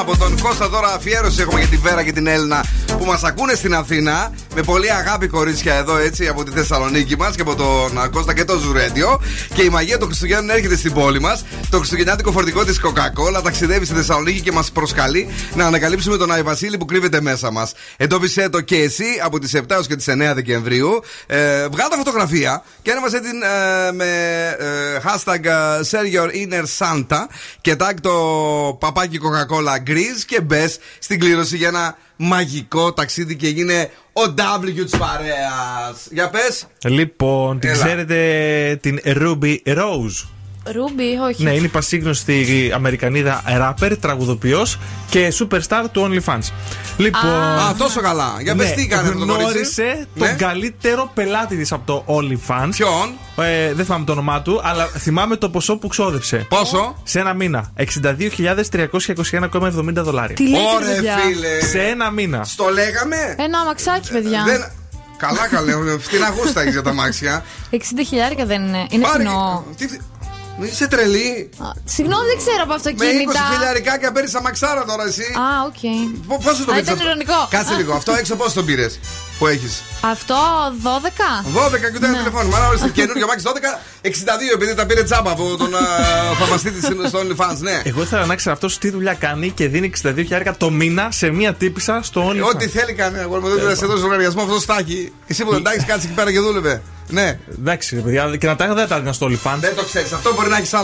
Από 0.00 0.16
τον 0.18 0.40
Κώστα 0.40 0.70
τώρα 0.70 0.92
αφιέρωση 0.94 1.40
έχουμε 1.40 1.60
για 1.60 1.68
τη 1.68 1.76
Βέρα 1.76 2.02
και 2.02 2.12
την 2.12 2.26
Έλληνα 2.26 2.64
που 2.98 3.04
μας 3.04 3.22
ακούνε 3.24 3.54
στην 3.54 3.74
Αθήνα. 3.74 4.32
Με 4.54 4.62
πολύ 4.62 4.92
αγάπη 4.92 5.26
κορίτσια 5.26 5.74
εδώ 5.74 5.96
έτσι 5.96 6.28
από 6.28 6.44
τη 6.44 6.50
Θεσσαλονίκη 6.50 7.16
μας 7.16 7.34
και 7.34 7.40
από 7.40 7.54
τον 7.54 8.04
ε, 8.04 8.08
Κώστα 8.08 8.34
και 8.34 8.44
το 8.44 8.58
Ζουρέντιο. 8.58 9.20
Και 9.54 9.62
η 9.62 9.68
μαγεία 9.68 9.98
των 9.98 10.06
Χριστουγέννων 10.06 10.50
έρχεται 10.50 10.76
στην 10.76 10.92
πόλη 10.92 11.20
μας. 11.20 11.44
Το 11.74 11.80
Χριστουγεννιάτικο 11.80 12.32
φορτικό 12.32 12.64
της 12.64 12.80
Coca-Cola 12.84 13.42
ταξιδεύει 13.42 13.84
στη 13.84 13.94
Θεσσαλονίκη 13.94 14.40
και 14.40 14.52
μας 14.52 14.72
προσκαλεί 14.72 15.28
να 15.54 15.66
ανακαλύψουμε 15.66 16.16
τον 16.16 16.32
Άι 16.32 16.42
Βασίλη 16.42 16.78
που 16.78 16.84
κρύβεται 16.84 17.20
μέσα 17.20 17.50
μας. 17.50 17.72
Εντόπισε 17.96 18.48
το 18.48 18.60
και 18.60 18.76
εσύ 18.76 19.04
από 19.24 19.38
τις 19.38 19.56
7 19.56 19.60
έως 19.68 19.86
και 19.86 19.96
τις 19.96 20.06
9 20.08 20.34
Δεκεμβρίου. 20.34 21.02
Ε, 21.26 21.68
βγάλτε 21.68 21.96
φωτογραφία 21.96 22.62
και 22.82 22.90
ανέβασε 22.90 23.20
την 23.20 23.42
ε, 23.42 23.92
με 23.92 24.04
ε, 24.58 25.00
hashtag 25.04 25.44
ε, 25.44 25.80
Share 25.90 26.14
Your 26.14 26.28
Inner 26.28 26.64
Santa 26.78 27.26
και 27.60 27.76
tag 27.78 27.94
το 28.00 28.12
παπάκι 28.80 29.20
Coca-Cola 29.22 29.90
Grease 29.90 30.22
και 30.26 30.40
μπες 30.40 30.78
στην 30.98 31.20
κλήρωση 31.20 31.56
για 31.56 31.68
ένα 31.68 31.96
μαγικό 32.16 32.92
ταξίδι 32.92 33.36
και 33.36 33.48
γίνε 33.48 33.90
ο 34.12 34.34
W 34.64 34.84
της 34.84 34.96
παρέας. 34.98 36.06
Για 36.10 36.30
πες. 36.30 36.66
Λοιπόν, 36.84 37.58
την 37.58 37.70
Έλα. 37.70 37.84
ξέρετε 37.84 38.78
την 38.80 39.00
Ruby 39.04 39.56
Rose. 39.66 40.33
Ρούμπι, 40.72 41.18
όχι. 41.28 41.42
Ναι, 41.42 41.50
είναι 41.54 41.66
η 41.66 41.68
πασίγνωστη 41.68 42.70
Αμερικανίδα 42.74 43.42
rapper, 43.46 43.96
τραγουδοποιός 44.00 44.78
και 45.10 45.32
superstar 45.38 45.84
του 45.92 46.08
OnlyFans. 46.10 46.48
Λοιπόν. 46.96 47.30
Α, 47.30 47.74
τόσο 47.78 48.00
καλά. 48.00 48.36
Για 48.40 48.54
πες 48.54 48.72
τι 48.72 48.86
κάνει 48.86 49.08
αυτό 49.08 49.18
το 49.18 49.26
κορίτσι. 49.26 49.50
Γνώρισε 49.52 50.06
Ναι. 50.14 50.26
τον 50.28 50.36
καλύτερο 50.36 51.10
πελάτη 51.14 51.56
της 51.56 51.72
από 51.72 51.86
το 51.86 52.04
OnlyFans. 52.16 52.68
Ποιον; 52.70 53.12
Ε, 53.36 53.72
δεν 53.74 53.84
θυμάμαι 53.84 54.04
το 54.04 54.12
όνομά 54.12 54.42
του, 54.42 54.60
αλλά 54.64 54.86
θυμάμαι 54.86 55.36
το 55.36 55.48
ποσό 55.50 55.76
που 55.76 55.88
ξόδεψε. 55.88 56.46
Πόσο; 56.48 56.96
Σε 57.02 57.18
ένα 57.18 57.34
μήνα. 57.34 57.72
62.321,70 57.76 60.02
δολάρια. 60.02 60.36
Τι 60.36 60.48
λέτε, 60.48 60.62
Ωρε, 60.74 60.84
παιδιά; 60.94 61.16
φίλε. 61.16 61.60
Σε 61.60 61.78
ένα 61.80 62.10
μήνα. 62.10 62.44
Στο 62.44 62.64
λέγαμε; 62.72 63.16
Ένα 63.38 63.58
αμαξάκι, 63.58 64.10
παιδιά. 64.12 64.42
Δεν... 64.46 64.64
Καλά, 65.16 65.46
καλέ. 65.48 65.72
Φτηνά 65.98 66.28
γούστα 66.38 66.60
έχεις 66.60 66.72
για 66.72 66.82
τ' 66.82 66.92
αμάξια. 66.92 67.44
60 67.70 67.76
χιλιάρικα 68.06 68.46
δεν 68.46 68.62
είναι. 68.62 68.86
Είναι 68.90 69.02
Πάρε- 69.04 69.26
φθηνό. 69.26 69.64
Τι 70.60 70.62
φθη- 70.62 70.72
Είσαι 70.72 70.86
τρελή. 70.88 71.50
Α, 71.58 71.66
Συγγνώμη, 71.84 72.26
δεν 72.30 72.38
ξέρω 72.42 72.62
από 72.66 72.74
Με 72.74 72.76
20 72.76 72.78
αυτοκίνητα. 72.78 73.42
χιλιαρικάκια 73.52 74.12
παίρνεις 74.12 74.34
αμαξάρα 74.34 74.84
τώρα 74.84 75.04
εσύ. 75.10 75.26
Α, 75.44 75.46
οκ. 75.68 75.82
Πο- 76.28 76.40
Πόσο 76.44 76.64
το 76.64 76.70
Α, 76.72 76.74
πήρε 76.74 76.80
ήταν 76.92 76.98
ηρωνικό. 77.06 77.38
Κάτσε 77.50 77.74
λίγο. 77.74 77.92
Αυτό 77.94 78.12
έξω 78.12 78.34
πώς 78.36 78.52
τον 78.52 78.64
πήρες 78.64 78.92
που 79.38 79.46
έχεις; 79.46 79.82
Αυτό 80.00 80.36
12. 80.82 81.44
12 81.58 81.78
και 81.90 81.96
ούτε 81.96 82.06
ένα 82.06 82.16
τηλεφώνημα. 82.18 82.56
Άρα 82.56 82.66
ορίστε 82.68 82.88
καινούριο 82.88 83.26
μάξι 83.26 83.44
12, 83.48 83.80
62 84.00 84.52
επειδή 84.54 84.74
τα 84.74 84.86
πήρε 84.86 85.02
τσάμπα 85.02 85.30
από 85.30 85.56
τον 85.56 85.74
α, 85.74 85.80
θαυμαστή 86.38 86.70
τη 86.70 86.80
στο 86.86 87.18
OnlyFans. 87.22 87.56
Ναι. 87.58 87.82
Εγώ 87.84 88.02
ήθελα 88.02 88.24
να 88.26 88.34
ξέρω 88.34 88.54
αυτός 88.54 88.78
τι 88.78 88.90
δουλειά 88.90 89.14
κάνει 89.14 89.50
και 89.50 89.68
δίνει 89.68 89.90
62.000 90.02 90.52
το 90.58 90.70
μήνα 90.70 91.08
σε 91.10 91.30
μία 91.30 91.54
τύπησα 91.54 92.00
στο 92.02 92.28
OnlyFans. 92.30 92.48
Ό,τι 92.54 92.68
θέλει 92.68 92.92
κάνει. 92.92 93.18
Εγώ 93.18 93.40
μου 93.40 93.48
δεν 93.48 93.76
σε 93.76 93.86
δώσει 93.86 94.02
λογαριασμό 94.02 94.42
αυτό 94.42 94.54
το 94.54 94.60
στάκι. 94.60 95.12
Εσύ 95.26 95.44
που 95.44 95.50
δεν 95.50 95.62
τα 95.62 95.70
έχεις 95.72 95.84
κάτσε 95.84 96.06
εκεί 96.06 96.14
πέρα 96.14 96.32
και 96.32 96.40
δούλευε. 96.40 96.82
Ναι. 97.08 97.38
Εντάξει, 97.58 97.94
ρε 97.94 98.00
παιδιά, 98.00 98.36
και 98.36 98.46
να 98.46 98.56
τα 98.56 98.74
δεν 98.74 98.88
τα 98.88 98.94
έδινα 98.94 99.12
στο 99.12 99.26
OnlyFans. 99.26 99.58
Δεν 99.60 99.76
το 99.76 99.84
ξέρεις. 99.84 100.12
Αυτό 100.12 100.34
μπορεί 100.34 100.48
να 100.48 100.56
έχεις 100.56 100.74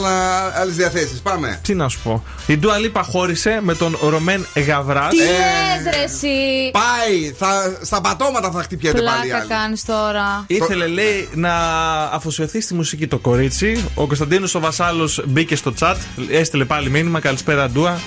άλλες 0.60 0.74
διαθέσεις. 0.76 1.20
Πάμε. 1.20 1.60
Τι 1.62 1.74
να 1.74 1.88
σου 1.88 2.00
πω. 2.02 2.24
Η 2.46 2.56
Ντουα 2.56 2.78
Λίπα 2.78 3.02
χώρισε 3.02 3.58
με 3.62 3.74
τον 3.74 3.98
Ρωμέν 4.08 4.46
Γαβράς. 4.66 5.08
Τι 5.08 5.16
λες 5.16 5.94
ρε 5.94 6.02
εσύ; 6.02 6.70
Πάει. 6.72 7.32
Θα, 7.38 7.78
στα 7.82 8.00
πατώματα 8.00 8.50
θα 8.50 8.62
χτυπιέται 8.62 9.02
πάλι 9.02 9.26
η 9.26 9.28
Πλάκα 9.28 9.36
άλλη. 9.36 9.48
κάνεις 9.48 9.84
τώρα. 9.84 10.44
Ήθελε, 10.46 10.86
λέει, 10.86 11.28
να 11.34 11.54
αφοσιωθεί 12.02 12.60
στη 12.60 12.74
μουσική 12.74 13.06
το 13.06 13.18
κορίτσι. 13.18 13.84
Ο 13.94 14.06
Κωνσταντίνος 14.06 14.54
ο 14.54 14.60
Βασάλος 14.60 15.22
μπήκε 15.26 15.56
στο 15.56 15.72
chat, 15.80 15.96
έστειλε 16.30 16.64
πάλι 16.64 16.90
μήνυμα. 16.90 17.20
Καλησπέρα, 17.20 17.68
Ντουα. 17.68 18.00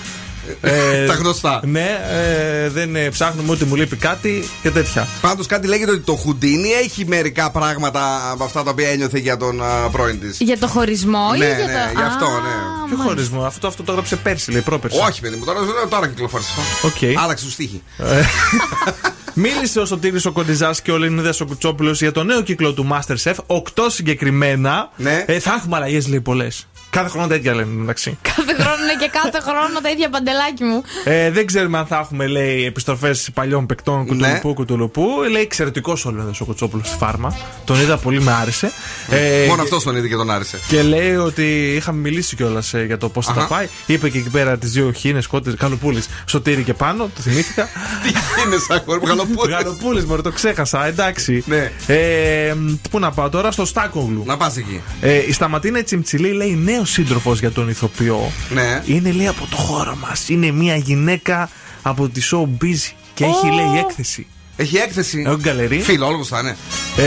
Ε, 0.61 1.05
Τα 1.05 1.13
γνωστά. 1.13 1.61
Ναι, 1.65 1.87
ε, 2.11 2.69
δεν 2.69 2.95
ε, 2.95 3.09
ψάχνουμε 3.09 3.51
ούτε 3.51 3.65
μου 3.65 3.75
λείπει 3.75 3.95
κάτι 3.95 4.49
και 4.61 4.71
τέτοια. 4.71 5.07
Πάντως 5.21 5.45
κάτι 5.45 5.67
λέγεται 5.67 5.91
ότι 5.91 5.99
το 5.99 6.15
Χουντίνι 6.15 6.69
έχει 6.69 7.05
μερικά 7.07 7.51
πράγματα 7.51 8.31
από 8.31 8.43
αυτά 8.43 8.63
τα 8.63 8.71
οποία 8.71 8.89
ένιωθε 8.89 9.17
για 9.19 9.37
τον 9.37 9.63
α, 9.63 9.89
πρώην 9.91 10.19
της. 10.19 10.37
Για 10.39 10.57
το 10.57 10.67
χωρισμό 10.67 11.25
ή 11.35 11.37
Ναι, 11.37 11.45
για 11.45 11.55
ναι, 11.55 11.63
το. 11.63 11.99
γι' 11.99 12.05
αυτό, 12.05 12.25
Α, 12.25 12.29
ναι. 12.29 12.95
Ποιο 12.95 13.03
χωρισμό, 13.03 13.43
αυτό, 13.45 13.67
αυτό 13.67 13.83
το 13.83 13.91
έγραψε 13.91 14.15
πέρσι, 14.15 14.51
λέει, 14.51 14.61
πρόπερσι. 14.61 14.99
Όχι, 15.07 15.21
παιδί 15.21 15.35
μου, 15.35 15.45
τώρα, 15.45 15.59
τώρα 15.89 16.07
κυκλοφόρησε 16.07 16.49
αυτό. 16.59 16.87
Οκ. 16.87 17.17
Άλλαξε 17.23 17.45
το 17.45 17.51
στίχη. 17.51 17.81
Μίλησε 19.35 19.79
ο 19.79 19.85
Σωτήρης 19.85 20.25
ο 20.25 20.31
Κοντιζάς 20.31 20.81
και 20.81 20.91
ο 20.91 20.97
Λεωνίδας 20.97 21.41
ο 21.41 21.45
Κουτσόπουλος 21.45 22.01
για 22.01 22.11
το 22.11 22.23
νέο 22.23 22.41
κύκλο 22.41 22.73
του 22.73 22.87
Masterchef. 22.91 23.33
Οκτώ 23.45 23.89
συγκεκριμένα. 23.89 24.89
Ναι. 24.95 25.23
Ε, 25.27 25.39
θα 25.39 25.53
έχουμε 25.53 25.75
αλλαγές, 25.75 26.07
λέει, 26.07 26.21
πολλές. 26.21 26.67
Κάθε 26.93 27.09
χρόνο 27.09 27.27
τέτοια 27.27 27.53
λένε 27.53 27.71
μεταξύ. 27.71 28.17
Κάθε 28.21 28.53
χρόνο 28.63 28.83
είναι 28.83 28.95
και 28.99 29.09
κάθε 29.21 29.39
χρόνο 29.39 29.79
τα 29.83 29.89
ίδια 29.89 30.09
παντελάκι 30.09 30.63
μου. 30.63 30.83
Ε, 31.03 31.31
δεν 31.31 31.45
ξέρουμε 31.45 31.77
αν 31.77 31.85
θα 31.85 31.97
έχουμε, 31.97 32.27
λέει, 32.27 32.65
επιστροφές 32.65 33.29
παλιών 33.33 33.65
παικτών 33.65 33.99
κουτουλουπού, 34.05 34.47
Ναι. 34.47 34.53
κουτουλουπού. 34.53 35.05
Λέει 35.31 35.41
εξαιρετικός 35.41 36.05
ο 36.05 36.11
Λεωνίδας 36.11 36.41
ο 36.41 36.45
Κουτσόπουλος 36.45 36.87
στη 36.87 36.97
φάρμα. 36.97 37.37
Τον 37.65 37.79
είδα 37.81 37.97
πολύ, 37.97 38.21
με 38.21 38.31
άρεσε. 38.31 38.71
Ε, 39.09 39.45
Μόνο 39.47 39.61
αυτός 39.61 39.83
τον 39.83 39.95
είδε 39.95 40.07
και 40.07 40.15
τον 40.15 40.31
άρεσε. 40.31 40.59
Και 40.67 40.81
λέει 40.81 41.15
ότι 41.15 41.73
είχαμε 41.75 41.99
μιλήσει 41.99 42.35
κιόλας 42.35 42.73
για 42.85 42.97
το 42.97 43.09
πώς 43.09 43.25
θα 43.25 43.33
τα 43.33 43.39
Αχα. 43.39 43.47
πάει. 43.49 43.67
Είπε 43.85 44.09
και 44.09 44.17
εκεί 44.17 44.29
πέρα 44.29 44.57
τις 44.57 44.71
δύο 44.71 44.91
χίνες 44.91 45.27
κότε 45.27 45.51
καλοπούλης. 45.57 46.07
Σωτήρι 46.25 46.63
και 46.63 46.73
πάνω, 46.73 47.03
το 47.15 47.21
θυμήθηκα. 47.21 47.63
Τι 48.03 48.09
είναι 48.45 48.57
σαν 48.67 48.81
χώρο, 48.85 48.99
γαλοπούλη. 49.05 49.51
Γαλοπούλη, 49.53 50.05
μωρέ, 50.05 50.21
το 50.21 50.31
ξέχασα, 50.31 50.85
εντάξει. 50.85 51.43
Ναι. 51.47 51.71
Ε, 51.87 52.53
μ, 52.53 52.73
πού 52.89 52.99
να 52.99 53.11
πάω 53.11 53.29
τώρα, 53.29 53.51
στο 53.51 53.65
Στάκογλου. 53.65 54.23
Να 54.25 54.37
πας 54.37 54.57
εκεί. 54.57 54.81
Ε, 55.01 55.13
η 55.27 55.31
Σταματίνα 55.31 55.79
η 55.79 55.83
Τσιμψιλή 55.83 56.31
λέει 56.31 56.55
νέο 56.63 56.82
σύντροφος 56.85 57.39
για 57.39 57.51
τον 57.51 57.69
ηθοποιό. 57.69 58.31
Ναι. 58.49 58.81
Είναι 58.85 59.11
λέει 59.11 59.27
από 59.27 59.47
το 59.49 59.55
χώρο 59.55 59.95
μας. 60.07 60.29
Είναι 60.29 60.51
μια 60.51 60.75
γυναίκα 60.75 61.49
από 61.81 62.09
τη 62.09 62.21
showbiz 62.31 62.91
και 63.13 63.23
έχει 63.23 63.47
Ω. 63.51 63.53
λέει 63.53 63.79
έκθεση. 63.79 64.27
Έχει 64.55 64.77
έκθεση. 64.77 65.23
Έχω 65.25 65.35
γκαλερί. 65.35 65.79
Φίλο, 65.81 66.05
όλο 66.07 66.23
θα 66.23 66.39
είναι. 66.39 66.57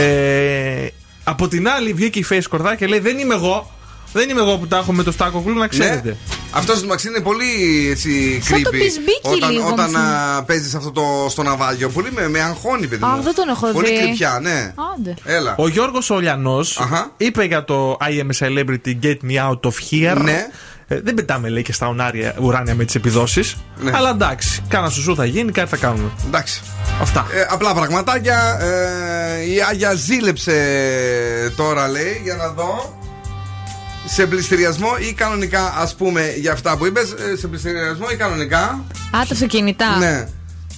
Ε, 0.03 0.87
από 1.23 1.47
την 1.47 1.67
άλλη 1.69 1.93
βγήκε 1.93 2.19
η 2.19 2.25
Face 2.29 2.43
Κορδά 2.49 2.75
και 2.75 2.87
λέει 2.87 2.99
δεν 2.99 3.17
είμαι 3.17 3.33
εγώ. 3.33 3.71
Δεν 4.13 4.29
είμαι 4.29 4.41
εγώ 4.41 4.57
που 4.57 4.67
τα 4.67 4.77
έχω 4.77 4.93
με 4.93 5.03
το 5.03 5.11
Στάκογλου, 5.11 5.57
να 5.57 5.67
ξέρετε. 5.67 6.09
Ναι. 6.09 6.36
Αυτός 6.51 6.77
στο 6.77 6.87
Μαξίν 6.87 7.09
είναι 7.11 7.19
πολύ 7.23 7.45
έτσι 7.91 8.41
Σαν 8.43 8.61
το 8.63 8.69
creepy. 8.69 8.79
πισμπίκι 8.79 9.19
όταν 9.23 9.51
λίγο, 9.51 9.67
όταν 9.67 9.85
μου 9.89 9.97
φαίνεται. 9.97 10.43
παίζεις 10.45 10.75
αυτό 10.75 10.91
το 10.91 11.25
στο 11.29 11.43
ναυάγιο. 11.43 11.89
Πολύ 11.89 12.11
με, 12.11 12.29
με 12.29 12.41
αγχώνει, 12.41 12.87
παιδί 12.87 13.03
Αχ, 13.05 13.15
μου. 13.15 13.23
δεν 13.23 13.35
τον 13.35 13.49
έχω 13.49 13.67
Πολύ 13.71 13.89
δει. 13.91 13.99
κρυπιά, 13.99 14.39
ναι. 14.41 14.73
Άντε. 14.95 15.13
Έλα. 15.23 15.55
Ο 15.57 15.67
Γιώργος 15.67 16.09
Ολιανός 16.09 16.79
Αχα. 16.79 17.11
είπε 17.17 17.43
για 17.43 17.63
το 17.63 17.97
I 18.01 18.23
am 18.23 18.29
a 18.39 18.47
celebrity, 18.47 18.97
get 19.03 19.17
me 19.29 19.49
out 19.49 19.59
of 19.59 19.73
here. 19.91 20.17
Ναι. 20.23 20.47
Ε, 20.89 21.01
δεν 21.01 21.13
πετάμε 21.13 21.49
λέει 21.49 21.61
και 21.63 21.73
στα 21.73 21.87
ουράνια, 21.89 22.35
ουράνια 22.41 22.75
με 22.75 22.85
τις 22.85 22.95
επιδόσεις. 22.95 23.55
Ναι. 23.79 23.91
Αλλά 23.95 24.09
εντάξει, 24.09 24.61
κάνα 24.67 24.89
σουσού 24.89 25.15
θα 25.15 25.25
γίνει, 25.25 25.51
κάτι 25.51 25.69
θα 25.69 25.77
κάνουμε. 25.77 26.09
Εντάξει. 26.27 26.61
Αυτά. 27.01 27.27
Ε, 27.33 27.45
απλά 27.49 27.73
πραγματάκια. 27.73 28.57
Ε, 28.61 29.41
η 29.53 29.61
Άγια 29.69 29.93
ζήλεψε 29.93 30.53
τώρα, 31.55 31.87
λέει, 31.87 32.21
για 32.23 32.35
να 32.35 32.47
δω. 32.47 32.96
Σε 34.09 34.25
πλειστηριασμό 34.27 34.89
ή 35.09 35.13
κανονικά, 35.13 35.73
ας 35.77 35.95
πούμε, 35.95 36.33
για 36.37 36.51
αυτά 36.51 36.77
που 36.77 36.85
είπες, 36.85 37.13
σε 37.37 37.47
πλειστηριασμό 37.47 38.05
ή 38.13 38.15
κανονικά; 38.15 38.61
Α, 38.61 38.85
τα 39.11 39.27
αυτοκίνητα. 39.31 39.97
Ναι. 39.97 40.27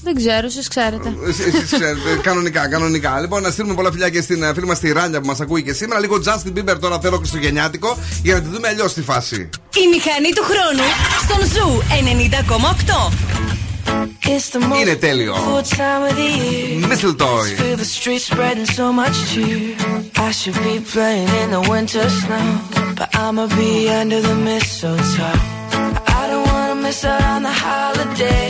Δεν 0.04 0.16
ξέρω, 0.16 0.46
εσείς 0.46 0.68
ξέρετε. 0.68 1.14
Εσείς 1.28 1.66
ξέρετε, 1.66 2.20
κανονικά, 2.28 2.68
κανονικά. 2.68 3.20
Λοιπόν, 3.20 3.42
να 3.42 3.50
στείλουμε 3.50 3.74
πολλά 3.74 3.92
φιλιά 3.92 4.10
και 4.10 4.22
στην 4.22 4.44
ε, 4.44 4.54
φίλη 4.54 4.66
μας 4.66 4.80
τη 4.80 4.92
Ράνια 4.92 5.22
που 5.22 5.28
μας 5.28 5.40
ακούει 5.40 5.64
και 5.64 5.74
σήμερα. 5.74 6.00
Λίγο 6.00 6.22
Justin 6.26 6.58
Bieber 6.58 6.80
τώρα 6.80 7.00
θέλω 7.00 7.18
Χριστουγεννιάτικο 7.18 7.98
για 8.24 8.34
να 8.34 8.42
τη 8.42 8.48
δούμε 8.50 8.68
αλλιώς 8.68 8.92
στη 8.92 9.02
φάση. 9.02 9.50
Η 9.76 9.88
μηχανή 9.94 10.30
του 10.36 10.44
χρόνου 10.44 10.88
στον 11.24 11.48
Zoo 11.54 11.82
90,8. 13.10 13.69
Είναι 14.82 14.96
τέλειο. 14.96 15.34
Mistletoe. 16.92 17.44
I 26.22 26.24
don't 26.30 26.46
wanna 26.52 26.76
miss 26.86 27.02
out 27.12 27.24
on 27.34 27.42
the 27.50 27.56
holiday, 27.68 28.50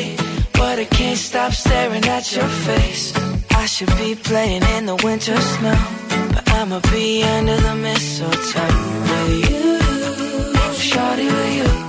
but 0.60 0.76
I 0.84 0.88
can't 0.98 1.22
stop 1.30 1.52
staring 1.64 2.06
at 2.18 2.26
your 2.36 2.50
face. 2.68 3.06
I 3.62 3.66
should 3.74 3.94
be 4.04 4.12
playing 4.30 4.64
in 4.76 4.84
the 4.92 4.98
winter 5.08 5.38
snow, 5.54 5.80
but 6.34 6.44
I'ma 6.60 6.80
be 6.94 7.24
under 7.36 7.58
the 7.68 7.76
mistletoe 7.88 8.76
with 9.10 9.50
you, 9.50 9.68
shawty 10.90 11.28
with 11.38 11.54
you. 11.60 11.89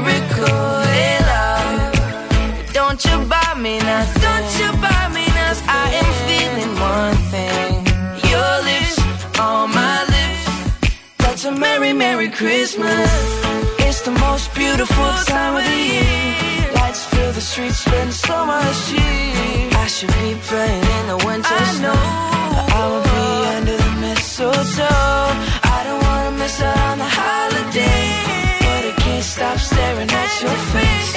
miracle 0.00 0.78
love. 1.32 2.72
Don't 2.72 3.04
you 3.04 3.16
buy 3.26 3.54
me 3.56 3.78
nothing. 3.78 4.22
Don't 4.22 4.50
you 4.60 4.70
buy 4.80 5.08
me 5.16 5.26
nothing. 5.40 5.68
I 5.68 5.86
am 6.00 6.10
feeling 6.26 6.72
one 6.94 7.18
thing. 7.32 7.72
Your 8.30 8.52
lips 8.68 8.96
on 9.38 9.70
my 9.70 9.98
lips. 10.14 10.46
That's 11.18 11.44
a 11.44 11.52
merry, 11.52 11.92
merry 11.92 12.28
Christmas. 12.30 13.10
It's 13.86 14.02
the 14.02 14.12
most 14.26 14.54
beautiful 14.54 15.12
time 15.26 15.56
of 15.56 15.64
the 15.64 15.80
year. 15.94 16.72
Lights 16.74 17.04
fill 17.06 17.32
the 17.32 17.40
streets, 17.40 17.78
spend 17.78 18.12
so 18.12 18.46
much 18.46 18.76
cheer. 18.88 19.70
I 19.82 19.86
should 19.86 20.12
be 20.20 20.36
playing 20.48 20.84
in 20.98 21.04
the 21.12 21.18
winter 21.26 21.64
snow. 21.76 22.00
I 22.78 22.82
will 22.90 23.04
be 23.12 23.26
under 23.56 23.76
the 23.84 23.92
mistletoe 24.02 25.47
your 30.48 30.60
face. 30.74 31.12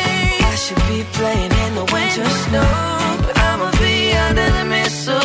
I 0.52 0.56
should 0.64 0.84
be 0.92 1.00
playing 1.18 1.54
in 1.64 1.72
the 1.80 1.86
winter 1.94 2.30
snow, 2.44 2.70
but 3.26 3.38
I'ma 3.50 3.72
be 3.80 3.96
under 4.28 4.48
the 4.58 4.66
mistletoe. 4.66 5.21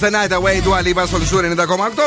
Don't 0.00 0.10
The 0.10 0.10
Night 0.10 0.32
Away 0.38 0.60
του 0.64 0.74
Αλίβα 0.74 1.06
στο 1.06 1.18
Λισού 1.18 1.36
90,8. 1.36 1.42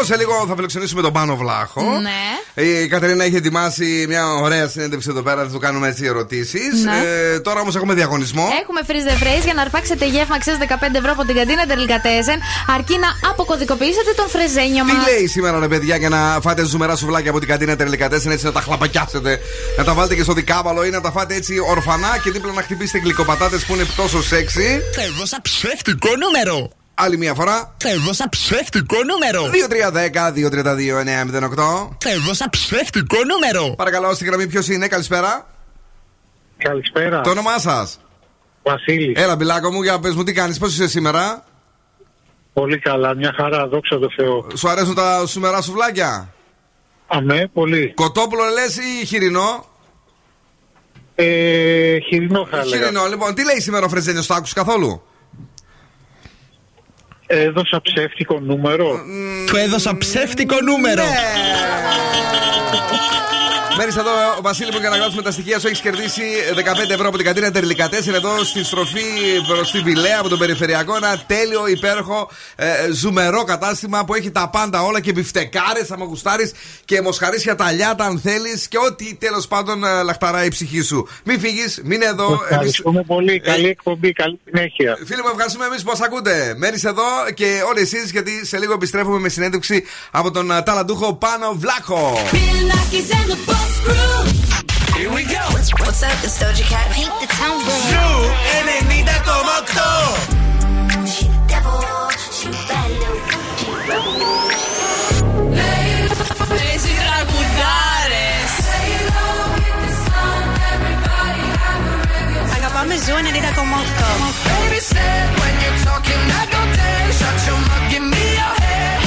Σε 0.03 0.17
λίγο 0.17 0.45
θα 0.47 0.55
φιλοξενήσουμε 0.55 1.01
τον 1.01 1.13
Πάνο 1.13 1.35
Βλάχο. 1.35 1.81
Ναι. 1.99 2.63
Η 2.63 2.87
Κατερίνα 2.87 3.23
έχει 3.23 3.35
ετοιμάσει 3.35 4.05
μια 4.07 4.33
ωραία 4.33 4.67
συνέντευξη 4.67 5.07
εδώ 5.11 5.21
πέρα. 5.21 5.41
Θα 5.43 5.49
του 5.49 5.59
κάνουμε 5.59 5.87
έτσι 5.87 6.05
ερωτήσεις. 6.05 6.83
Ναι. 6.83 7.01
Ε, 7.33 7.39
τώρα 7.39 7.59
όμως 7.59 7.75
έχουμε 7.75 7.93
διαγωνισμό. 7.93 8.47
Έχουμε 8.61 8.79
freeze 8.87 9.09
the 9.09 9.23
phrase 9.23 9.43
για 9.43 9.53
να 9.53 9.61
αρπάξετε 9.61 10.05
γεύμα 10.07 10.35
αξία 10.35 10.57
15 10.59 10.95
ευρώ 10.95 11.11
από 11.11 11.25
την 11.25 11.35
καντίνα 11.35 11.65
Τερλικατέζεν, 11.65 12.39
αρκεί 12.75 12.97
να 12.97 13.29
αποκωδικοποιήσετε 13.29 14.11
τον 14.15 14.29
φρεζένιο 14.29 14.85
Τι 14.85 14.93
μας. 14.93 15.05
λέει 15.07 15.27
σήμερα 15.27 15.59
ρε 15.59 15.67
παιδιά 15.67 15.95
για 15.95 16.09
να 16.09 16.39
φάτε 16.41 16.65
ζουμερά 16.65 16.95
σουβλάκια 16.95 17.29
από 17.29 17.39
την 17.39 17.47
καντίνα 17.49 17.75
Τερλικατέσεν 17.75 18.31
έτσι 18.31 18.45
να 18.45 18.51
τα 18.51 18.61
χλαπακιάσετε. 18.61 19.39
Να 19.77 19.83
τα 19.83 19.93
βάλετε 19.93 20.15
και 20.15 20.23
στο 20.23 20.33
δικάβαλο 20.33 20.85
ή 20.85 20.89
να 20.89 21.01
τα 21.01 21.11
φάτε 21.11 21.35
έτσι 21.35 21.53
ορφανά 21.69 22.17
και 22.23 22.31
δίπλα 22.31 22.51
να 22.51 22.61
χτυπήσετε 22.61 22.97
γλυκοπατάτες 22.99 23.65
που 23.65 23.73
είναι 23.73 23.85
τόσο 23.95 24.17
σεξy. 24.23 24.81
Έδωσα 25.07 25.39
ψεύτικο 25.41 26.09
νούμερο. 26.23 26.69
Άλλη 26.95 27.17
μια 27.17 27.33
φορά. 27.33 27.75
Έδωσα 27.83 28.29
ψεύτικο 28.29 28.95
νούμερο. 29.03 29.49
2-3-10-2-32-9-08. 31.89 31.97
Έδωσα 32.05 32.49
ψεύτικο 32.49 33.17
νούμερο. 33.27 33.75
Παρακαλώ, 33.75 34.13
στη 34.13 34.25
γραμμή 34.25 34.47
ποιος 34.47 34.67
είναι, 34.67 34.87
καλησπέρα. 34.87 35.47
Καλησπέρα. 36.57 37.21
Το 37.21 37.29
όνομά 37.29 37.59
σας. 37.59 37.99
Βασίλης. 38.63 39.21
Έλα, 39.21 39.35
μπιλάκο 39.35 39.71
μου, 39.71 39.81
για 39.83 39.99
πες 39.99 40.15
μου 40.15 40.23
τι 40.23 40.33
κάνεις, 40.33 40.57
πώς 40.57 40.73
είσαι 40.73 40.87
σήμερα; 40.87 41.43
Πολύ 42.53 42.79
καλά, 42.79 43.15
μια 43.15 43.33
χαρά, 43.35 43.67
δόξα 43.67 43.99
τω 43.99 44.09
Θεώ. 44.15 44.47
Σου 44.55 44.69
αρέσουν 44.69 44.95
τα 44.95 45.25
σουμερά 45.27 45.61
σουβλάκια; 45.61 46.33
Αμέ, 47.07 47.49
πολύ. 47.53 47.93
Κοτόπουλο 47.95 48.43
λες 48.43 48.77
ή 48.77 49.05
χοιρινό; 49.05 49.65
Ε, 51.15 51.97
χοιρινό 51.99 52.47
θα 52.51 52.59
έλεγα. 52.59 52.77
Χοιρινό, 52.77 53.05
λοιπόν. 53.05 53.35
Τι 53.35 53.45
λέει 53.45 53.59
σήμερα 53.59 53.85
ο 53.85 53.89
Φρεζένιος, 53.89 54.27
το 54.27 54.33
άκουσες 54.33 54.53
καθόλου; 54.53 55.03
Έδωσα 57.35 57.81
ψεύτικο 57.81 58.39
νούμερο. 58.39 58.99
Του 59.47 59.55
έδωσα 59.55 59.97
ψεύτικο 59.97 60.55
νούμερο. 60.61 61.03
Μένει 63.77 63.91
εδώ, 63.97 64.11
ο 64.37 64.41
Βασίλη 64.41 64.71
μου, 64.71 64.79
για 64.79 64.89
να 64.89 64.95
γράψουμε 64.97 65.21
τα 65.21 65.31
στοιχεία 65.31 65.59
σου. 65.59 65.67
Έχεις 65.67 65.79
κερδίσει 65.79 66.21
15 66.55 66.89
ευρώ 66.89 67.07
από 67.07 67.17
την 67.17 67.25
καντίνα 67.25 67.51
Τερλικατέσσερ 67.51 68.13
εδώ 68.13 68.43
στη 68.43 68.63
στροφή 68.63 69.01
προς 69.47 69.71
τη 69.71 69.79
Βιλέα 69.79 70.19
από 70.19 70.29
τον 70.29 70.37
Περιφερειακό. 70.37 70.95
Ένα 70.95 71.23
τέλειο, 71.27 71.67
υπέροχο, 71.67 72.29
ε, 72.55 72.91
ζουμερό 72.91 73.43
κατάστημα 73.43 74.05
που 74.05 74.13
έχει 74.13 74.31
τα 74.31 74.49
πάντα 74.49 74.81
όλα 74.81 74.99
και 74.99 75.11
μπιφτεκάρες, 75.11 75.91
άμα 75.91 76.05
γουστάρεις 76.05 76.51
και 76.85 77.01
μοσχαρίσια 77.01 77.55
ταλιάτα, 77.55 78.05
αν 78.05 78.19
θέλεις 78.19 78.67
και 78.67 78.77
ό,τι 78.77 79.15
τέλος 79.15 79.47
πάντων 79.47 79.83
ε, 79.83 80.03
λαχταράει 80.03 80.45
η 80.45 80.49
ψυχή 80.49 80.81
σου. 80.81 81.07
Μην 81.23 81.39
φύγεις, 81.39 81.81
μείνε 81.83 82.05
εδώ. 82.05 82.39
Ευχαριστούμε 82.49 83.03
πολύ. 83.03 83.39
Καλή 83.39 83.67
εκπομπή, 83.67 84.11
καλή 84.11 84.39
συνέχεια. 84.45 84.97
Φίλοι 85.05 85.21
μου, 85.21 85.29
ευχαριστούμε 85.31 85.65
εμείς 85.65 85.83
που 85.83 85.89
μας 85.89 86.01
ακούτε. 86.01 86.53
Μένεις 86.57 86.83
εδώ 86.83 87.03
και 87.33 87.61
όλοι 87.67 87.81
εσείς, 87.81 88.11
γιατί 88.11 88.45
σε 88.45 88.57
λίγο 88.57 88.73
επιστρέφουμε 88.73 89.19
με 89.19 89.29
συνέντευξη 89.29 89.83
από 90.11 90.31
τον 90.31 90.51
ε, 90.51 90.61
ταλαντούχο 90.61 91.13
Πάνο 91.13 91.53
Βλάχο. 91.57 92.17
Here 94.97 95.11
we 95.17 95.23
go. 95.35 95.43
What's 95.83 96.01
up? 96.09 96.17
It's 96.27 96.35
Doja 96.41 96.65
Cat. 96.71 96.87
Paint 96.95 97.13
the 97.21 97.27
town 97.39 97.57
red. 97.67 97.81
Zoo 97.89 98.09
90,8. 98.73 99.23
Παίζει 106.49 106.93
τραγουδάρες. 107.01 108.53
Αγαπάμε 112.55 112.95
ζου 113.05 113.15
90,8. 113.25 114.27
Baby 114.47 114.79
said 114.91 115.27
when 115.39 115.55
you're 115.63 115.79
talking, 115.87 116.23
I 116.39 116.43
go 116.53 116.61
dead. 116.77 117.07
Shut 117.19 117.37
your 117.47 117.59
mouth, 117.67 117.85
give 117.91 118.05
me 118.13 118.25
your 118.39 118.53
head. 118.63 118.99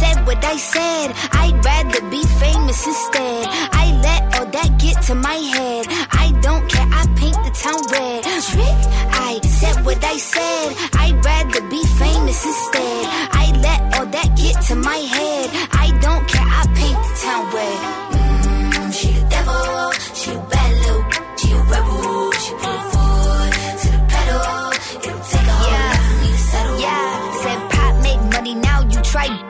I 0.00 0.14
said 0.14 0.26
what 0.26 0.42
I 0.44 0.56
said. 0.56 1.12
I'd 1.32 1.62
rather 1.62 2.00
be 2.08 2.22
famous 2.24 2.86
instead. 2.86 3.46
I 3.82 3.86
let 4.00 4.22
all 4.38 4.46
that 4.46 4.78
get 4.78 5.02
to 5.08 5.14
my 5.14 5.34
head. 5.34 5.86
I 6.24 6.32
don't 6.40 6.66
care. 6.70 6.88
I 6.90 7.04
paint 7.20 7.36
the 7.44 7.52
town 7.64 7.80
red. 7.92 8.22
Trick. 8.24 8.80
I 9.28 9.40
said 9.44 9.84
what 9.84 10.02
I 10.02 10.16
said. 10.16 10.68
I'd 10.94 11.22
rather 11.22 11.60
be 11.68 11.84
famous 12.00 12.46
instead. 12.46 13.04
I 13.44 13.52
let 13.60 13.80
all 13.98 14.06
that 14.06 14.28
get 14.36 14.56
to 14.68 14.74
my 14.76 14.96
head. 14.96 15.50
I 15.72 15.86
don't 16.00 16.24
care. 16.28 16.48
I 16.48 16.64
paint 16.80 16.98
the 17.04 17.12
town 17.20 17.44
red. 17.52 17.80
Mm, 18.16 18.92
she 18.94 19.08
the 19.12 19.24
devil. 19.28 19.92
She 20.14 20.30
a 20.32 20.40
bad 20.48 20.70
little. 20.80 21.04
She 21.36 21.52
a 21.52 21.58
rebel. 21.72 22.32
She 22.40 22.52
put 22.62 22.80
foot 22.92 23.52
to 23.82 23.88
the 23.92 24.02
pedal. 24.08 24.72
It'll 25.04 25.20
take 25.28 25.44
a 25.44 25.56
whole 25.60 25.76
lot 25.76 25.96
for 26.08 26.16
me 26.24 26.28
to 26.32 26.38
settle. 26.50 26.80
Yeah. 26.80 27.32
Said 27.42 27.60
pop 27.70 28.02
make 28.02 28.22
money 28.32 28.54
now. 28.54 28.80
You 28.88 29.00
try. 29.02 29.49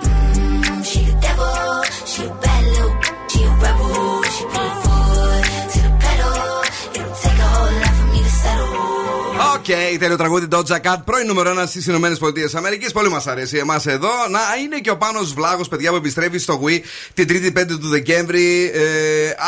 OK, 9.61 9.99
τέλειο 9.99 10.17
τραγούδι 10.17 10.47
Doja 10.51 10.75
Cat, 10.81 10.95
πρώην 11.05 11.27
νούμερο 11.27 11.61
1 11.61 11.63
στις 11.67 11.87
Ηνωμένες 11.87 12.17
Πολιτείες 12.17 12.55
Αμερικής. 12.55 12.91
Πολύ 12.91 13.09
μας 13.09 13.27
αρέσει 13.27 13.57
εμάς 13.57 13.85
εδώ. 13.85 14.09
Να 14.29 14.39
είναι 14.63 14.79
και 14.79 14.89
ο 14.91 14.97
Πάνος 14.97 15.33
Βλάχος, 15.33 15.63
παιδιά 15.69 15.89
που 15.89 15.95
επιστρέφει 15.95 16.37
στο 16.37 16.61
WE 16.65 16.79
την 17.13 17.27
3η 17.29 17.51
5 17.59 17.65
του 17.79 17.87
Δεκέμβρη. 17.87 18.71
Ε, 18.73 18.81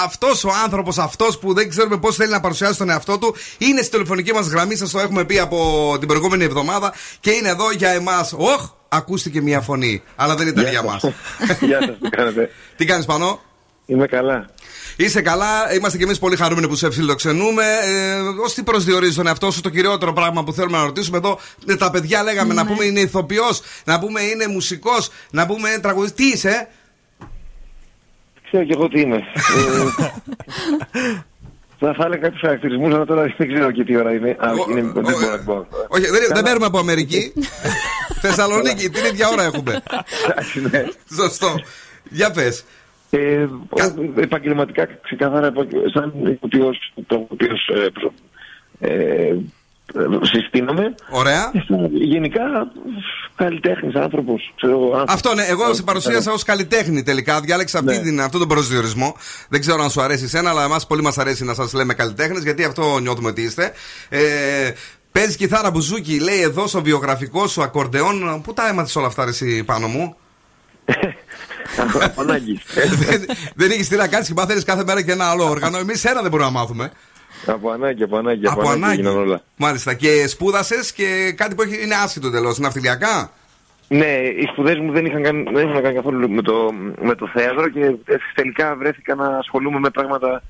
αυτός 0.03 0.43
ο 0.43 0.49
άνθρωπος, 0.63 0.97
αυτός 0.97 1.39
που 1.39 1.53
δεν 1.53 1.69
ξέρουμε 1.69 1.97
πώς 1.97 2.15
θέλει 2.15 2.31
να 2.31 2.39
παρουσιάσει 2.39 2.77
τον 2.77 2.89
εαυτό 2.89 3.17
του, 3.17 3.35
είναι 3.57 3.81
στη 3.81 3.91
τηλεφωνική 3.91 4.33
μας 4.33 4.47
γραμμή. 4.47 4.75
Σας 4.75 4.91
το 4.91 4.99
έχουμε 4.99 5.25
πει 5.25 5.39
από 5.39 5.95
την 5.99 6.07
προηγούμενη 6.07 6.43
εβδομάδα 6.43 6.93
και 7.19 7.31
είναι 7.31 7.49
εδώ 7.49 7.71
για 7.71 7.89
εμάς. 7.89 8.33
Οχ, 8.37 8.69
ακούστηκε 8.89 9.41
μια 9.41 9.61
φωνή, 9.61 10.03
αλλά 10.15 10.35
δεν 10.35 10.47
ήταν 10.47 10.63
Γεια 10.63 10.71
για 10.71 10.81
σας. 10.89 11.03
μας. 11.03 11.57
Γεια 11.59 11.79
σας, 11.81 11.97
τι 12.01 12.09
κάνετε; 12.09 12.49
Τι 12.75 12.85
κάνεις 12.85 13.05
πάνω. 13.05 13.41
Είμαι 13.85 14.07
καλά. 14.07 14.49
Είσαι 14.97 15.21
καλά, 15.21 15.73
είμαστε 15.75 15.97
κι 15.97 16.03
εμείς 16.03 16.19
πολύ 16.19 16.35
χαρούμενοι 16.35 16.67
που 16.67 16.75
σε 16.75 16.91
φιλοξενούμε. 16.91 17.63
Ε, 17.83 18.19
Ω 18.19 18.51
τι 18.55 18.63
προσδιορίζει 18.63 19.15
τον 19.15 19.27
εαυτό 19.27 19.51
σου, 19.51 19.61
το 19.61 19.69
κυριότερο 19.69 20.13
πράγμα 20.13 20.43
που 20.43 20.53
θέλουμε 20.53 20.77
να 20.77 20.83
ρωτήσουμε 20.83 21.17
εδώ. 21.17 21.39
ε, 21.67 21.75
Τα 21.75 21.91
παιδιά 21.91 22.23
λέγαμε 22.23 22.53
να 22.53 22.65
πούμε 22.65 22.85
είναι 22.85 22.99
ηθοποιός, 22.99 23.61
να 23.85 23.99
πούμε 23.99 24.21
είναι 24.21 24.47
μουσικός, 24.47 25.09
να 25.31 25.45
πούμε 25.45 25.69
είναι 25.69 25.79
τραγουδιστής. 25.79 26.15
Τι 26.15 26.35
είσαι, 26.35 26.67
Ξέρω 28.45 28.63
και 28.63 28.73
εγώ 28.73 28.87
τι 28.89 28.99
είμαι. 29.01 29.15
Ε, 29.15 29.21
Θα, 31.79 31.93
θα 31.97 32.05
έλεγα 32.05 32.21
κάποιου 32.21 32.39
χαρακτηρισμούς, 32.41 32.93
αλλά 32.93 33.05
τώρα 33.05 33.33
δεν 33.37 33.53
ξέρω 33.53 33.71
και 33.71 33.83
τι 33.83 33.95
ώρα 33.95 34.13
είναι. 34.13 34.29
Α, 34.29 34.51
είναι 34.69 34.81
δεν 34.81 34.91
μπορώ 35.01 35.29
να 35.31 35.37
πω. 35.39 35.67
Όχι, 35.87 36.05
δεν, 36.09 36.21
δεν 36.33 36.43
παίρνουμε 36.43 36.65
από 36.65 36.77
Αμερική. 36.77 37.33
Θεσσαλονίκη, 38.21 38.89
την 38.89 39.05
ίδια 39.05 39.27
ώρα 39.29 39.43
έχουμε. 39.43 39.83
ναι. 40.71 40.83
Σωστό. 41.15 41.55
Για 42.09 42.31
πες. 42.31 42.63
Ε, 43.15 43.47
επαγγελματικά, 44.15 44.87
ξεκάθαρα, 45.03 45.47
επαγγε- 45.47 45.89
σαν 45.93 46.13
ηθοποιός, 46.25 46.93
το 47.07 47.27
οποίος 47.29 47.67
ε, 48.79 48.87
ε, 48.87 49.35
συστήνομαι. 50.21 50.95
Ωραία. 51.09 51.51
Γενικά, 51.91 52.41
καλλιτέχνης, 53.35 53.95
άνθρωπος. 53.95 54.53
Ξέρω, 54.55 54.71
εγώ, 54.71 54.83
άνθρωπος. 54.83 55.13
Αυτό 55.13 55.33
ναι, 55.33 55.43
εγώ 55.43 55.73
σε 55.73 55.83
παρουσίασα 55.83 56.31
ως 56.31 56.43
καλλιτέχνη 56.43 57.03
τελικά. 57.03 57.39
Διάλεξα 57.41 57.79
αυτή 57.79 57.93
Ναι. 57.95 58.01
την, 58.01 58.21
αυτόν 58.21 58.39
τον 58.39 58.49
προσδιορισμό. 58.49 59.15
Δεν 59.49 59.59
ξέρω 59.59 59.83
αν 59.83 59.89
σου 59.89 60.01
αρέσει 60.01 60.23
εσένα, 60.23 60.49
αλλά 60.49 60.63
εμάς 60.63 60.87
πολύ 60.87 61.01
μας 61.01 61.17
αρέσει 61.17 61.43
να 61.43 61.53
σας 61.53 61.73
λέμε 61.73 61.93
καλλιτέχνες, 61.93 62.43
γιατί 62.43 62.63
αυτό 62.63 62.99
νιώθουμε 62.99 63.29
ότι 63.29 63.41
είστε. 63.41 63.71
Ε, 64.09 64.19
Παίζεις 65.11 65.35
κιθάρα 65.35 65.71
μπουζούκι, 65.71 66.19
λέει 66.19 66.41
εδώ 66.41 66.67
στο 66.67 66.81
βιογραφικό 66.81 67.47
σου 67.47 67.61
ακορντεόν. 67.63 68.41
Πού 68.43 68.53
τα 68.53 68.67
έμαθες 68.67 68.95
όλα 68.95 69.07
αυτά, 69.07 69.23
ρε, 69.23 69.29
εσύ 69.29 69.63
πάνω 69.63 69.87
μου; 69.87 70.15
Από 71.77 72.21
ανάγκη. 72.21 72.61
δεν 73.07 73.25
δεν 73.55 73.71
είχε 73.71 73.83
τι 73.83 73.95
να 73.95 74.07
κάνεις 74.07 74.27
και 74.27 74.33
μάθαινε 74.33 74.61
κάθε 74.65 74.83
μέρα 74.83 75.01
και 75.01 75.11
ένα 75.11 75.29
άλλο 75.29 75.49
όργανο. 75.49 75.77
Εμείς 75.77 76.05
ένα 76.05 76.21
δεν 76.21 76.31
μπορούμε 76.31 76.49
να 76.49 76.59
μάθουμε. 76.59 76.91
Από 77.45 77.69
ανάγκη, 77.71 78.03
από 78.03 78.17
ανάγκη. 78.17 78.47
Από 78.47 78.69
ανάγκη. 78.69 78.93
έγιναν 78.93 79.17
όλα. 79.17 79.41
Μάλιστα. 79.55 79.93
Και 79.93 80.27
σπούδασες 80.27 80.93
και 80.93 81.33
κάτι 81.37 81.55
που 81.55 81.61
έχει, 81.61 81.83
είναι 81.83 81.95
άσχητο 81.95 82.27
εντελώ. 82.27 82.55
Ναυτιλιακά; 82.59 83.31
Ναι, 83.87 84.11
οι 84.39 84.47
σπουδές 84.51 84.77
μου 84.79 84.91
δεν 84.91 85.05
είχαν, 85.05 85.23
κάνει, 85.23 85.43
δεν 85.43 85.63
είχαν 85.63 85.73
να 85.73 85.81
κάνει 85.81 85.95
καθόλου 85.95 86.29
με 86.29 86.41
το, 86.41 86.73
με 87.01 87.15
το 87.15 87.29
θέατρο 87.33 87.69
και 87.69 87.79
ε, 88.05 88.15
τελικά 88.35 88.75
βρέθηκα 88.75 89.15
να 89.15 89.37
ασχολούμαι 89.37 89.79
με 89.79 89.89
πράγματα 89.89 90.43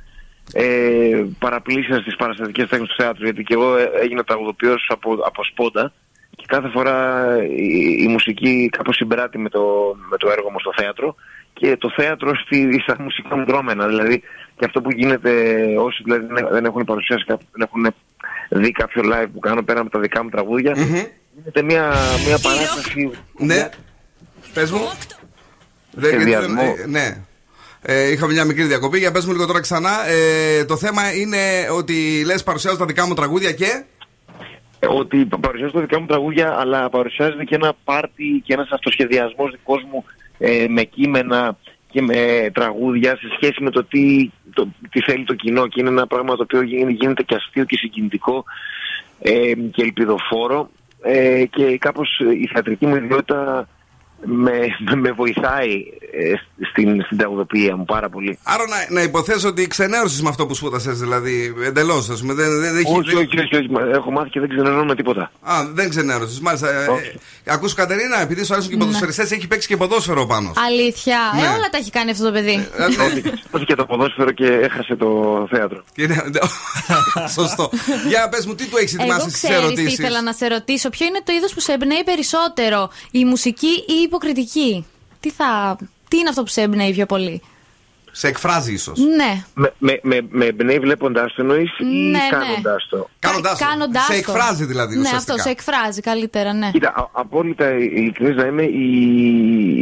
ε, 0.54 1.24
παραπλήσιας 1.40 2.02
στις 2.02 2.16
παραστατικές 2.16 2.70
τέχνες 2.70 2.88
του 2.90 2.96
θέατρου 2.98 3.24
γιατί 3.24 3.44
και 3.44 3.54
εγώ 3.54 3.78
ε, 3.78 3.92
έγινα 4.02 4.24
τραγουδοποιός 4.24 4.86
από, 4.90 5.14
από 5.26 5.44
σπόντα 5.44 5.94
και 6.44 6.56
κάθε 6.56 6.70
φορά 6.70 7.28
η, 7.58 8.04
η 8.04 8.08
μουσική 8.08 8.70
κάπως 8.78 8.96
συμπράττει 8.96 9.38
με 9.38 9.50
το, 9.50 9.62
με 10.10 10.18
το 10.18 10.30
έργο 10.30 10.52
μου 10.52 10.60
στο 10.60 10.72
θέατρο 10.76 11.16
και 11.54 11.78
το 11.78 11.92
θέατρο 11.96 12.36
στη, 12.36 12.80
στα 12.82 12.96
μουσικά 13.00 13.38
μου 13.38 13.46
δρόμενα 13.46 13.88
δηλαδή 13.88 14.20
και 14.58 14.66
αυτό 14.66 14.82
που 14.82 14.92
γίνεται 14.92 15.32
όσοι 15.78 16.04
δηλαδή, 16.04 16.26
δεν, 16.34 16.48
δεν 16.52 16.66
έχουν 16.66 16.84
παρουσιάσει 16.84 17.26
κάποιο, 17.26 17.48
δεν 17.52 17.68
έχουν 17.68 17.94
δει 18.50 18.72
κάποιο 18.72 19.02
live 19.06 19.28
που 19.34 19.40
κάνω 19.40 19.64
πέρα 19.64 19.80
από 19.80 19.90
τα 19.90 20.00
δικά 20.00 20.24
μου 20.24 20.30
τραγούδια 20.30 20.74
γίνεται 21.34 21.62
μια, 21.62 21.94
μια 22.28 22.40
παράσταση 22.40 23.12
Ναι. 23.38 23.70
Πες 24.54 24.72
μου. 24.72 24.90
Δεν, 25.92 26.14
Σχεδιασμό. 26.14 26.62
ε, 26.84 26.88
ναι. 26.88 27.18
Ε, 27.82 28.12
είχαμε 28.12 28.34
μια 28.34 28.46
μικρή 28.46 28.64
διακοπή. 28.64 28.98
Για 28.98 29.12
πες 29.12 29.26
μου 29.26 29.32
λίγο 29.32 29.46
τώρα 29.46 29.60
ξανά. 29.60 30.08
Ε, 30.08 30.66
το 30.66 30.78
θέμα 30.78 31.14
είναι 31.14 31.38
ότι 31.72 32.24
λες 32.26 32.44
παρουσιάζω 32.44 32.78
τα 32.78 32.86
δικά 32.86 33.08
μου 33.08 33.14
τραγούδια 33.14 33.52
και. 33.52 33.84
Ε, 34.84 34.88
ότι 34.90 35.26
παρουσιάζω 35.26 35.74
τα 35.74 35.80
δικά 35.80 36.00
μου 36.00 36.06
τραγούδια, 36.06 36.60
αλλά 36.60 36.90
παρουσιάζεται 36.90 37.44
και 37.44 37.56
ένα 37.56 37.74
πάρτι 37.84 38.42
και 38.46 38.54
ένας 38.54 38.70
αυτοσχεδιασμός 38.72 39.52
δικός 39.52 39.84
μου 39.92 40.06
ε, 40.38 40.66
με 40.70 40.84
κείμενα 40.84 41.58
και 41.92 42.02
με 42.02 42.50
τραγούδια 42.54 43.18
σε 43.18 43.28
σχέση 43.36 43.64
με 43.64 43.70
το 43.70 43.84
τι, 43.84 44.32
το, 44.54 44.68
τι 44.90 45.02
θέλει 45.02 45.24
το 45.24 45.34
κοινό. 45.34 45.68
Και 45.68 45.80
είναι 45.80 45.90
ένα 45.90 46.08
πράγμα 46.08 46.36
το 46.36 46.44
οποίο 46.44 46.62
γίνει- 46.62 46.92
γίνεται 47.00 47.24
και 47.24 47.36
αστείο 47.36 47.64
και 47.64 47.78
συγκινητικό 47.78 48.44
ε, 49.20 49.54
και 49.72 49.82
ελπιδοφόρο. 49.84 50.70
Ε, 51.02 51.46
και 51.46 51.78
κάπως 51.78 52.20
η 52.42 52.48
θεατρική 52.54 52.86
μου 52.86 52.96
ιδιότητα 52.96 53.68
με, 54.26 54.52
με, 54.90 54.96
με 54.96 55.12
βοηθάει 55.12 55.74
ε, 56.12 56.34
στην, 56.70 57.04
στην 57.06 57.18
τραγουδοποιία 57.18 57.76
μου 57.78 57.86
πάρα 57.86 58.10
πολύ. 58.10 58.40
Άρα 58.44 58.64
να, 58.68 58.94
να 58.96 59.02
υποθέσω 59.02 59.48
ότι 59.48 59.68
ξενέρωσε 59.68 60.22
με 60.22 60.30
αυτό 60.30 60.46
που 60.46 60.54
σπούδασε, 60.54 60.92
δηλαδή 60.92 61.54
εντελώς. 61.66 62.08
Δεν, 62.08 62.36
δεν, 62.36 62.60
δεν, 62.62 62.78
έχει- 62.78 62.98
όχι, 62.98 63.16
όχι, 63.16 63.40
όχι, 63.40 63.56
όχι, 63.56 63.70
μα- 63.70 63.90
έχω 63.94 64.12
μάθει 64.12 64.30
και 64.30 64.40
δεν 64.40 64.50
ξενερώνω 64.50 64.84
με 64.86 64.96
τίποτα. 64.96 65.32
Α, 65.42 65.54
δεν 65.74 65.90
ξενέρωσες. 65.90 66.40
Μάλιστα. 66.40 66.70
Ε, 66.70 66.84
ε, 67.44 67.54
ακούς 67.54 67.74
Κατερίνα, 67.74 68.22
επειδή 68.22 68.44
σου 68.46 68.54
αρέσουν 68.54 68.72
και 68.72 68.78
οι 68.78 68.80
ποδοσφαιριστές, 68.80 69.32
έχει 69.32 69.48
παίξει 69.48 69.68
και 69.68 69.78
ποδόσφαιρο 69.78 70.26
πάνω. 70.26 70.52
Αλήθεια. 70.68 71.18
Ναι. 71.36 71.42
Ε, 71.42 71.48
όλα 71.48 71.70
τα 71.72 71.78
έχει 71.78 71.90
κάνει 71.90 72.12
αυτό 72.12 72.24
το 72.26 72.32
παιδί. 72.32 72.68
Όχι 73.52 73.66
και 73.66 73.76
το 73.76 73.86
ποδόσφαιρο 73.86 74.32
και 74.32 74.46
έχασε 74.46 74.96
το 74.96 75.08
θέατρο. 75.52 75.84
Σωστό. 77.38 77.70
Για 78.08 78.30
πες 78.30 78.46
μου, 78.46 78.56
τι 78.56 78.66
του 78.66 78.78
έχεις 78.78 78.94
Εγώ 78.94 79.02
ετοιμάσει 79.04 79.30
στις 79.30 79.42
ξέρεις 79.42 79.58
τι 79.60 79.66
ερωτήσεις; 79.66 80.00
ήθελα 80.00 80.22
να 80.22 80.34
σε 80.34 80.48
ρωτήσω. 80.48 80.90
Ποιο 80.90 81.06
είναι 81.06 81.22
το 81.24 81.34
είδος 81.34 81.54
που 81.54 81.60
σε 81.60 81.72
εμπνέει 81.72 82.04
περισσότερο, 82.04 82.90
η 83.12 83.26
μουσική 83.26 83.68
ή 83.88 83.94
η 84.04 84.08
υποκριτική. 84.16 84.86
Τι, 85.20 85.30
θα... 85.32 85.78
τι 86.08 86.18
είναι 86.18 86.30
αυτό 86.30 86.42
που 86.44 86.48
σε 86.50 86.62
εμπνέει 86.62 86.92
πιο 86.94 87.06
πολύ; 87.06 87.42
Σε 88.12 88.28
εκφράζει 88.28 88.74
ίσως. 88.74 89.00
Ναι. 89.00 89.44
Με, 89.54 89.74
με, 89.78 90.00
με, 90.04 90.22
με 90.30 90.46
εμπνέει 90.46 90.80
βλέποντάς 90.80 91.34
το 91.34 91.42
εννοείς 91.42 91.80
ή 91.80 91.84
Ναι, 91.86 92.10
ναι. 92.10 92.20
κάνοντάς 92.30 92.88
το; 92.90 93.10
Κάνοντάς 93.20 93.58
το. 93.60 93.66
Κάνοντάς 93.66 94.04
Σε 94.06 94.12
το. 94.12 94.18
εκφράζει 94.18 94.66
δηλαδή, 94.66 94.96
Ναι, 94.96 95.02
ουσιαστικά. 95.02 95.34
αυτό 95.34 95.44
σε 95.44 95.50
εκφράζει 95.50 96.02
καλύτερα, 96.02 96.54
ναι. 96.54 96.72
Κοίτα, 96.72 96.90
α- 96.96 97.10
απόλυτα 97.12 97.70
ειλικρινής 97.74 98.36
να 98.36 98.46
είμαι, 98.46 98.64
η, 98.64 98.92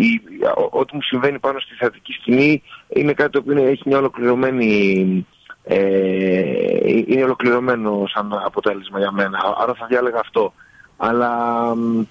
η- 0.02 0.22
ο- 0.58 0.80
ό,τι 0.80 0.95
μου 0.95 1.02
συμβαίνει 1.02 1.40
πάνω 1.40 1.60
στη 1.60 1.74
θεατρική 1.76 2.12
σκηνή 2.14 2.64
είναι 2.90 3.14
κάτι 3.14 3.32
το 3.32 3.40
οποίο 3.40 3.52
είναι- 3.58 3.70
έχει 3.70 3.82
μια 3.86 3.98
ολοκληρωμένη. 3.98 5.26
Ε, 5.64 5.78
είναι 7.08 7.24
ολοκληρωμένο 7.24 8.03
σαν 8.14 8.34
αποτέλεσμα 8.45 8.99
για 8.99 9.12
μένα. 9.12 9.40
Άρα 9.62 9.74
θα 9.74 9.86
διάλεγα 9.86 10.20
αυτό. 10.20 10.53
Αλλά 10.98 11.30
μ, 11.76 12.02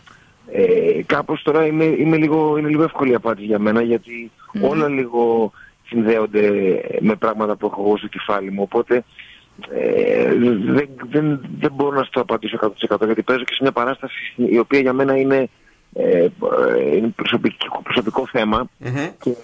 ε, 0.52 1.02
κάπως 1.06 1.42
τώρα 1.42 1.66
είμαι, 1.66 1.84
είμαι 1.84 2.16
λίγο, 2.16 2.56
είναι 2.58 2.68
λίγο 2.68 2.82
εύκολη 2.82 3.10
η 3.10 3.14
απάντηση 3.14 3.46
για 3.46 3.58
μένα 3.58 3.82
γιατί 3.82 4.30
όλα 4.62 4.88
λίγο 4.88 5.52
συνδέονται 5.86 6.50
με 7.00 7.14
πράγματα 7.14 7.56
που 7.56 7.66
έχω 7.66 7.82
εγώ 7.86 7.96
στο 7.96 8.06
κεφάλι 8.06 8.50
μου. 8.50 8.62
Οπότε 8.62 9.04
ε, 9.68 10.34
δεν, 10.64 10.88
δεν, 11.10 11.40
δεν 11.58 11.72
μπορώ 11.74 11.96
να 11.96 12.02
στο 12.02 12.20
απαντήσω 12.20 12.58
100% 12.90 13.04
γιατί 13.04 13.22
παίζω 13.22 13.44
και 13.44 13.52
σε 13.52 13.62
μια 13.62 13.72
παράσταση 13.72 14.34
η 14.36 14.58
οποία 14.58 14.80
για 14.80 14.92
μένα 14.92 15.16
είναι, 15.16 15.48
ε, 15.92 16.24
ε, 16.24 16.96
είναι 16.96 17.12
προσωπικό, 17.16 17.82
προσωπικό 17.82 18.26
θέμα 18.26 18.68
και 19.20 19.34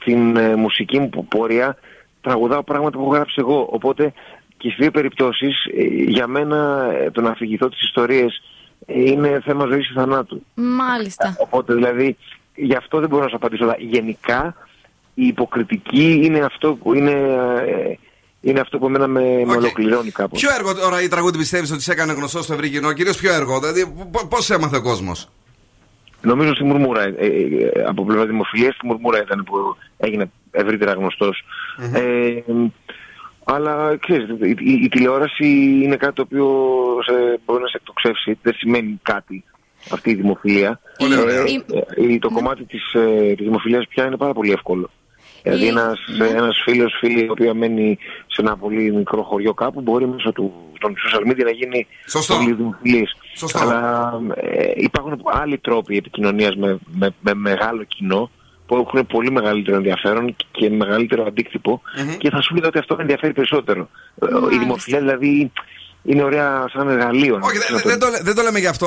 στην 0.00 0.36
ε, 0.36 0.56
μουσική 0.56 0.98
μου 0.98 1.26
πορεία 1.28 1.76
τραγουδάω 2.20 2.62
πράγματα 2.62 2.96
που 2.96 3.02
έχω 3.04 3.12
γράψει 3.12 3.34
εγώ. 3.38 3.68
Οπότε 3.70 4.12
και 4.62 4.68
στις 4.68 4.80
δύο 4.80 4.90
περιπτώσεις 4.90 5.64
ε, 5.64 5.84
για 6.08 6.26
μένα 6.26 6.90
ε, 6.92 7.10
το 7.10 7.20
να 7.20 7.30
αφηγηθώ 7.30 7.68
τις 7.68 7.82
ιστορίες 7.82 8.36
ε, 8.36 8.42
είναι 8.86 9.40
θέμα 9.44 9.66
ζωής 9.66 9.90
ή 9.90 9.92
θανάτου. 9.94 10.42
Μάλιστα. 10.54 11.36
Οπότε 11.38 11.74
δηλαδή 11.74 12.16
γι' 12.54 12.74
αυτό 12.74 13.00
δεν 13.00 13.08
μπορώ 13.08 13.22
να 13.22 13.28
σου 13.28 13.36
απαντήσω. 13.36 13.64
Αλλά 13.64 13.76
γενικά 13.78 14.54
η 15.14 15.26
υποκριτική 15.26 16.20
είναι 16.24 16.38
αυτό 16.38 16.74
που 16.74 16.94
είναι, 16.94 17.10
ε, 17.10 17.98
είναι 18.40 18.60
αυτό 18.60 18.78
που 18.78 18.86
εμένα 18.86 19.06
με, 19.06 19.42
με 19.46 19.56
ολοκληρώνει 19.56 20.10
κάπως. 20.10 20.40
Ποιο 20.40 20.50
έργο 20.54 20.74
τώρα 20.74 21.02
η 21.02 21.08
τραγούδι 21.08 21.38
πιστεύεις 21.38 21.70
ότι 21.70 21.82
σε 21.82 21.92
έκανε 21.92 22.12
γνωστό 22.12 22.42
στο 22.42 22.52
ευρύ 22.52 22.70
κοινό, 22.70 22.92
κυρίω 22.92 23.12
ποιο 23.12 23.32
έργο, 23.32 23.60
δηλαδή 23.60 23.94
πώς 24.28 24.50
έμαθε 24.50 24.76
ο 24.76 24.82
κόσμος; 24.82 25.28
Νομίζω 26.22 26.54
στη 26.54 26.64
Μουρμούρα, 26.64 27.02
ε, 27.02 27.12
ε, 27.18 27.84
από 27.86 28.04
πλευρά 28.04 28.26
δημοφιλίας, 28.26 28.74
στη 28.74 28.86
Μουρμούρα 28.86 29.22
ήταν 29.22 29.44
που 29.44 29.76
έγινε 29.96 30.30
ευρύτερα 30.50 30.92
γνωστός. 30.92 31.44
Ε, 31.92 32.42
αλλά 33.44 33.96
ξέρεις, 33.96 34.28
η, 34.28 34.54
η- 34.58 34.80
η 34.84 34.88
τηλεόραση 34.88 35.46
είναι 35.82 35.96
κάτι 35.96 36.14
το 36.14 36.22
οποίο 36.22 36.46
σε, 37.06 37.40
μπορεί 37.46 37.62
να 37.62 37.68
σε 37.68 37.76
εκτοξεύσει, 37.76 38.38
δεν 38.42 38.54
σημαίνει 38.54 39.00
κάτι 39.02 39.44
αυτή 39.90 40.10
η 40.10 40.14
δημοφιλία. 40.14 40.80
Πολύ 40.98 41.16
ωραία. 41.20 41.42
Ε, 41.42 42.12
ε, 42.14 42.18
το 42.18 42.30
κομμάτι 42.30 42.64
της, 42.64 42.92
ε, 42.94 43.34
της 43.34 43.46
δημοφιλίας 43.46 43.86
πια 43.88 44.06
είναι 44.06 44.16
πάρα 44.16 44.32
πολύ 44.32 44.50
εύκολο. 44.52 44.90
Δηλαδή 45.42 45.66
ένας, 45.66 45.98
ένας 46.34 46.60
φίλος, 46.64 46.94
φίλη, 46.98 47.24
η 47.24 47.28
οποία 47.30 47.54
μένει 47.54 47.98
σε 48.26 48.40
ένα 48.40 48.56
πολύ 48.56 48.92
μικρό 48.92 49.22
χωριό 49.22 49.54
κάπου, 49.54 49.80
μπορεί 49.80 50.06
μέσω 50.06 50.32
του 50.32 50.52
των 50.80 50.94
social 50.94 51.30
media 51.30 51.44
να 51.44 51.50
γίνει 51.50 51.86
Σωστό. 52.08 52.34
πολύ 52.34 52.52
δημοφιλής. 52.52 53.16
Σωστό. 53.36 53.58
Αλλά 53.58 54.12
ε, 54.34 54.70
υπάρχουν 54.76 55.20
άλλοι 55.24 55.58
τρόποι 55.58 55.96
επικοινωνίας 55.96 56.56
με, 56.56 56.78
με, 56.98 57.10
με 57.20 57.34
μεγάλο 57.34 57.84
κοινό 57.84 58.30
που 58.74 58.86
έχουν 58.86 59.06
πολύ 59.06 59.30
μεγαλύτερο 59.30 59.76
ενδιαφέρον 59.76 60.36
και 60.50 60.70
μεγαλύτερο 60.70 61.24
αντίκτυπο 61.26 61.82
και 62.18 62.30
θα 62.30 62.40
σου 62.42 62.54
λέγα 62.54 62.66
ότι 62.68 62.78
αυτό 62.78 62.94
με 62.96 63.02
ενδιαφέρει 63.02 63.32
περισσότερο. 63.32 63.88
Ε, 64.50 64.54
Η 64.54 64.58
δημοφιλία 64.58 64.98
δηλαδή 65.00 65.52
είναι 66.04 66.22
ωραία 66.22 66.64
σαν 66.72 66.88
εργαλείο. 66.88 67.38
Όχι, 67.42 67.58
να 67.58 67.64
δεν, 67.76 67.82
το- 67.82 67.88
δεν, 67.88 67.98
το, 67.98 68.06
λέ- 68.08 68.22
δεν 68.22 68.34
το 68.34 68.42
λέμε 68.42 68.58
γι' 68.58 68.66
αυτό. 68.66 68.86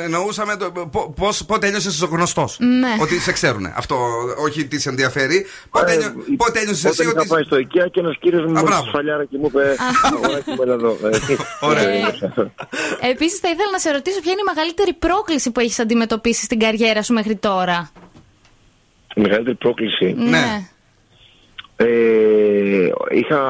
Ε, 0.00 0.04
εννοούσαμε 0.04 0.56
το, 0.56 0.70
πο- 0.90 1.14
πώς, 1.16 1.44
πότε 1.44 1.66
ένιωσε 1.66 2.06
γνωστό. 2.10 2.48
Ναι. 2.58 2.88
Ότι 3.00 3.18
σε 3.20 3.32
ξέρουν. 3.32 3.66
Αυτό 3.76 3.96
όχι 4.44 4.66
τι 4.66 4.80
σε 4.80 4.88
ενδιαφέρει. 4.88 5.46
Πότε, 5.70 5.92
ένιω, 5.92 6.14
πότε 6.36 6.60
ένιωσε 6.60 6.88
εσύ 6.88 7.00
Όταν 7.00 7.12
είχα 7.12 7.20
ότι. 7.20 7.28
πάει 7.28 7.42
στο 7.42 7.56
IKEA 7.56 7.90
και 7.90 8.00
ένα 8.00 8.14
κύριο 8.20 8.40
μου 8.40 8.58
Α, 8.58 8.62
με 8.62 8.62
μπράβο. 8.62 8.84
σφαλιάρα 8.86 9.24
και 9.24 9.36
μου 9.38 9.46
είπε 9.46 9.76
Αγοράκι 10.02 10.50
μου, 10.50 10.62
έλα 10.62 10.72
εδώ. 10.74 10.90
Ε, 11.02 11.18
Ωραία. 11.60 11.84
Επίση, 13.10 13.36
θα 13.38 13.48
ήθελα 13.48 13.70
να 13.72 13.78
σε 13.78 13.90
ρωτήσω 13.90 14.20
ποια 14.20 14.32
είναι 14.32 14.40
η 14.40 14.54
μεγαλύτερη 14.54 14.92
πρόκληση 14.92 15.50
που 15.50 15.60
έχει 15.60 15.80
αντιμετωπίσει 15.82 16.44
στην 16.44 16.58
καριέρα 16.58 17.02
σου 17.02 17.12
μέχρι 17.12 17.36
τώρα. 17.36 17.90
Η 19.14 19.20
μεγαλύτερη 19.20 19.56
πρόκληση. 19.56 20.14
Ναι. 20.18 20.68
Ε, 21.76 22.88
είχα 23.10 23.40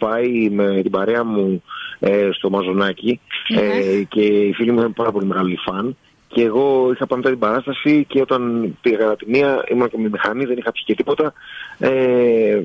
πάει 0.00 0.50
με 0.50 0.82
την 0.82 0.90
παρέα 0.90 1.24
μου 1.24 1.62
ε, 1.98 2.28
στο 2.32 2.50
μαζονακι 2.50 3.20
ε, 3.48 4.02
και 4.08 4.20
οι 4.20 4.52
φίλοι 4.52 4.72
μου 4.72 4.78
ήταν 4.78 4.92
πάρα 4.92 5.12
πολύ 5.12 5.26
μεγάλοι 5.26 5.56
φαν 5.56 5.96
και 6.32 6.42
εγώ 6.42 6.90
είχα 6.94 7.06
πάει 7.06 7.18
μετά 7.18 7.30
την 7.30 7.38
παράσταση 7.38 8.04
και 8.08 8.20
όταν 8.20 8.74
πήγα 8.80 8.96
κατά 8.96 9.16
τη 9.16 9.30
μία 9.30 9.64
ήμουν 9.68 9.88
και 9.88 9.98
με 9.98 10.08
μηχανή, 10.08 10.44
δεν 10.44 10.56
είχα 10.56 10.72
πιει 10.72 10.82
και 10.84 10.94
τίποτα 10.94 11.32
ε, 11.78 12.60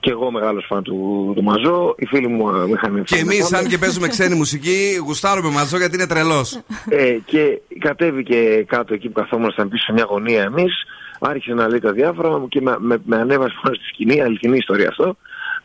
και 0.00 0.10
εγώ 0.10 0.30
μεγάλος 0.30 0.64
φαν 0.68 0.82
του, 0.82 1.32
του 1.36 1.42
Μαζό, 1.42 1.94
οι 1.98 2.06
φίλοι 2.06 2.28
μου 2.28 2.48
ε, 2.48 2.66
μηχανή. 2.66 3.02
Και 3.02 3.16
εμείς, 3.16 3.52
αν 3.52 3.66
και 3.66 3.78
παίζουμε 3.78 4.08
ξένη 4.08 4.34
μουσική, 4.34 5.00
γουστάρουμε 5.04 5.50
μαζό 5.50 5.76
γιατί 5.76 5.94
είναι 5.94 6.06
τρελός. 6.06 6.60
Ε, 6.88 7.18
και 7.24 7.60
κατέβηκε 7.78 8.64
κάτω 8.66 8.94
εκεί 8.94 9.08
που 9.08 9.20
καθόμασταν 9.20 9.68
πίσω 9.68 9.84
σε 9.84 9.92
μια 9.92 10.06
γωνία 10.08 10.42
εμείς. 10.42 10.84
Άρχισε 11.26 11.54
να 11.54 11.68
λέει 11.68 11.80
τα 11.80 11.92
διάφορα 11.92 12.44
και 12.48 12.60
με, 12.60 12.76
με, 12.78 12.96
με 13.04 13.16
ανέβασε 13.16 13.54
πάνω 13.62 13.74
στη 13.74 13.84
σκηνή, 13.84 14.22
αληθινή 14.22 14.56
ιστορία 14.56 14.88
αυτό. 14.88 15.16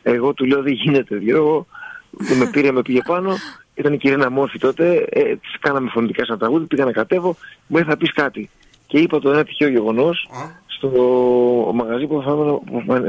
Εγώ 0.04 0.34
του 0.34 0.46
λέω 0.46 0.62
δεν 0.62 0.74
γίνεται 0.74 1.18
Γιώργο. 1.18 1.68
με 2.40 2.46
πήρε, 2.52 2.72
με 2.72 2.82
πήγε 2.82 3.00
πάνω. 3.06 3.36
Ήταν 3.74 3.94
η 3.94 3.98
κυρία 3.98 4.30
Μόρφη 4.30 4.60
τότε. 4.60 5.06
Ε, 5.10 5.22
της 5.36 5.56
κάναμε 5.60 5.90
φωνητικά 5.90 6.26
σαν 6.26 6.38
τραγούδι. 6.38 6.66
Πήγα 6.66 6.86
να 6.86 6.92
κατέβω. 6.92 7.36
Μου 7.68 7.78
λέει 7.78 7.86
θα 7.86 7.98
πεις 7.98 8.14
κάτι. 8.14 8.50
Και 8.88 8.98
είπα 8.98 9.20
το 9.20 9.30
ένα 9.30 9.44
τυχαίο 9.44 9.70
γεγονός 9.70 10.30
στο 10.68 10.90
μαγαζί 11.76 12.06
που 12.06 12.24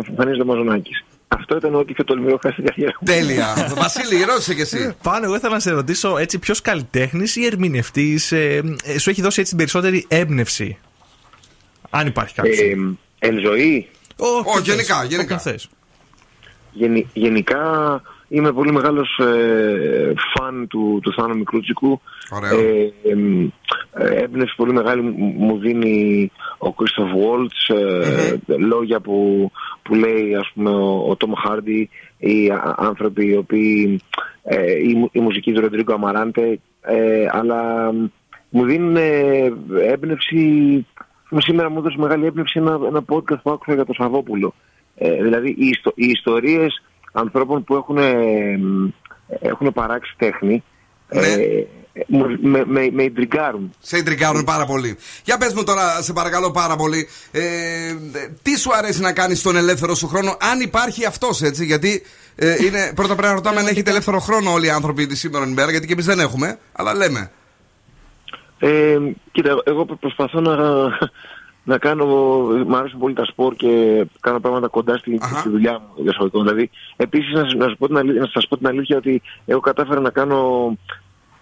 εμφανίζεται 0.07 0.43
ο 0.43 0.45
Μαζονάκης. 0.45 1.05
Αυτό 1.29 1.57
ήταν 1.57 1.75
ό,τι 1.75 1.93
πιο 1.93 2.05
τολμηρό 2.05 2.39
είχα 2.43 2.53
στην 2.53 2.65
καριέρα 2.65 2.93
μου. 3.01 3.07
Τέλεια. 3.07 3.75
Βασίλη, 3.77 4.25
ρώτησε 4.25 4.55
και 4.55 4.63
εσύ. 4.63 4.95
Πάνω, 5.03 5.25
εγώ 5.25 5.35
ήθελα 5.35 5.53
να 5.53 5.61
σε 5.61 5.71
ρωτήσω 5.71 6.19
έτσι 6.19 6.39
ποιος 6.39 6.61
καλλιτέχνης 6.61 7.37
ή 7.37 7.45
ερμηνευτής 7.45 8.33
σου 8.99 9.11
έχει 9.11 9.23
δώσει 9.23 9.41
έτσι 9.41 9.55
την 9.55 9.57
περισσότερη 9.57 10.05
έμπνευση; 10.09 10.79
Αν 11.91 12.07
υπάρχει 12.07 12.35
κάποιος. 12.35 12.59
Ε, 12.59 12.77
εν 13.19 13.39
ζωή. 13.41 13.89
Όχι, 14.17 14.71
γενικά, 14.71 15.05
γενικά. 15.05 15.43
Γενι- 16.73 17.07
γενικά 17.13 17.63
είμαι 18.29 18.53
πολύ 18.53 18.73
μεγάλος 18.73 19.19
ε, 19.19 20.13
φαν 20.35 20.67
του, 20.67 21.01
του 21.03 21.13
Θάνο 21.13 21.35
Μικρούτσικου. 21.35 22.01
Ωραίο. 22.31 22.59
Ε, 22.61 22.93
εμ, 23.11 23.43
ε, 23.95 24.15
έμπνευση 24.23 24.55
πολύ 24.57 24.73
μεγάλη 24.73 25.03
μου- 25.03 25.35
μου 25.39 25.59
δίνει 25.59 26.31
ο 26.59 26.73
Κρίστοφ 26.73 27.11
Βόλτς, 27.11 27.69
ε, 27.69 28.39
λόγια 28.59 29.01
που, 29.01 29.51
που 29.83 29.95
λέει 29.95 30.35
ας 30.35 30.51
πούμε 30.55 30.71
ο, 30.71 31.05
ο 31.09 31.17
Τόμ 31.17 31.33
Χάρντι 31.47 31.89
ή 32.19 32.51
α- 32.51 32.75
άνθρωποι 32.79 33.27
οι 33.27 33.37
οποίοι 33.37 34.01
ε, 34.43 34.73
η, 34.89 34.95
μου- 34.95 35.09
η 35.13 35.21
μουσική 35.21 35.53
του 35.53 35.61
Ροντρίγκο 35.61 35.95
Αμαράντε 35.95 36.61
ε, 36.83 37.27
αλλά 37.33 37.93
μ, 37.93 38.07
μου 38.49 38.65
δίνουν 38.65 38.97
ε, 38.97 39.53
έμπνευση 39.93 40.87
σήμερα 41.39 41.71
μου 41.71 41.79
έδωσε 41.79 41.97
μεγάλη 41.99 42.27
έμπνευση 42.27 42.59
ένα, 42.59 42.79
ένα 42.89 43.05
podcast 43.09 43.41
που 43.43 43.51
άκουσα 43.51 43.75
για 43.75 43.85
τον 43.85 43.95
Σαββόπουλο 43.95 44.55
ε, 44.97 45.23
δηλαδή 45.23 45.49
οι, 45.49 45.67
ιστο, 45.69 45.93
οι 45.95 46.07
ιστορίες 46.07 46.83
ανθρώπων 47.13 47.65
που 47.65 47.75
έχουν, 47.75 47.97
ε, 47.99 48.57
μ, 48.57 48.89
έχουν 49.41 49.73
παράξει 49.73 50.15
τέχνη 50.19 50.63
ε, 51.09 51.27
μου- 52.07 52.39
με, 52.41 52.65
με, 52.67 52.89
με 52.93 53.03
ιντριγκάρουν. 53.03 53.73
Σε 53.79 53.97
ιντριγκάρουν 53.99 54.45
πάρα 54.45 54.65
πολύ. 54.67 54.97
Για 55.25 55.37
πες 55.39 55.53
μου 55.55 55.65
τώρα, 55.65 56.03
σε 56.03 56.13
παρακαλώ 56.13 56.51
πάρα 56.51 56.77
πολύ, 56.77 57.09
ε, 57.31 57.41
τι 58.43 58.59
σου 58.59 58.71
αρέσει 58.75 59.01
να 59.01 59.13
κάνεις 59.13 59.39
στον 59.39 59.57
ελεύθερο 59.57 59.95
σου 59.95 60.07
χρόνο, 60.09 60.37
αν 60.53 60.61
υπάρχει 60.61 61.05
αυτός 61.07 61.43
έτσι, 61.43 61.65
γιατί 61.65 62.03
ε, 62.37 62.65
είναι, 62.65 62.93
πρώτα 62.95 63.15
πρέπει 63.15 63.29
να 63.29 63.35
ρωτάμε 63.35 63.61
αν 63.61 63.67
έχετε 63.67 63.91
ελεύθερο 63.91 64.19
χρόνο 64.19 64.53
όλοι 64.53 64.67
οι 64.67 64.71
άνθρωποι 64.71 65.07
τη 65.07 65.17
σήμερα 65.17 65.47
ημέρα, 65.47 65.71
γιατί 65.71 65.87
και 65.87 65.93
εμείς 65.93 66.05
δεν 66.05 66.21
έχουμε, 66.21 66.59
αλλά 66.73 66.95
λέμε. 66.95 67.31
Ε, 68.63 68.99
κοίτα, 69.33 69.59
εγώ 69.65 69.85
προ- 69.85 69.99
προσπαθώ 69.99 70.41
να, 70.41 70.57
να 71.65 71.79
κάνω. 71.79 72.07
Μ' 72.67 72.75
αρέσουν 72.75 72.99
πολύ 72.99 73.15
τα 73.15 73.25
σπορ 73.25 73.55
και 73.55 74.05
κάνω 74.21 74.41
πράγματα 74.41 74.69
κοντά 74.69 74.97
στη, 74.97 75.21
στη 75.39 75.49
δουλειά 75.49 75.73
μου. 75.73 75.87
για 75.97 76.11
εισαγωγικών. 76.11 76.43
Δηλαδή, 76.43 76.71
επίσης 76.97 77.33
να, 77.33 77.41
σας- 77.43 77.55
να, 77.55 77.65
σας 77.65 77.77
πω 77.79 77.87
την 77.87 77.97
αλή- 77.97 78.19
να 78.19 78.27
σας 78.27 78.47
πω 78.49 78.57
την 78.57 78.67
αλήθεια 78.67 78.97
ότι 78.97 79.23
εγώ 79.47 79.61
κατάφερα 79.61 80.01
να 80.01 80.11
κάνω 80.11 80.73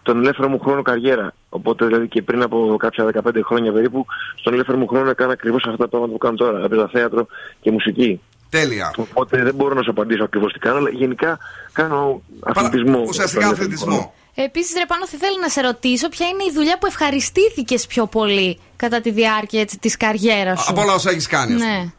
τον 0.03 0.19
ελεύθερο 0.19 0.49
μου 0.49 0.59
χρόνο 0.59 0.83
καριέρα. 0.83 1.33
Οπότε 1.49 1.87
δηλαδή 1.87 2.09
και 2.09 2.23
πριν 2.23 2.43
από 2.43 2.77
κάποια 2.79 3.05
15 3.05 3.41
χρόνια 3.45 3.73
περίπου, 3.73 4.07
στον 4.37 4.53
ελεύθερο 4.53 4.79
μου 4.79 4.87
χρόνο 4.87 5.11
έκανα 5.11 5.33
ακριβώς 5.33 5.63
αυτά 5.65 5.77
τα 5.77 5.89
πράγματα 5.89 6.13
που 6.13 6.19
κάνω 6.19 6.37
τώρα. 6.37 6.65
Έπαιζα 6.65 6.89
θέατρο 6.89 7.27
και 7.61 7.71
μουσική. 7.71 8.21
Τέλεια. 8.51 8.95
Οπότε 8.97 9.43
δεν 9.43 9.55
μπορώ 9.55 9.75
να 9.75 9.83
σου 9.83 9.91
απαντήσω 9.91 10.25
ακριβώς 10.25 10.53
τι 10.53 10.59
κάνω, 10.59 10.77
αλλά 10.77 10.91
γενικά 10.91 11.39
κάνω 11.73 12.23
αθλητισμό. 12.41 12.99
ουσιαστικά 13.09 13.27
στον 13.27 13.43
ελεύθερο 13.43 13.65
αθλητισμό. 13.65 14.15
Χρόνο. 14.39 14.49
Επίσης, 14.49 14.77
ρε 14.77 14.87
Πάνο, 14.87 15.07
θα 15.07 15.17
ήθελα 15.17 15.39
να 15.41 15.49
σε 15.49 15.61
ρωτήσω 15.61 16.09
ποια 16.09 16.27
είναι 16.27 16.45
η 16.45 16.53
δουλειά 16.55 16.79
που 16.79 16.87
ευχαριστήθηκες 16.87 17.87
πιο 17.87 18.07
πολύ 18.07 18.59
κατά 18.77 19.01
τη 19.01 19.11
διάρκεια 19.11 19.67
της 19.81 19.97
καριέρας 19.97 20.61
σου. 20.61 20.71
Από 20.71 20.81
όλα 20.81 20.95
όσα 20.95 21.11
έχεις 21.11 21.27
κάνει. 21.27 21.55
ας 21.55 21.61
πούμε. 21.61 21.73
Ναι. 21.73 21.93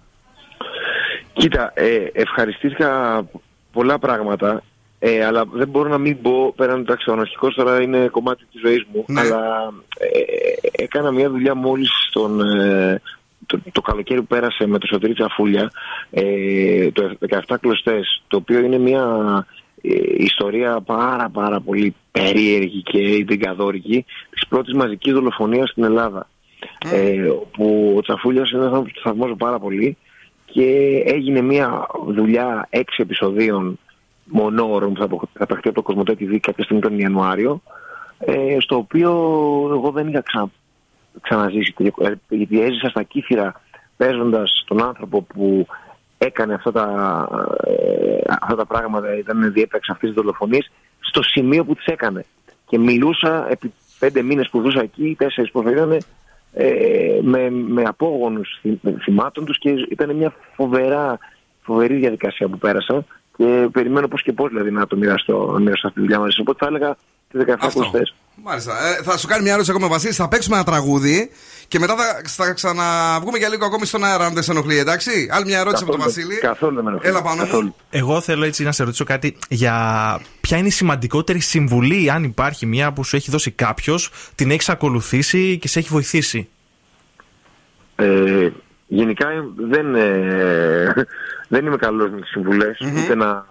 Κοίτα, 1.33 1.71
ε, 1.75 2.07
ευχαριστήθηκα 2.13 3.23
πολλά 3.71 3.99
πράγματα, 3.99 4.63
ε, 4.99 5.25
αλλά 5.25 5.45
δεν 5.51 5.67
μπορώ 5.67 5.89
να 5.89 5.97
μην 5.97 6.21
πω, 6.21 6.53
πέραν 6.55 6.79
εντάξει 6.79 7.09
ο 7.09 7.13
αναρχικός 7.13 7.55
τώρα 7.55 7.81
είναι 7.81 8.07
κομμάτι 8.07 8.43
της 8.51 8.61
ζωής 8.61 8.85
μου, 8.93 9.05
αλλά 9.19 9.73
ε, 9.97 10.83
έκανα 10.83 11.11
μια 11.11 11.29
δουλειά 11.29 11.55
μόλις 11.55 11.89
τον, 12.11 12.41
ε, 12.41 13.01
το, 13.45 13.59
το 13.71 13.81
καλοκαίρι 13.81 14.19
που 14.19 14.27
πέρασε 14.27 14.67
με 14.67 14.77
το 14.77 14.87
Σωτήρι 14.87 15.13
Τσαφούλια, 15.13 15.71
ε, 16.11 16.91
το 16.91 17.17
17 17.29 17.55
κλωστές, 17.61 18.23
το 18.27 18.37
οποίο 18.37 18.59
είναι 18.59 18.77
μια 18.77 19.05
ε, 19.68 19.68
ιστορία 20.17 20.81
πάρα 20.81 21.29
πάρα 21.29 21.59
πολύ 21.59 21.95
περίεργη 22.11 22.81
και 22.81 22.97
ιντριγκαδόρικη 22.99 24.05
της 24.29 24.47
πρώτης 24.47 24.73
μαζικής 24.73 25.13
δολοφονίας 25.13 25.69
στην 25.69 25.83
Ελλάδα. 25.83 26.29
Ε, 26.91 27.27
όπου 27.27 27.93
ο 27.97 28.01
Τσαφούλιας 28.01 28.49
είναι 28.49 28.59
ένας 28.61 28.73
άνθρωπος 28.73 28.91
που 28.93 29.01
θαυμάζω 29.09 29.35
πάρα 29.35 29.59
πολύ 29.59 29.97
και 30.45 31.01
έγινε 31.05 31.41
μια 31.41 31.87
δουλειά 32.07 32.67
έξι 32.69 33.01
επεισοδίων 33.01 33.79
μονόρων 34.25 34.93
που 34.93 34.99
θα 34.99 35.05
απο- 35.05 35.29
θα 35.33 35.45
παιχτεί 35.45 35.67
από 35.67 35.75
το 35.77 35.81
Κοσμοτέ 35.81 36.13
TV 36.19 36.37
κάποια 36.39 36.63
στιγμή 36.63 36.81
τον 36.81 36.99
Ιανουάριο 36.99 37.61
ε, 38.19 38.57
στο 38.59 38.75
οποίο 38.75 39.09
εγώ 39.71 39.91
δεν 39.91 40.07
είχα 40.07 40.21
ξα, 40.21 40.51
ξαναζήσει 41.21 41.73
τέτοιο- 41.77 42.05
ε, 42.07 42.35
γιατί 42.35 42.61
έζησα 42.61 42.89
στα 42.89 43.03
κύθυρα 43.03 43.61
παίζοντας 43.97 44.63
τον 44.67 44.83
άνθρωπο 44.83 45.21
που 45.21 45.67
έκανε 46.21 46.53
αυτά 46.53 46.71
τα, 46.71 47.27
ε, 47.63 48.33
αυτά 48.41 48.55
τα 48.55 48.65
πράγματα 48.65 49.17
ήταν 49.17 49.53
διέπραξε 49.53 49.91
αυτής 49.91 50.09
της 50.09 50.17
δολοφονίας 50.17 50.71
στο 50.99 51.23
σημείο 51.23 51.65
που 51.65 51.75
τις 51.75 51.85
έκανε 51.85 52.25
και 52.67 52.77
μιλούσα 52.77 53.47
επί 53.49 53.73
πέντε 53.99 54.21
μήνες 54.21 54.49
που 54.49 54.61
ζούσα 54.61 54.81
εκεί 54.81 55.15
τέσσερις 55.17 55.51
που 55.51 55.69
ήταν 55.69 55.97
ε, 56.53 57.19
με, 57.21 57.49
με 57.49 57.83
απόγονους 57.83 58.59
θυ- 58.61 59.01
θυμάτων 59.01 59.45
τους 59.45 59.57
και 59.57 59.69
ήταν 59.89 60.15
μια 60.15 60.33
φοβερά, 60.55 61.17
φοβερή 61.61 61.95
διαδικασία 61.95 62.47
που 62.47 62.57
πέρασα 62.57 63.05
και 63.37 63.67
περιμένω 63.71 64.07
πώς 64.07 64.23
και 64.23 64.33
πώς 64.33 64.49
δηλαδή 64.49 64.71
να 64.71 64.87
το 64.87 64.97
μοιραστώ, 64.97 65.49
να 65.53 65.59
μοιραστώ 65.59 65.87
αυτή 65.87 65.99
τη 65.99 66.05
δουλειά 66.05 66.19
μαζί 66.19 66.31
σας. 66.31 66.39
Οπότε 66.39 66.65
θα 66.65 66.75
έλεγα 66.75 66.97
τις 67.31 67.41
17 67.45 67.55
ακουστές. 67.59 68.15
Μάλιστα. 68.43 68.73
Ε, 68.87 69.03
θα 69.03 69.17
σου 69.17 69.27
κάνει 69.27 69.41
μια 69.41 69.51
ερώτηση 69.51 69.71
ακόμα, 69.71 69.87
Βασίλη. 69.87 70.13
Θα 70.13 70.27
παίξουμε 70.27 70.55
ένα 70.55 70.65
τραγούδι 70.65 71.29
και 71.67 71.79
μετά 71.79 71.95
θα, 71.95 72.21
θα 72.25 72.53
ξαναβγούμε 72.53 73.37
για 73.37 73.49
λίγο 73.49 73.65
ακόμη 73.65 73.85
στον 73.85 74.03
αέρα, 74.03 74.25
αν 74.25 74.33
δεν 74.33 74.43
σε 74.43 74.51
ενοχλεί, 74.51 74.77
εντάξει. 74.77 75.29
Άλλη 75.31 75.45
μια 75.45 75.59
ερώτηση 75.59 75.83
από 75.83 75.91
τον 75.91 76.01
Βασίλη. 76.01 76.35
Καθόλου 76.35 76.75
δεν 76.75 76.83
με 76.83 76.89
ενοχλεί. 76.89 77.09
Έλα 77.09 77.21
πάνω 77.21 77.61
μου. 77.61 77.75
Εγώ 77.89 78.21
θέλω 78.21 78.45
έτσι 78.45 78.63
να 78.63 78.71
σε 78.71 78.83
ρωτήσω 78.83 79.03
κάτι 79.03 79.37
για 79.49 79.75
ποια 80.41 80.57
είναι 80.57 80.67
η 80.67 80.71
σημαντικότερη 80.71 81.39
συμβουλή, 81.39 82.11
αν 82.11 82.23
υπάρχει 82.23 82.65
μια 82.65 82.93
που 82.93 83.03
σου 83.03 83.15
έχει 83.15 83.31
δώσει 83.31 83.51
κάποιος, 83.51 84.11
την 84.35 84.51
έχεις 84.51 84.69
ακολουθήσει 84.69 85.57
και 85.57 85.67
σε 85.67 85.79
έχει 85.79 85.89
βοηθήσει; 85.91 86.49
Ε, 87.95 88.49
γενικά 88.87 89.27
δεν, 89.55 89.95
ε, 89.95 90.93
δεν 91.53 91.65
είμαι 91.65 91.77
καλός 91.77 92.11
με 92.11 92.19
τις 92.21 92.29
συμβουλες 92.29 92.79
ούτε 92.97 93.15
να 93.15 93.45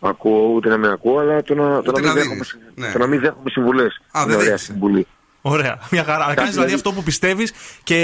ακούω 0.00 0.48
ούτε 0.54 0.68
να 0.68 0.76
με 0.78 0.88
ακούω, 0.88 1.18
αλλά 1.18 1.42
το 1.42 1.54
να, 1.54 1.82
το 1.82 1.90
Ούτε 1.90 1.90
να, 1.92 1.98
μην, 1.98 2.06
να 2.06 2.12
δέχομαι, 2.12 2.32
δίνεις. 2.34 2.58
Ναι. 2.74 2.92
το 2.92 2.98
να 2.98 3.06
μην 3.06 3.20
δέχομαι 3.20 3.50
συμβουλές. 3.50 4.00
Α, 4.10 4.20
είναι 4.20 4.26
δεν 4.26 4.34
ωραία 4.36 4.44
δέχεσαι. 4.50 4.64
συμβουλή. 4.64 5.06
Ωραία. 5.42 5.78
Μια 5.90 6.04
χαρά. 6.04 6.18
Να 6.18 6.24
κάνεις 6.34 6.34
δηλαδή 6.34 6.52
δηλαδή- 6.54 6.74
αυτό 6.74 6.92
που 6.92 7.02
πιστεύεις 7.02 7.52
και 7.84 7.98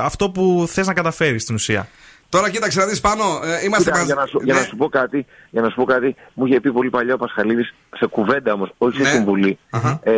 αυτό 0.00 0.30
που 0.30 0.64
θες 0.68 0.86
να 0.86 0.94
καταφέρεις 0.94 1.42
στην 1.42 1.54
ουσία. 1.54 1.88
Τώρα 2.28 2.50
κοίταξε 2.50 2.78
να 2.80 2.86
δεις 2.86 3.00
πάνω. 3.00 3.22
Ε, 3.44 3.64
είμαστε 3.64 3.90
Κοίτα, 3.90 3.90
μαζί. 3.90 4.04
για, 4.04 4.14
να 4.14 4.26
σου, 4.26 4.40
για 4.44 4.54
Ναι. 4.54 4.60
να 4.60 4.66
σου 4.66 4.76
πω 4.76 4.88
κάτι, 4.88 5.26
για 5.50 5.62
να 5.62 5.68
σου 5.68 5.74
πω 5.74 5.84
κάτι, 5.84 6.14
μου 6.34 6.46
είχε 6.46 6.60
πει 6.60 6.72
πολύ 6.72 6.90
παλιά 6.90 7.14
ο 7.14 7.16
Πασχαλίδης 7.16 7.74
σε 7.96 8.06
κουβέντα 8.06 8.52
όμως, 8.52 8.72
όχι 8.78 8.98
Ναι. 8.98 9.04
σε 9.04 9.10
συμβουλή, 9.14 9.58
ε, 10.02 10.12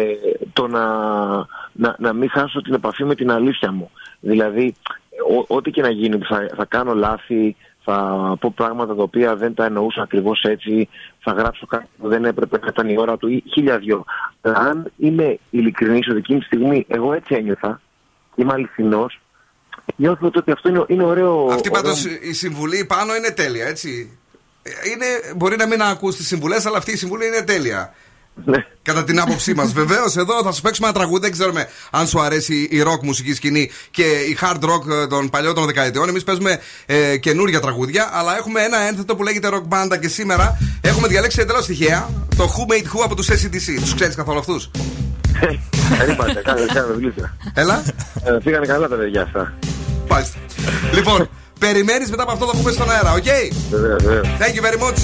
το 0.52 0.66
να, 0.66 0.86
να, 1.72 1.96
να 1.98 2.12
μην 2.12 2.30
χάσω 2.30 2.60
την 2.62 2.74
επαφή 2.74 3.05
με 3.05 3.14
την 3.14 3.30
αλήθεια 3.30 3.72
μου. 3.72 3.90
Δηλαδή, 4.20 4.74
ό- 5.48 5.55
ό,τι 5.56 5.70
και 5.70 5.82
να 5.82 5.90
γίνει, 5.90 6.18
θα, 6.28 6.48
θα 6.56 6.64
κάνω 6.64 6.94
λάθη, 6.94 7.56
θα 7.84 7.94
πω 8.40 8.52
πράγματα 8.56 8.94
τα 8.94 9.02
οποία 9.02 9.36
δεν 9.36 9.55
τα 9.55 9.64
εννοούσα 9.64 10.02
ακριβώς 10.02 10.42
έτσι, 10.42 10.88
θα 11.24 11.32
γράψω 11.32 11.66
κάτι 11.66 11.86
που 11.98 12.09
δεν 12.09 12.24
έπρεπε 12.24 12.59
να 12.60 12.66
ήταν 12.68 12.88
η 12.88 12.98
ώρα 12.98 13.16
του 13.16 13.28
ή 13.28 13.44
χίλια 13.52 13.78
δυο. 13.78 14.05
Αν 14.42 14.92
είμαι 14.96 15.38
ειλικρινής 15.51 16.09
ότι 16.09 16.18
εκείνη 16.18 16.38
τη 16.38 16.44
στιγμή 16.44 16.86
εγώ 16.88 17.12
έτσι 17.12 17.34
ένιωθα, 17.34 17.80
είμαι 18.34 18.52
αληθινός, 18.52 19.20
νιώθω 19.96 20.30
ότι 20.34 20.51
αυτό 20.51 20.68
είναι, 20.68 20.84
είναι 20.86 21.05
ωραίο. 21.05 21.46
Αυτή 21.51 21.68
ωραίο- 21.68 21.82
πάντως 21.82 22.05
η 22.05 22.32
συμβουλή 22.32 22.84
πάνω 22.84 23.14
είναι 23.14 23.30
τέλεια, 23.30 23.66
έτσι. 23.66 24.18
Ε, 24.62 24.70
Είναι, 24.90 25.34
μπορεί 25.36 25.56
να 25.56 25.66
μην 25.66 25.82
ακούς 25.82 26.16
τις 26.16 26.26
συμβουλές, 26.26 26.66
αλλά 26.66 26.76
αυτή 26.78 26.92
η 26.92 26.96
συμβουλή 26.96 27.26
είναι 27.26 27.42
τέλεια. 27.42 27.94
Ναι. 28.44 28.66
Κατά 28.82 29.05
την 29.05 29.20
άποψή 29.20 29.55
μας. 29.55 29.73
Βεβαίως, 29.82 30.16
εδώ 30.16 30.43
θα 30.43 30.52
σου 30.52 30.62
παίξουμε 30.62 30.89
ένα 30.89 30.97
τραγούδι. 30.97 31.20
Δεν 31.20 31.32
ξέρουμε 31.32 31.69
αν 31.90 32.06
σου 32.06 32.20
αρέσει 32.20 32.55
η 32.55 32.82
rock 32.86 33.02
μουσική 33.02 33.35
σκηνή 33.35 33.70
και 33.90 34.02
η 34.02 34.39
hard 34.40 34.65
rock 34.65 35.02
ε, 35.02 35.06
των 35.06 35.31
παλιότερων 35.31 35.66
δεκαετιών. 35.66 36.09
Εμείς 36.09 36.24
παίζουμε 36.24 36.59
ε, 36.86 37.16
καινούργια 37.16 37.61
τραγούδια, 37.61 38.11
αλλά 38.12 38.36
έχουμε 38.36 38.61
ένα 38.62 38.78
ένθετο 38.78 39.16
που 39.16 39.23
λέγεται 39.23 39.48
rock 39.52 39.69
banda 39.69 39.98
και 40.01 40.09
σήμερα 40.09 40.59
έχουμε 40.81 41.09
διαλέξει 41.09 41.40
εντελώς 41.40 41.66
τυχαία 41.66 42.11
το 42.36 42.44
Who 42.44 42.73
Made 42.73 42.86
Who 42.86 43.05
από 43.05 43.15
τους 43.15 43.28
ACDC. 43.31 43.81
Τους 43.81 43.94
ξέρεις 43.94 44.15
καθόλου 44.15 44.39
αυτούς; 44.39 44.70
Περίμενε, 45.98 46.40
κάνε 46.44 46.66
κάνε 46.74 46.93
βιβλία. 46.93 47.36
Έλα. 47.55 47.82
Ε, 48.24 48.40
Φύγανε 48.43 48.66
καλά 48.66 48.89
τα 48.89 48.97
παιδιά 48.97 49.23
αυτά. 49.23 49.52
Μάλιστα. 50.09 50.39
λοιπόν, 50.93 51.28
περιμένεις 51.59 52.11
μετά 52.11 52.23
από 52.23 52.32
αυτό 52.32 52.47
θα 52.47 52.56
πούμε 52.56 52.70
στον 52.70 52.90
αέρα, 52.90 53.12
οκ; 53.12 53.24
Βεβαίως, 53.70 54.02
βεβαίως. 54.02 54.27
Thank 54.39 54.55
you 54.55 54.62
very 54.66 54.81
much. 54.82 54.98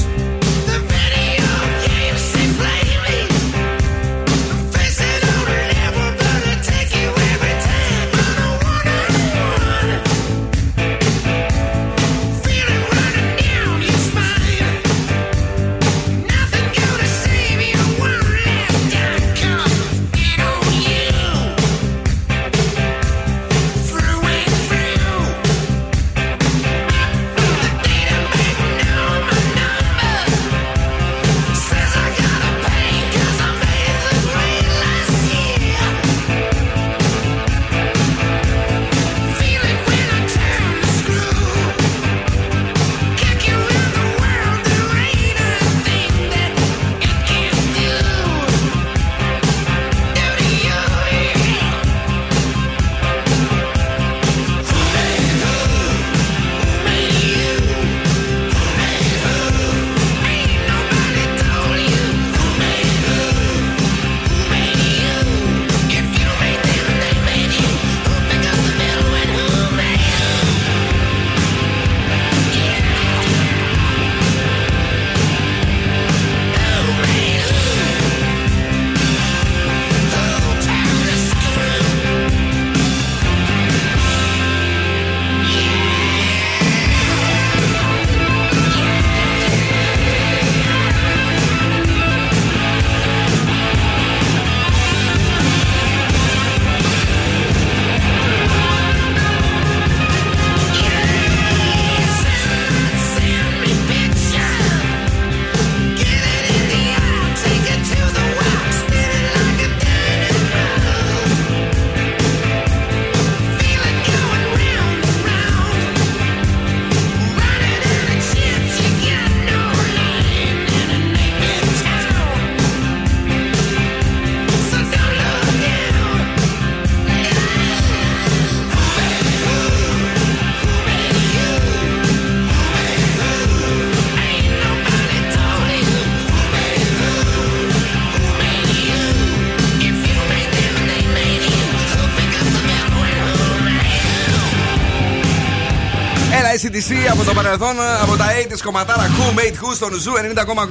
Από 147.53 147.59
το 147.59 147.65
παρελθόν, 147.65 148.03
από 148.03 148.17
τα 148.17 148.27
80's 148.27 148.61
κομματάρα 148.65 149.03
Who 149.07 149.39
Made 149.39 149.53
Who 149.53 149.75
στον 149.75 149.95
Zoo 149.95 150.13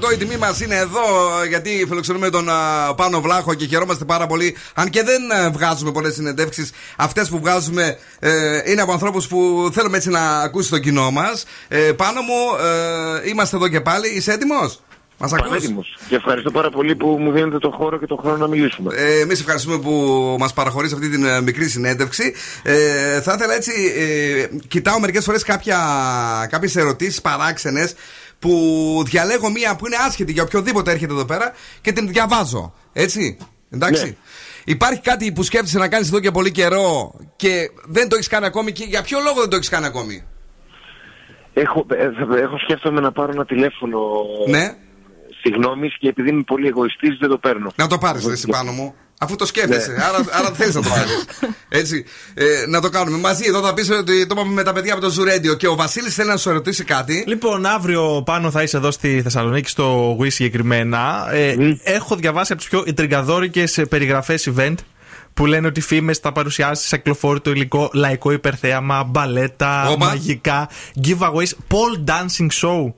90,8. 0.09 0.13
Η 0.13 0.17
τιμή 0.17 0.37
μας 0.37 0.61
είναι 0.61 0.75
εδώ 0.75 1.01
γιατί 1.47 1.85
φιλοξενούμε 1.87 2.29
τον 2.29 2.49
α, 2.49 2.93
Πάνο 2.95 3.21
Βλάχο 3.21 3.53
και 3.53 3.65
χαιρόμαστε 3.65 4.05
πάρα 4.05 4.27
πολύ. 4.27 4.55
Αν 4.73 4.89
και 4.89 5.03
δεν 5.03 5.31
α, 5.31 5.51
βγάζουμε 5.51 5.91
πολλές 5.91 6.13
συνεντεύξεις, 6.13 6.71
αυτές 6.97 7.29
που 7.29 7.39
βγάζουμε 7.39 7.97
ε, 8.19 8.71
είναι 8.71 8.81
από 8.81 8.91
ανθρώπους 8.91 9.27
που 9.27 9.69
θέλουμε 9.73 9.97
έτσι 9.97 10.09
να 10.09 10.39
ακούσει 10.39 10.69
το 10.69 10.79
κοινό 10.79 11.11
μας. 11.11 11.45
Ε, 11.67 11.77
Πάνο 11.77 12.21
μου, 12.21 12.65
ε, 13.23 13.29
είμαστε 13.29 13.55
εδώ 13.55 13.67
και 13.67 13.81
πάλι. 13.81 14.07
Είσαι 14.09 14.31
έτοιμος; 14.31 14.81
Μας 15.21 15.33
ακούς; 15.33 15.47
Πανέτοιμος. 15.49 15.97
Και 16.09 16.15
ευχαριστώ 16.15 16.51
πάρα 16.51 16.69
πολύ 16.69 16.95
που 16.95 17.07
μου 17.19 17.31
δίνετε 17.31 17.57
τον 17.57 17.71
χώρο 17.71 17.99
και 17.99 18.05
τον 18.05 18.17
χρόνο 18.17 18.37
να 18.37 18.47
μιλήσουμε. 18.47 18.95
Ε, 18.95 19.19
Εμείς 19.19 19.39
ευχαριστούμε 19.39 19.77
που 19.79 19.91
μας 20.39 20.53
παραχωρείς 20.53 20.93
αυτή 20.93 21.09
την 21.09 21.25
ε, 21.25 21.41
μικρή 21.41 21.67
συνέντευξη. 21.69 22.33
Ε, 22.63 23.21
θα 23.21 23.33
ήθελα 23.33 23.53
έτσι. 23.53 23.71
Ε, 23.97 24.47
κοιτάω 24.67 24.99
μερικές 24.99 25.23
φορές 25.25 25.43
κάποιες 26.49 26.75
ερωτήσεις 26.75 27.21
παράξενες 27.21 27.93
που 28.39 28.49
διαλέγω 29.05 29.49
μία 29.51 29.75
που 29.75 29.85
είναι 29.85 29.95
άσχετη 30.07 30.31
για 30.31 30.43
οποιοδήποτε 30.43 30.91
έρχεται 30.91 31.13
εδώ 31.13 31.25
πέρα 31.25 31.53
και 31.81 31.91
την 31.91 32.07
διαβάζω. 32.07 32.73
Έτσι; 32.93 33.37
Εντάξει; 33.69 34.03
Ναι. 34.05 34.15
Υπάρχει 34.63 35.01
κάτι 35.01 35.31
που 35.31 35.43
σκέφτεσαι 35.43 35.77
να 35.77 35.87
κάνεις 35.87 36.07
εδώ 36.07 36.19
και 36.19 36.31
πολύ 36.31 36.51
καιρό 36.51 37.13
και 37.35 37.71
δεν 37.85 38.09
το 38.09 38.15
έχεις 38.15 38.27
κάνει 38.27 38.45
ακόμη 38.45 38.71
και 38.71 38.83
για 38.83 39.01
ποιο 39.01 39.19
λόγο 39.19 39.39
δεν 39.39 39.49
το 39.49 39.55
έχεις 39.55 39.69
κάνει 39.69 39.85
ακόμη; 39.85 40.23
Έχω, 41.53 41.85
ε, 41.89 41.95
θα- 41.95 42.37
έχω 42.39 42.57
σκέφτομαι 42.57 43.01
να 43.01 43.11
πάρω 43.11 43.31
ένα 43.31 43.45
τηλέφωνο 43.45 43.99
Ναι. 44.47 44.75
Συγγνώμης 45.41 45.97
και 45.99 46.07
επειδή 46.07 46.29
είμαι 46.29 46.43
πολύ 46.45 46.67
εγωιστής 46.67 47.17
δεν 47.19 47.29
το 47.29 47.37
παίρνω. 47.37 47.71
Να 47.75 47.87
το 47.87 47.97
πάρεις 47.97 48.25
εσύ 48.27 48.47
πάνω 48.47 48.71
μου. 48.71 48.95
Αφού 49.21 49.35
το 49.35 49.45
σκέφτεσαι. 49.45 49.91
Ναι. 49.91 50.03
Άρα, 50.03 50.17
άρα 50.31 50.51
θέλει 50.53 50.73
να 50.73 50.81
το 50.81 50.89
πάρεις. 50.89 51.25
Έτσι. 51.81 52.05
Ε, 52.33 52.65
να 52.67 52.81
το 52.81 52.89
κάνουμε. 52.89 53.17
Μαζί 53.17 53.43
εδώ 53.47 53.61
θα 53.61 53.73
πεις 53.73 53.89
ότι 53.89 54.25
το 54.27 54.35
είπαμε 54.37 54.53
με 54.53 54.63
τα 54.63 54.73
παιδιά 54.73 54.93
από 54.93 55.01
το 55.01 55.09
Ζουρέντιο 55.09 55.53
και 55.53 55.67
ο 55.67 55.75
Βασίλης 55.75 56.13
θέλει 56.15 56.29
να 56.29 56.37
σου 56.37 56.51
ρωτήσει 56.51 56.83
κάτι. 56.83 57.23
Λοιπόν, 57.27 57.65
αύριο 57.65 58.23
πάνω 58.25 58.51
θα 58.51 58.63
είσαι 58.63 58.77
εδώ 58.77 58.91
στη 58.91 59.21
Θεσσαλονίκη, 59.21 59.69
στο 59.69 60.17
Wii 60.21 60.31
συγκεκριμένα. 60.31 61.27
Ε, 61.31 61.55
Έχω 61.83 62.15
διαβάσει 62.15 62.53
από 62.53 62.61
τι 62.61 62.67
πιο 62.69 62.83
ιντριγκαδόρικε 62.85 63.63
περιγραφές 63.89 64.49
event 64.55 64.75
που 65.33 65.45
λένε 65.45 65.67
ότι 65.67 65.81
φήμες 65.81 66.17
θα 66.17 66.31
παρουσιάσεις 66.31 66.87
σε 66.87 66.95
ακλοφόρητο 66.95 67.51
υλικό, 67.51 67.89
λαϊκό 67.93 68.31
υπερθέαμα, 68.31 69.03
μπαλέτα, 69.03 69.89
Όπα. 69.89 70.05
μαγικά, 70.05 70.69
giveaways, 71.05 71.51
pole 71.69 72.03
dancing 72.09 72.49
show. 72.61 72.93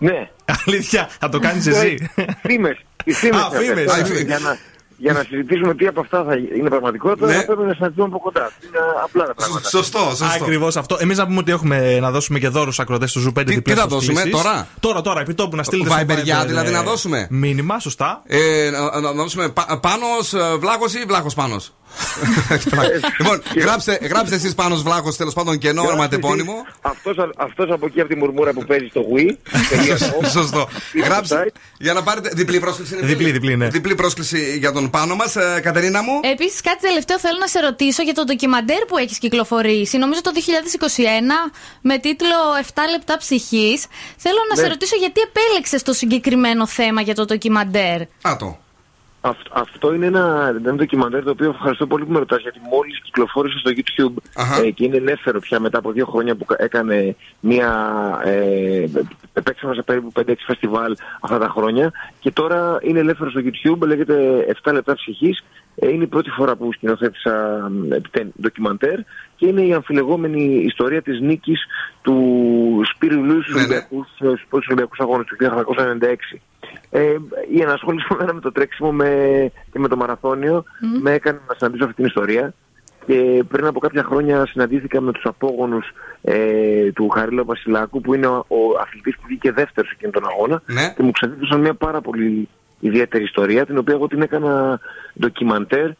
Ναι. 0.00 0.30
Αλήθεια, 0.66 1.08
θα 1.20 1.28
το 1.28 1.38
κάνεις 1.38 1.66
εσύ; 1.66 2.10
Φήμες. 2.42 2.76
Οι 3.04 3.12
φήμες 3.12 3.40
Α, 3.40 3.44
αυτές. 3.46 3.66
φήμες. 3.66 3.84
Τώρα, 3.84 4.02
Α, 4.02 4.04
φήμες. 4.04 4.22
Για 4.22 4.38
να, 4.38 4.58
για 4.96 5.12
να 5.12 5.22
συζητήσουμε 5.28 5.74
τι 5.74 5.86
από 5.86 6.00
αυτά 6.00 6.24
θα 6.24 6.34
είναι 6.58 6.68
πραγματικότητα, 6.68 7.26
Ναι. 7.26 7.32
θα 7.34 7.44
πρέπει 7.44 7.62
να 7.62 7.72
συναντηθούμε 7.74 8.06
από 8.06 8.18
κοντά. 8.20 8.50
Είναι 8.66 8.78
απλά 9.04 9.24
τα 9.26 9.34
πράγματα. 9.34 9.68
Σωστό, 9.68 9.98
Ακριβώς 10.40 10.76
αυτό. 10.76 10.96
Εμείς 11.00 11.18
να 11.18 11.26
πούμε 11.26 11.38
ότι 11.38 11.50
έχουμε 11.52 11.98
να 12.00 12.10
δώσουμε 12.10 12.38
και 12.38 12.48
δώρους 12.48 12.80
ακροτές 12.80 13.12
του 13.12 13.20
Ζου 13.20 13.32
5 13.32 13.44
Τι- 13.46 13.54
διπλές 13.54 13.74
τι 13.76 13.80
θα 13.80 13.86
δώσουμε, 13.86 14.12
προσκλήσεις. 14.20 14.42
τώρα; 14.42 14.66
Τώρα, 14.80 15.00
τώρα, 15.00 15.20
επί 15.20 15.34
τόπου 15.34 15.56
να 15.56 15.62
στείλετε. 15.62 15.90
στο 15.90 15.98
Viber 16.00 16.22
για, 16.22 16.42
Viber, 16.42 16.46
δηλαδή, 16.46 16.68
ε, 16.68 16.72
να 16.72 16.82
δώσουμε; 16.82 17.26
Μήνυμα, 17.30 17.78
σωστά. 17.78 18.22
Ε, 18.26 18.70
να, 18.70 19.00
να 19.00 19.12
δώσουμε 19.12 19.48
πα, 19.48 19.78
πάνω, 19.82 20.06
βλάχος 20.58 20.94
ή 20.94 21.04
βλάχος 21.06 21.34
πάνω. 21.34 21.56
Λοιπόν, 23.18 23.42
γράψτε, 23.56 23.98
γράψτε 24.02 24.34
εσείς 24.34 24.54
πάνω 24.54 24.76
Βλάχος 24.76 25.16
τέλος 25.16 25.34
πάντων 25.34 25.58
κενό 25.58 25.82
ονοματεπώνυμο. 25.82 26.66
Αυτός, 26.80 27.16
αυτός 27.36 27.70
από 27.70 27.86
εκεί 27.86 28.00
από 28.00 28.08
τη 28.08 28.16
μουρμούρα 28.16 28.52
που 28.52 28.64
παίζει 28.64 28.86
στο 28.90 29.04
Wii. 29.14 29.36
Σωστό. 30.36 30.68
Γράψτε 31.04 31.52
για 31.78 31.92
να 31.92 32.02
πάρετε. 32.02 32.30
Διπλή 32.34 32.60
πρόσκληση. 32.60 32.94
είναι 32.96 33.06
Διπλή, 33.06 33.30
διπλή, 33.30 33.56
ναι. 33.56 33.68
Διπλή 33.68 33.94
πρόσκληση 33.94 34.56
για 34.58 34.72
τον 34.72 34.90
πάνω 34.90 35.14
μας. 35.14 35.36
Κατερίνα 35.62 36.02
μου. 36.02 36.20
Επίσης, 36.22 36.60
κάτι 36.60 36.80
τελευταίο 36.80 37.18
θέλω 37.18 37.38
να 37.40 37.46
σε 37.46 37.60
ρωτήσω 37.60 38.02
για 38.02 38.14
το 38.14 38.24
ντοκιμαντέρ 38.24 38.84
που 38.84 38.96
έχεις 38.98 39.18
κυκλοφορήσει. 39.18 39.98
Νομίζω 39.98 40.20
το 40.20 40.30
2021 40.34 41.50
με 41.80 41.98
τίτλο 41.98 42.36
7 42.74 42.80
λεπτά 42.90 43.16
ψυχής. 43.16 43.86
Θέλω 44.16 44.38
να 44.48 44.54
Ναι. 44.56 44.62
σε 44.62 44.68
ρωτήσω 44.68 44.96
γιατί 44.96 45.20
επέλεξες 45.20 45.82
το 45.82 45.92
συγκεκριμένο 45.92 46.66
θέμα 46.66 47.00
για 47.00 47.14
το 47.14 47.24
ντοκιμαντέρ. 47.24 48.00
Α, 48.02 48.36
το. 48.38 48.58
Αυ- 49.22 49.48
αυτό 49.52 49.94
είναι 49.94 50.06
ένα, 50.06 50.54
ένα 50.64 50.74
ντοκιμαντέρ 50.74 51.22
το 51.24 51.30
οποίο 51.30 51.48
ευχαριστώ 51.50 51.86
πολύ 51.86 52.04
που 52.04 52.12
με 52.12 52.18
ρωτάς 52.18 52.40
γιατί 52.40 52.60
μόλις 52.72 53.00
κυκλοφόρησε 53.02 53.58
στο 53.58 53.70
YouTube 53.74 54.22
ε, 54.64 54.70
και 54.70 54.84
είναι 54.84 54.96
ελεύθερο 54.96 55.40
πια 55.40 55.60
μετά 55.60 55.78
από 55.78 55.92
δύο 55.92 56.06
χρόνια 56.06 56.34
που 56.34 56.44
κα- 56.44 56.56
έκανε 56.58 57.16
μία 57.40 57.70
ε, 58.24 58.84
επέξαμε 59.32 59.74
σε 59.74 59.82
περίπου 59.82 60.12
5-6 60.20 60.32
φεστιβάλ 60.46 60.96
αυτά 61.20 61.38
τα 61.38 61.48
χρόνια. 61.48 61.92
Και 62.20 62.30
τώρα 62.30 62.78
είναι 62.82 62.98
ελεύθερο 62.98 63.30
στο 63.30 63.40
YouTube, 63.44 63.86
λέγεται 63.86 64.14
7 64.64 64.72
λεπτά 64.72 64.94
ψυχής 64.94 65.38
ε, 65.38 65.44
είναι 65.74 66.04
η 66.04 66.06
πρώτη 66.06 66.30
φορά 66.30 66.56
που 66.56 66.72
σκηνοθέτησα 66.72 67.66
ε, 67.90 68.00
τε- 68.10 68.26
ντοκιμαντέρ 68.40 68.98
και 69.36 69.46
είναι 69.46 69.62
η 69.62 69.72
αμφιλεγόμενη 69.72 70.62
ιστορία 70.66 71.02
της 71.02 71.20
νίκης 71.20 71.60
του 72.02 72.16
Σπύρου 72.94 73.24
Λούις 73.24 73.42
στους 73.44 73.54
Ολυμπιακούς, 73.54 74.06
στους 74.14 74.44
πρώτους 74.48 74.66
Ολυμπιακούς 74.68 74.98
Αγώνες 74.98 75.26
του 75.26 75.36
1996. 75.36 76.40
Ε, 76.90 77.16
η 77.52 77.60
ενασχόληση 77.60 78.06
μου 78.10 78.16
εμένα 78.20 78.34
με 78.34 78.40
το 78.40 78.52
τρέξιμο 78.52 78.92
με, 78.92 79.08
και 79.72 79.78
με 79.78 79.88
το 79.88 79.96
μαραθώνιο 79.96 80.64
με 81.02 81.12
έκανε 81.12 81.38
να 81.48 81.54
συναντήσω 81.58 81.84
αυτή 81.84 81.96
την 81.96 82.04
ιστορία 82.04 82.54
και 83.06 83.44
πριν 83.48 83.66
από 83.66 83.80
κάποια 83.80 84.02
χρόνια 84.02 84.46
συναντήθηκα 84.46 85.00
με 85.00 85.12
τους 85.12 85.24
απόγονους 85.24 85.92
ε, 86.22 86.92
του 86.92 87.08
Χαρίλα 87.08 87.44
Βασιλάκου 87.44 88.00
που 88.00 88.14
είναι 88.14 88.26
ο, 88.26 88.44
ο 88.48 88.56
αθλητής 88.80 89.14
που 89.16 89.22
βγήκε 89.26 89.52
δεύτερος 89.52 89.88
σε 89.90 89.96
εκείνον 89.98 90.12
τον 90.22 90.30
αγώνα 90.32 90.62
Ναι. 90.66 90.92
και 90.96 91.02
μου 91.02 91.10
ξεδίδωσαν 91.10 91.60
μια 91.60 91.74
πάρα 91.74 92.00
πολύ 92.00 92.48
ιδιαίτερη 92.80 93.24
ιστορία 93.24 93.66
την 93.66 93.78
οποία 93.78 93.94
εγώ 93.94 94.06
την 94.06 94.22
έκανα 94.22 94.80
ντοκιμαντέρ 95.20 95.90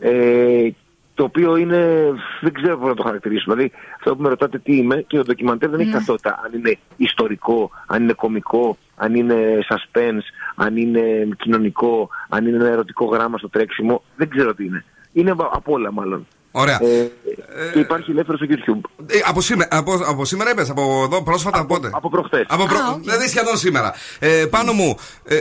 ε, 0.00 0.70
το 1.14 1.26
οποίο 1.26 1.56
είναι, 1.56 2.12
δεν 2.40 2.52
ξέρω 2.52 2.78
πώς 2.78 2.88
να 2.88 2.94
το 2.94 3.02
χαρακτηρίσω. 3.02 3.44
Δηλαδή, 3.52 3.72
αυτό 3.96 4.16
που 4.16 4.22
με 4.22 4.28
ρωτάτε 4.28 4.58
τι 4.58 4.76
είμαι 4.76 5.04
και 5.06 5.16
το 5.16 5.22
ντοκιμαντέρ 5.22 5.70
δεν 5.70 5.80
έχει 5.80 5.90
ταυτότητα. 5.90 6.40
Αν 6.44 6.58
είναι 6.58 6.78
ιστορικό, 6.96 7.70
αν 7.86 8.02
είναι 8.02 8.12
κωμικό, 8.12 8.76
αν 8.96 9.14
είναι 9.14 9.58
suspense, 9.68 10.24
αν 10.54 10.76
είναι 10.76 11.28
κοινωνικό, 11.38 12.08
αν 12.28 12.46
είναι 12.46 12.56
ένα 12.56 12.68
ερωτικό 12.68 13.04
γράμμα 13.04 13.38
στο 13.38 13.48
τρέξιμο. 13.48 14.02
Δεν 14.16 14.28
ξέρω 14.28 14.54
τι 14.54 14.64
είναι. 14.64 14.84
Είναι 15.12 15.30
απ' 15.30 15.40
απ' 15.40 15.68
όλα 15.68 15.92
μάλλον. 15.92 16.26
Ωραία. 16.50 16.78
Ε, 16.82 17.10
και 17.72 17.78
υπάρχει 17.78 18.10
ελεύθερο 18.10 18.36
στο 18.38 18.46
YouTube. 18.48 19.04
Ε, 19.06 19.18
από, 19.28 19.40
σήμερα, 19.40 19.68
από, 19.72 19.92
από 20.06 20.24
σήμερα 20.24 20.50
είπες, 20.50 20.70
από 20.70 21.02
εδώ 21.04 21.22
πρόσφατα 21.22 21.66
πότε; 21.66 21.90
Από 21.92 22.08
προχτές. 22.08 22.44
Από 22.48 22.66
προ... 22.66 22.98
Δηλαδή 23.00 23.28
σχεδόν 23.28 23.56
σήμερα. 23.56 23.94
Ε, 24.18 24.46
πάνω 24.50 24.72
μου, 24.72 24.96
ε, 25.24 25.36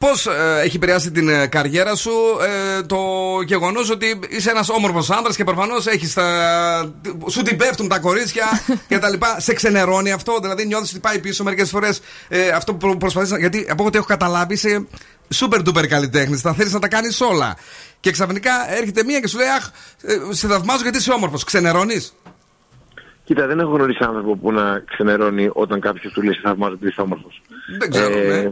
ε, 0.00 0.06
πώς 0.06 0.26
ε, 0.26 0.60
έχει 0.64 0.76
επηρεάσει 0.76 1.10
την 1.10 1.28
ε, 1.28 1.46
καριέρα 1.46 1.94
σου 1.94 2.10
ε, 2.78 2.82
το 2.82 2.98
γεγονός 3.46 3.90
ότι 3.90 4.20
είσαι 4.28 4.50
ένας 4.50 4.68
όμορφος 4.68 5.10
άνδρας 5.10 5.36
και 5.36 5.44
προφανώς 5.44 5.86
έχεις 5.86 6.14
τα... 6.14 6.94
σου 7.30 7.42
την 7.42 7.56
πέφτουν 7.56 7.88
τα 7.88 7.98
κορίτσια 7.98 8.46
και 8.88 8.98
τα 8.98 9.08
λοιπά. 9.08 9.40
Σε 9.40 9.54
ξενερώνει 9.54 10.12
αυτό, 10.12 10.38
δηλαδή 10.40 10.66
νιώθεις 10.66 10.90
ότι 10.90 11.00
πάει 11.00 11.18
πίσω 11.18 11.44
μερικές 11.44 11.70
φορές 11.70 12.00
ε, 12.28 12.48
αυτό 12.48 12.74
που 12.74 12.96
προσπαθείς 12.96 13.30
να... 13.30 13.38
Γιατί 13.38 13.66
από 13.70 13.84
ό,τι 13.84 13.96
έχω 13.98 14.06
καταλάβει 14.06 14.54
είσαι 14.54 14.86
super 15.34 15.58
duper 15.58 15.86
καλλιτέχνης, 15.88 16.40
θα 16.40 16.52
θέλεις 16.52 16.72
να 16.72 16.78
τα 16.78 16.88
κάνεις 16.88 17.20
όλα. 17.20 17.56
Και 18.00 18.10
ξαφνικά 18.10 18.52
έρχεται 18.78 19.04
μία 19.04 19.20
και 19.20 19.28
σου 19.28 19.38
λέει 19.38 19.48
Αχ, 19.48 19.70
ε, 20.02 20.34
σε 20.34 20.48
θαυμάζω 20.48 20.82
γιατί 20.82 20.98
είσαι 20.98 21.12
όμορφος. 21.12 21.44
Ξενερώνεις; 21.44 22.14
Κοίτα, 23.24 23.46
δεν 23.46 23.60
έχω 23.60 23.70
γνωρίσει 23.70 24.04
άνθρωπο 24.04 24.36
που 24.36 24.52
να 24.52 24.78
ξενερώνει 24.78 25.50
όταν 25.52 25.80
κάποιος 25.80 26.12
του 26.12 26.22
λέει 26.22 26.34
σε 26.34 26.40
θαυμάζω 26.44 26.72
επειδή 26.72 26.90
είσαι 26.90 27.00
όμορφος. 27.00 27.42
Δεν 27.78 27.90
ξέρω, 27.90 28.14
ναι. 28.14 28.50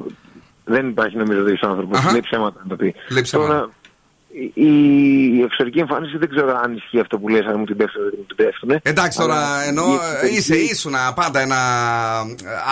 Δεν 0.68 0.88
υπάρχει 0.88 1.16
νομίζω 1.16 1.42
τέτοιο 1.44 1.68
άνθρωπος. 1.68 2.12
Λέει 2.12 2.20
ψέματα 2.20 2.60
να 2.62 2.68
το 2.68 2.76
πει. 2.76 2.94
Λέει 3.08 3.22
ψέματα. 3.22 3.52
Τώρα, 3.52 3.70
η, 4.54 4.70
η 5.36 5.42
εξωτερική 5.42 5.78
εμφάνιση 5.78 6.18
δεν 6.18 6.28
ξέρω 6.28 6.60
αν 6.62 6.74
ισχύει 6.74 7.00
αυτό 7.00 7.18
που 7.18 7.28
λες, 7.28 7.46
αν 7.46 7.58
μου 7.58 7.64
την 7.64 7.76
πέφτουν 7.76 8.02
ή 8.02 8.08
δεν 8.08 8.18
μου 8.18 8.24
την 8.26 8.36
πέφτουν. 8.36 8.70
Εντάξει 8.82 9.18
τώρα, 9.18 9.62
ενώ 9.68 9.82
ε, 10.22 10.28
είσαι 10.36 10.56
ήσουν 10.56 10.92
πάντα 11.14 11.40
ένα 11.40 11.56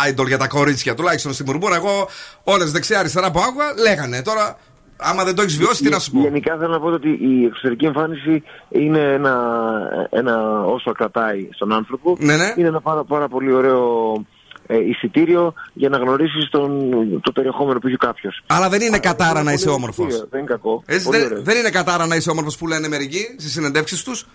ε, 0.06 0.10
idol 0.10 0.27
για 0.27 0.39
τα 0.39 0.48
κορίτσια, 0.48 0.94
τουλάχιστον 0.94 1.32
στη 1.32 1.44
Μουρμούρα. 1.47 1.77
Εγώ 1.77 2.09
όλες 2.44 2.73
δεξιά-αριστερά 2.73 3.31
που 3.31 3.40
άκουγα 3.40 3.66
λέγανε. 3.82 4.23
Τώρα, 4.23 4.59
άμα 4.97 5.24
δεν 5.24 5.35
το 5.35 5.43
έχεις 5.43 5.59
βιώσει, 5.59 5.82
τι 5.82 5.90
να 5.90 5.98
σου 5.98 6.10
πω; 6.10 6.20
Γενικά 6.20 6.56
θέλω 6.56 6.73
να 6.73 6.81
πω 6.81 6.86
ότι 6.86 7.09
η 7.09 7.44
εξωτερική 7.44 7.85
εμφάνιση 7.85 8.43
είναι 8.68 9.01
ένα, 9.01 9.35
ένα 10.10 10.62
όσο 10.64 10.93
κρατάει 10.93 11.48
στον 11.55 11.73
άνθρωπο. 11.73 12.16
Ναι, 12.18 12.36
ναι. 12.36 12.55
Είναι 12.56 12.68
ένα 12.68 12.81
πάρα, 12.81 13.05
πάρα 13.05 13.28
πολύ 13.28 13.52
ωραίο 13.52 14.12
ε, 14.16 14.35
εισιτήριο 14.74 15.55
για 15.72 15.88
να 15.88 15.98
γνωρίσεις 15.98 16.48
το 17.20 17.32
περιεχόμενο 17.34 17.78
που 17.78 17.86
έχει 17.86 17.97
κάποιος. 17.97 18.43
Αλλά 18.47 18.68
δεν 18.68 18.80
είναι 18.80 18.98
κατάρα 18.98 19.43
να 19.43 19.52
είσαι 19.52 19.68
όμορφος. 19.68 20.26
Δεν 20.30 20.40
είναι 20.40 20.48
κακό. 20.48 20.82
Έτσι, 20.86 21.05
Πολύ 21.05 21.18
δεν, 21.18 21.26
ωραίο. 21.26 21.43
δεν 21.43 21.56
είναι 21.59 21.70
κατάρα 21.70 22.06
να 22.06 22.16
είσαι 22.16 22.30
όμορφος 22.30 22.56
που 22.56 22.66
λένε 22.66 22.88
μερικοί 22.88 23.34
στις 23.38 23.52
συνεντεύξεις 23.52 24.02
τους. 24.02 24.26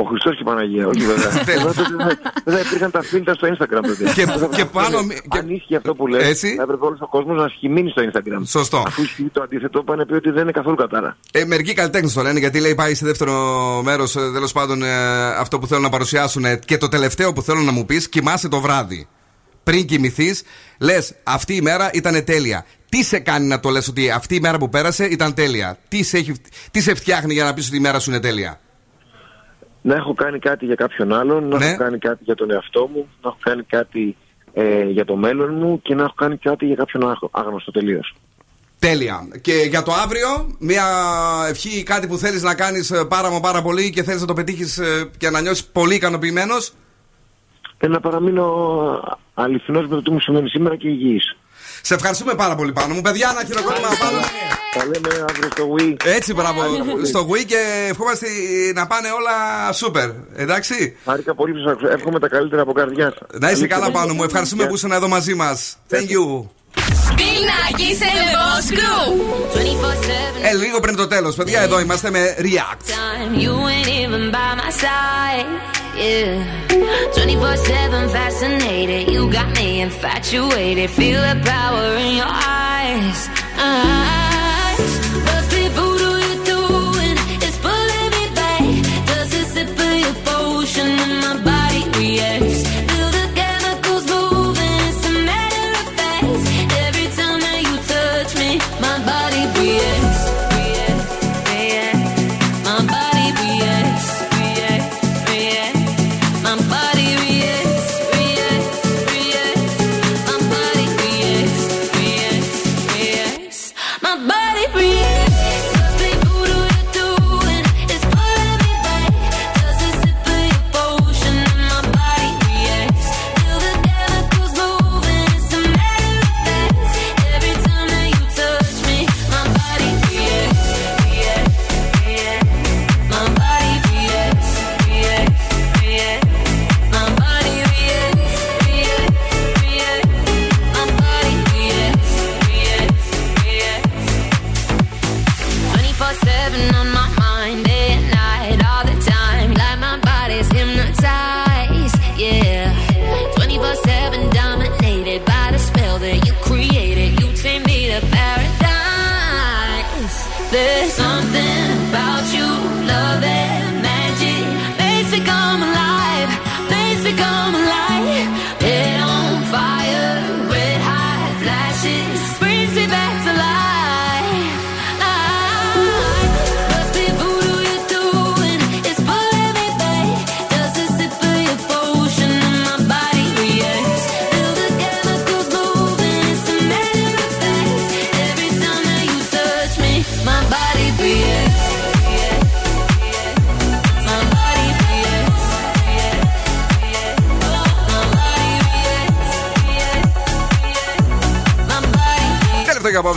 Ο 0.00 0.04
Χριστός 0.04 0.34
και 0.34 0.40
η 0.40 0.44
Παναγία, 0.44 0.86
όχι 0.86 1.00
βέβαια. 1.06 1.42
Εδώ 1.54 1.66
τότε 1.66 1.94
δεν- 1.96 2.18
δεν 2.44 2.54
θα 2.54 2.60
υπήρχαν 2.60 2.90
τα 2.90 3.02
φίλτρα 3.02 3.34
στο 3.34 3.48
Instagram 3.48 3.82
τότε. 3.82 4.12
Και- 4.14 4.24
Δεν 4.24 4.38
θα- 4.38 4.46
και 4.56 4.64
πάνω- 4.64 4.98
Αν 5.28 5.48
ίσχυε 5.50 5.76
αυτό 5.76 5.94
που 5.94 6.06
λες, 6.06 6.28
Έτσι. 6.28 6.54
θα 6.54 6.62
έπρεπε 6.62 6.84
όλος 6.86 7.00
ο 7.00 7.08
κόσμος 7.08 7.36
να 7.36 7.48
σχημείνει 7.48 7.90
στο 7.90 8.02
Instagram. 8.12 8.42
Σωστό. 8.44 8.82
Αφού 8.86 9.02
ισχύει 9.02 9.30
το 9.32 9.42
αντίθετο, 9.42 9.82
πάνε 9.82 10.06
πει 10.06 10.12
ότι 10.14 10.30
δεν 10.30 10.42
είναι 10.42 10.50
καθόλου 10.52 10.76
κατάρα. 10.76 11.16
Ε, 11.32 11.44
μερικοί 11.44 11.72
καλλιτέχνες 11.74 12.12
το 12.12 12.22
λένε 12.22 12.38
γιατί 12.38 12.60
λέει 12.60 12.74
πάει 12.74 12.94
σε 12.94 13.06
δεύτερο 13.06 13.32
μέρος. 13.84 14.12
Τέλος 14.12 14.52
πάντων, 14.52 14.82
ε, 14.82 15.24
αυτό 15.38 15.58
που 15.58 15.66
θέλουν 15.66 15.82
να 15.82 15.88
παρουσιάσουν. 15.90 16.44
ε, 16.44 16.56
και 16.56 16.78
το 16.78 16.88
τελευταίο 16.88 17.32
που 17.32 17.42
θέλω 17.42 17.60
να 17.60 17.72
μου 17.72 17.84
πεις, 17.86 18.08
κοιμάσαι 18.08 18.48
το 18.48 18.60
βράδυ. 18.60 19.08
Πριν 19.68 19.86
κοιμηθείς, 19.86 20.42
λες 20.78 21.14
αυτή 21.22 21.54
η 21.54 21.60
μέρα 21.60 21.90
ήταν 21.92 22.24
τέλεια. 22.24 22.64
Τι 22.88 23.02
σε 23.02 23.18
κάνει 23.18 23.46
να 23.46 23.60
το 23.60 23.68
λες 23.68 23.88
ότι 23.88 24.10
αυτή 24.10 24.34
η 24.34 24.40
μέρα 24.40 24.58
που 24.58 24.68
πέρασε 24.68 25.04
ήταν 25.04 25.34
τέλεια; 25.34 25.78
Τι 25.88 26.02
σε, 26.02 26.16
έχει, 26.16 26.32
τι 26.70 26.80
σε 26.80 26.94
φτιάχνει 26.94 27.32
για 27.32 27.44
να 27.44 27.54
πεις 27.54 27.66
ότι 27.68 27.76
η 27.76 27.80
μέρα 27.80 27.98
σου 27.98 28.10
είναι 28.10 28.20
τέλεια; 28.20 28.60
Να 29.82 29.94
έχω 29.94 30.14
κάνει 30.14 30.38
κάτι 30.38 30.64
για 30.64 30.74
κάποιον 30.74 31.12
άλλον, 31.12 31.48
να 31.48 31.58
Ναι. 31.58 31.66
έχω 31.66 31.76
κάνει 31.76 31.98
κάτι 31.98 32.18
για 32.24 32.34
τον 32.34 32.50
εαυτό 32.50 32.90
μου, 32.94 33.08
να 33.22 33.28
έχω 33.28 33.36
κάνει 33.40 33.62
κάτι 33.62 34.16
ε, 34.52 34.82
για 34.84 35.04
το 35.04 35.16
μέλλον 35.16 35.54
μου 35.54 35.82
και 35.82 35.94
να 35.94 36.02
έχω 36.02 36.14
κάνει 36.16 36.36
κάτι 36.36 36.66
για 36.66 36.74
κάποιον 36.74 37.10
άγ- 37.10 37.28
άγνωστο 37.30 37.70
τελείως. 37.70 38.14
Τέλεια. 38.78 39.28
Και 39.40 39.52
για 39.52 39.82
το 39.82 39.92
αύριο, 39.92 40.56
μια 40.58 40.84
ευχή, 41.48 41.82
κάτι 41.82 42.06
που 42.06 42.18
θέλεις 42.18 42.42
να 42.42 42.54
κάνεις 42.54 42.92
πάρα 43.08 43.30
μα 43.30 43.40
πάρα 43.40 43.62
πολύ 43.62 43.90
και 43.90 44.02
θέλεις 44.02 44.20
να 44.20 44.26
το 44.26 44.34
πετύχεις 44.34 44.80
και 45.16 45.30
να 45.30 45.40
νιώσεις 45.40 45.64
πολύ 45.64 45.94
ικανοποιημένος. 45.94 46.72
Και 47.78 47.88
να 47.88 48.00
παραμείνω 48.00 48.44
αληθινός 49.34 49.86
με 49.86 49.94
το 49.94 50.02
τι 50.02 50.10
μου 50.10 50.20
συμβαίνει 50.20 50.48
σήμερα 50.48 50.76
και 50.76 50.88
υγιής. 50.88 51.36
Σε 51.82 51.94
ευχαριστούμε 51.94 52.34
πάρα 52.34 52.54
πολύ 52.54 52.72
πάνω 52.72 52.94
μου. 52.94 53.00
Παιδιά, 53.00 53.28
ένα 53.30 53.44
χειροκρότημα 53.44 53.88
πάνω. 54.00 54.18
Τα 54.74 54.84
λέμε 54.84 55.24
αύριο 55.28 55.48
στο 55.50 55.74
Wii. 55.74 55.96
Έτσι, 56.04 56.34
μπράβο. 56.34 56.60
στο 57.04 57.28
Wii 57.30 57.44
και 57.46 57.86
ευχόμαστε 57.90 58.26
να 58.74 58.86
πάνε 58.86 59.08
όλα 59.08 59.72
σούπερ. 59.72 60.10
Εντάξει. 60.36 60.96
Χάρηκα 61.04 61.34
πολύ 61.34 61.52
που 61.52 61.58
σας 61.58 61.72
άκουσα. 61.72 61.92
Εύχομαι 61.92 62.18
τα 62.18 62.28
καλύτερα 62.28 62.62
από 62.62 62.72
καρδιά 62.72 63.14
σας. 63.18 63.40
Να 63.40 63.50
είσαι 63.50 63.66
καλά 63.66 63.90
πάνω 63.90 64.14
μου. 64.14 64.22
Ευχαριστούμε 64.22 64.66
που 64.66 64.74
ήσουν 64.74 64.92
εδώ 64.92 65.08
μαζί 65.08 65.34
μας. 65.34 65.76
Thank 65.90 65.96
you. 65.96 66.57
Big 67.16 67.38
Nike 67.50 67.90
in 67.92 67.98
the 67.98 68.28
boss 68.36 68.70
crew. 68.70 69.04
Ε, 70.42 70.54
λίγο 70.54 70.80
πριν 70.80 70.96
το 70.96 71.06
τέλο, 71.06 71.32
παιδιά, 71.32 71.60
εδώ 71.60 71.80
είμαστε 71.80 72.10
με 72.10 72.34
React. 72.38 72.90
time. 72.90 73.40
You 73.44 73.52
ain't 73.74 73.88
even 74.02 74.24
by 74.36 74.50
my 74.60 74.70
side. 74.82 75.46
Yeah. 75.98 76.68
24 77.14 77.56
7 77.56 78.08
fascinated. 78.16 79.02
You 79.14 79.22
got 79.38 79.48
me 79.58 79.80
infatuated. 79.80 80.88
Feel 80.90 81.20
the 81.30 81.36
power 81.52 81.86
in 82.06 82.12
your 82.20 82.32
eyes. 82.62 83.18
eyes. 83.58 84.27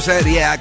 Τελευταίο 0.06 0.32
για 0.32 0.52
απόψε, 0.52 0.61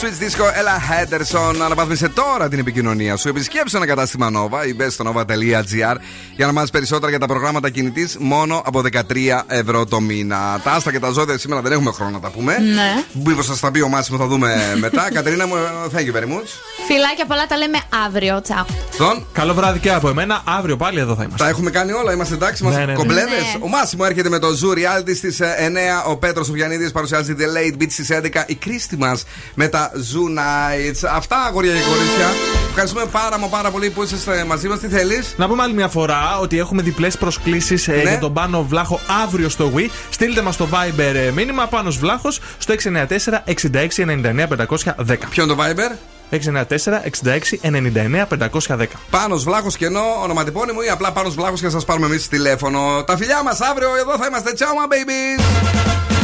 Switch 0.00 0.18
Disco, 0.24 0.44
Ella 0.44 0.78
Henderson. 0.90 1.54
Αναβάθμισε 1.64 2.08
τώρα 2.08 2.48
την 2.48 2.58
επικοινωνία 2.58 3.16
σου. 3.16 3.28
Επισκέψε 3.28 3.76
ένα 3.76 3.86
κατάστημα 3.86 4.30
Nova 4.34 4.66
ή 4.66 4.74
μπες 4.74 4.92
στο 4.92 5.12
nova.gr 5.14 5.96
για 6.36 6.46
να 6.46 6.52
μάθεις 6.52 6.70
περισσότερα 6.70 7.10
για 7.10 7.18
τα 7.18 7.26
προγράμματα 7.26 7.70
κινητής 7.70 8.16
μόνο 8.20 8.62
από 8.66 8.82
13 8.92 9.00
ευρώ 9.46 9.86
το 9.86 10.00
μήνα. 10.00 10.60
Τα 10.64 10.72
άστα 10.72 10.90
και 10.90 10.98
τα 10.98 11.10
ζώδια 11.10 11.38
σήμερα 11.38 11.60
δεν 11.60 11.72
έχουμε 11.72 11.92
χρόνο 11.92 12.10
να 12.10 12.20
τα 12.20 12.28
πούμε. 12.30 12.58
Ναι. 12.58 13.04
Μήπως 13.24 13.44
σας 13.44 13.60
τα 13.60 13.70
πει 13.70 13.80
ο 13.80 13.88
Μάσιμο, 13.88 14.18
θα 14.18 14.26
δούμε 14.26 14.76
μετά. 14.78 15.08
Κατερίνα 15.14 15.46
μου, 15.46 15.54
thank 15.94 15.98
you 15.98 16.16
very 16.18 16.28
much. 16.28 16.48
Φιλάκια 16.86 17.26
πολλά 17.26 17.46
τα 17.46 17.56
λέμε 17.56 17.78
αύριο. 18.06 18.40
Τσαου. 18.40 18.64
Τον. 18.98 19.26
Καλό 19.32 19.54
βράδυ 19.54 19.78
και 19.78 19.92
από 19.92 20.08
εμένα. 20.08 20.42
Αύριο 20.44 20.76
πάλι 20.76 20.98
εδώ 20.98 21.14
θα 21.14 21.22
είμαστε. 21.22 21.44
Τα 21.44 21.50
έχουμε 21.50 21.70
κάνει 21.70 21.92
όλα, 21.92 22.12
είμαστε 22.12 22.34
εντάξει, 22.34 22.62
είμαστε 22.62 22.80
Ναι, 22.80 22.86
ναι, 22.86 22.92
ναι. 22.92 22.98
κομπλέδες. 22.98 23.30
Ναι. 23.30 23.64
Ο 23.64 23.68
Μάσιμο 23.68 24.04
έρχεται 24.06 24.28
με 24.28 24.38
το 24.38 24.48
Zoo 24.48 24.76
Reality 24.76 25.14
στις 25.16 25.40
9. 25.40 26.10
Ο 26.10 26.16
Πέτρος 26.16 26.48
ο 26.48 26.52
Βιανίδη 26.52 26.90
παρουσιάζει 26.90 27.34
The 27.38 27.42
Late 27.42 27.82
Beat 27.82 27.90
στις 27.90 28.08
11. 28.10 28.44
Η 28.46 28.54
Κρίστη 28.54 28.96
μας 28.96 29.24
με 29.54 29.68
τα 29.68 29.89
Zoo 29.94 30.38
Nights. 30.38 31.08
Αυτά, 31.14 31.36
αγόρια 31.36 31.72
και 31.72 31.78
κορίτσια. 31.80 32.28
Ευχαριστούμε 32.68 33.04
πάρα 33.12 33.38
μα 33.38 33.46
πάρα 33.46 33.70
πολύ 33.70 33.90
που 33.90 34.02
είσαστε 34.02 34.44
μαζί 34.44 34.68
μας. 34.68 34.78
Τι 34.78 34.88
θέλεις; 34.88 35.34
Να 35.36 35.48
πούμε 35.48 35.62
άλλη 35.62 35.74
μια 35.74 35.88
φορά 35.88 36.38
ότι 36.40 36.58
έχουμε 36.58 36.82
διπλές 36.82 37.16
προσκλήσεις 37.18 37.86
Ναι. 37.88 37.94
για 37.94 38.18
τον 38.18 38.32
Πάνο 38.32 38.62
Βλάχο 38.68 39.00
αύριο 39.24 39.48
στο 39.48 39.72
Wii. 39.76 39.88
Στείλτε 40.10 40.42
μας 40.42 40.56
το 40.56 40.68
Viber 40.72 41.14
ε, 41.14 41.30
μήνυμα 41.30 41.66
Πάνος 41.66 41.98
Βλάχος 41.98 42.40
στο 42.58 42.74
694 42.74 43.08
66 43.46 43.88
99 44.06 44.46
510. 45.06 45.16
Ποιο 45.30 45.42
είναι 45.44 45.54
το 45.54 45.62
Viber? 45.62 45.96
694 46.30 46.36
66 47.24 47.60
99 47.62 48.26
510. 48.68 48.84
Πάνος 49.10 49.44
Βλάχος 49.44 49.76
κενό, 49.76 50.02
ονοματεπώνυμο 50.22 50.78
ή 50.86 50.88
απλά 50.88 51.12
Πάνος 51.12 51.34
Βλάχος 51.34 51.60
και 51.60 51.66
να 51.66 51.72
σας 51.72 51.84
πάρουμε 51.84 52.06
εμείς 52.06 52.28
τηλέφωνο. 52.28 53.04
Τα 53.06 53.16
φιλιά 53.16 53.42
μας 53.42 53.60
αύριο 53.60 53.88
εδώ 53.96 54.16
θα 54.16 54.26
είμαστε. 54.26 54.52
Ciao, 54.58 54.62
my 54.64 56.19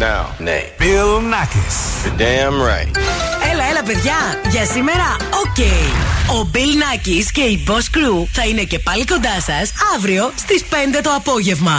Now, 0.00 0.24
name. 0.38 0.70
Bill 0.78 1.20
Nakis. 1.32 1.76
You're 2.04 2.16
damn 2.16 2.56
right. 2.70 2.88
Έλα, 3.52 3.64
έλα, 3.70 3.82
παιδιά. 3.82 4.14
Για 4.50 4.64
σήμερα, 4.64 5.16
οκ. 5.44 5.58
Ο 6.36 6.50
Bill 6.54 6.58
Nakis 6.58 7.24
και 7.32 7.40
η 7.40 7.64
Boss 7.68 7.72
Crew 7.96 8.26
θα 8.32 8.46
είναι 8.46 8.62
και 8.62 8.78
πάλι 8.78 9.04
κοντά 9.04 9.40
σας 9.40 9.72
αύριο 9.96 10.32
στις 10.36 10.64
5 10.70 11.00
το 11.02 11.10
απόγευμα. 11.16 11.78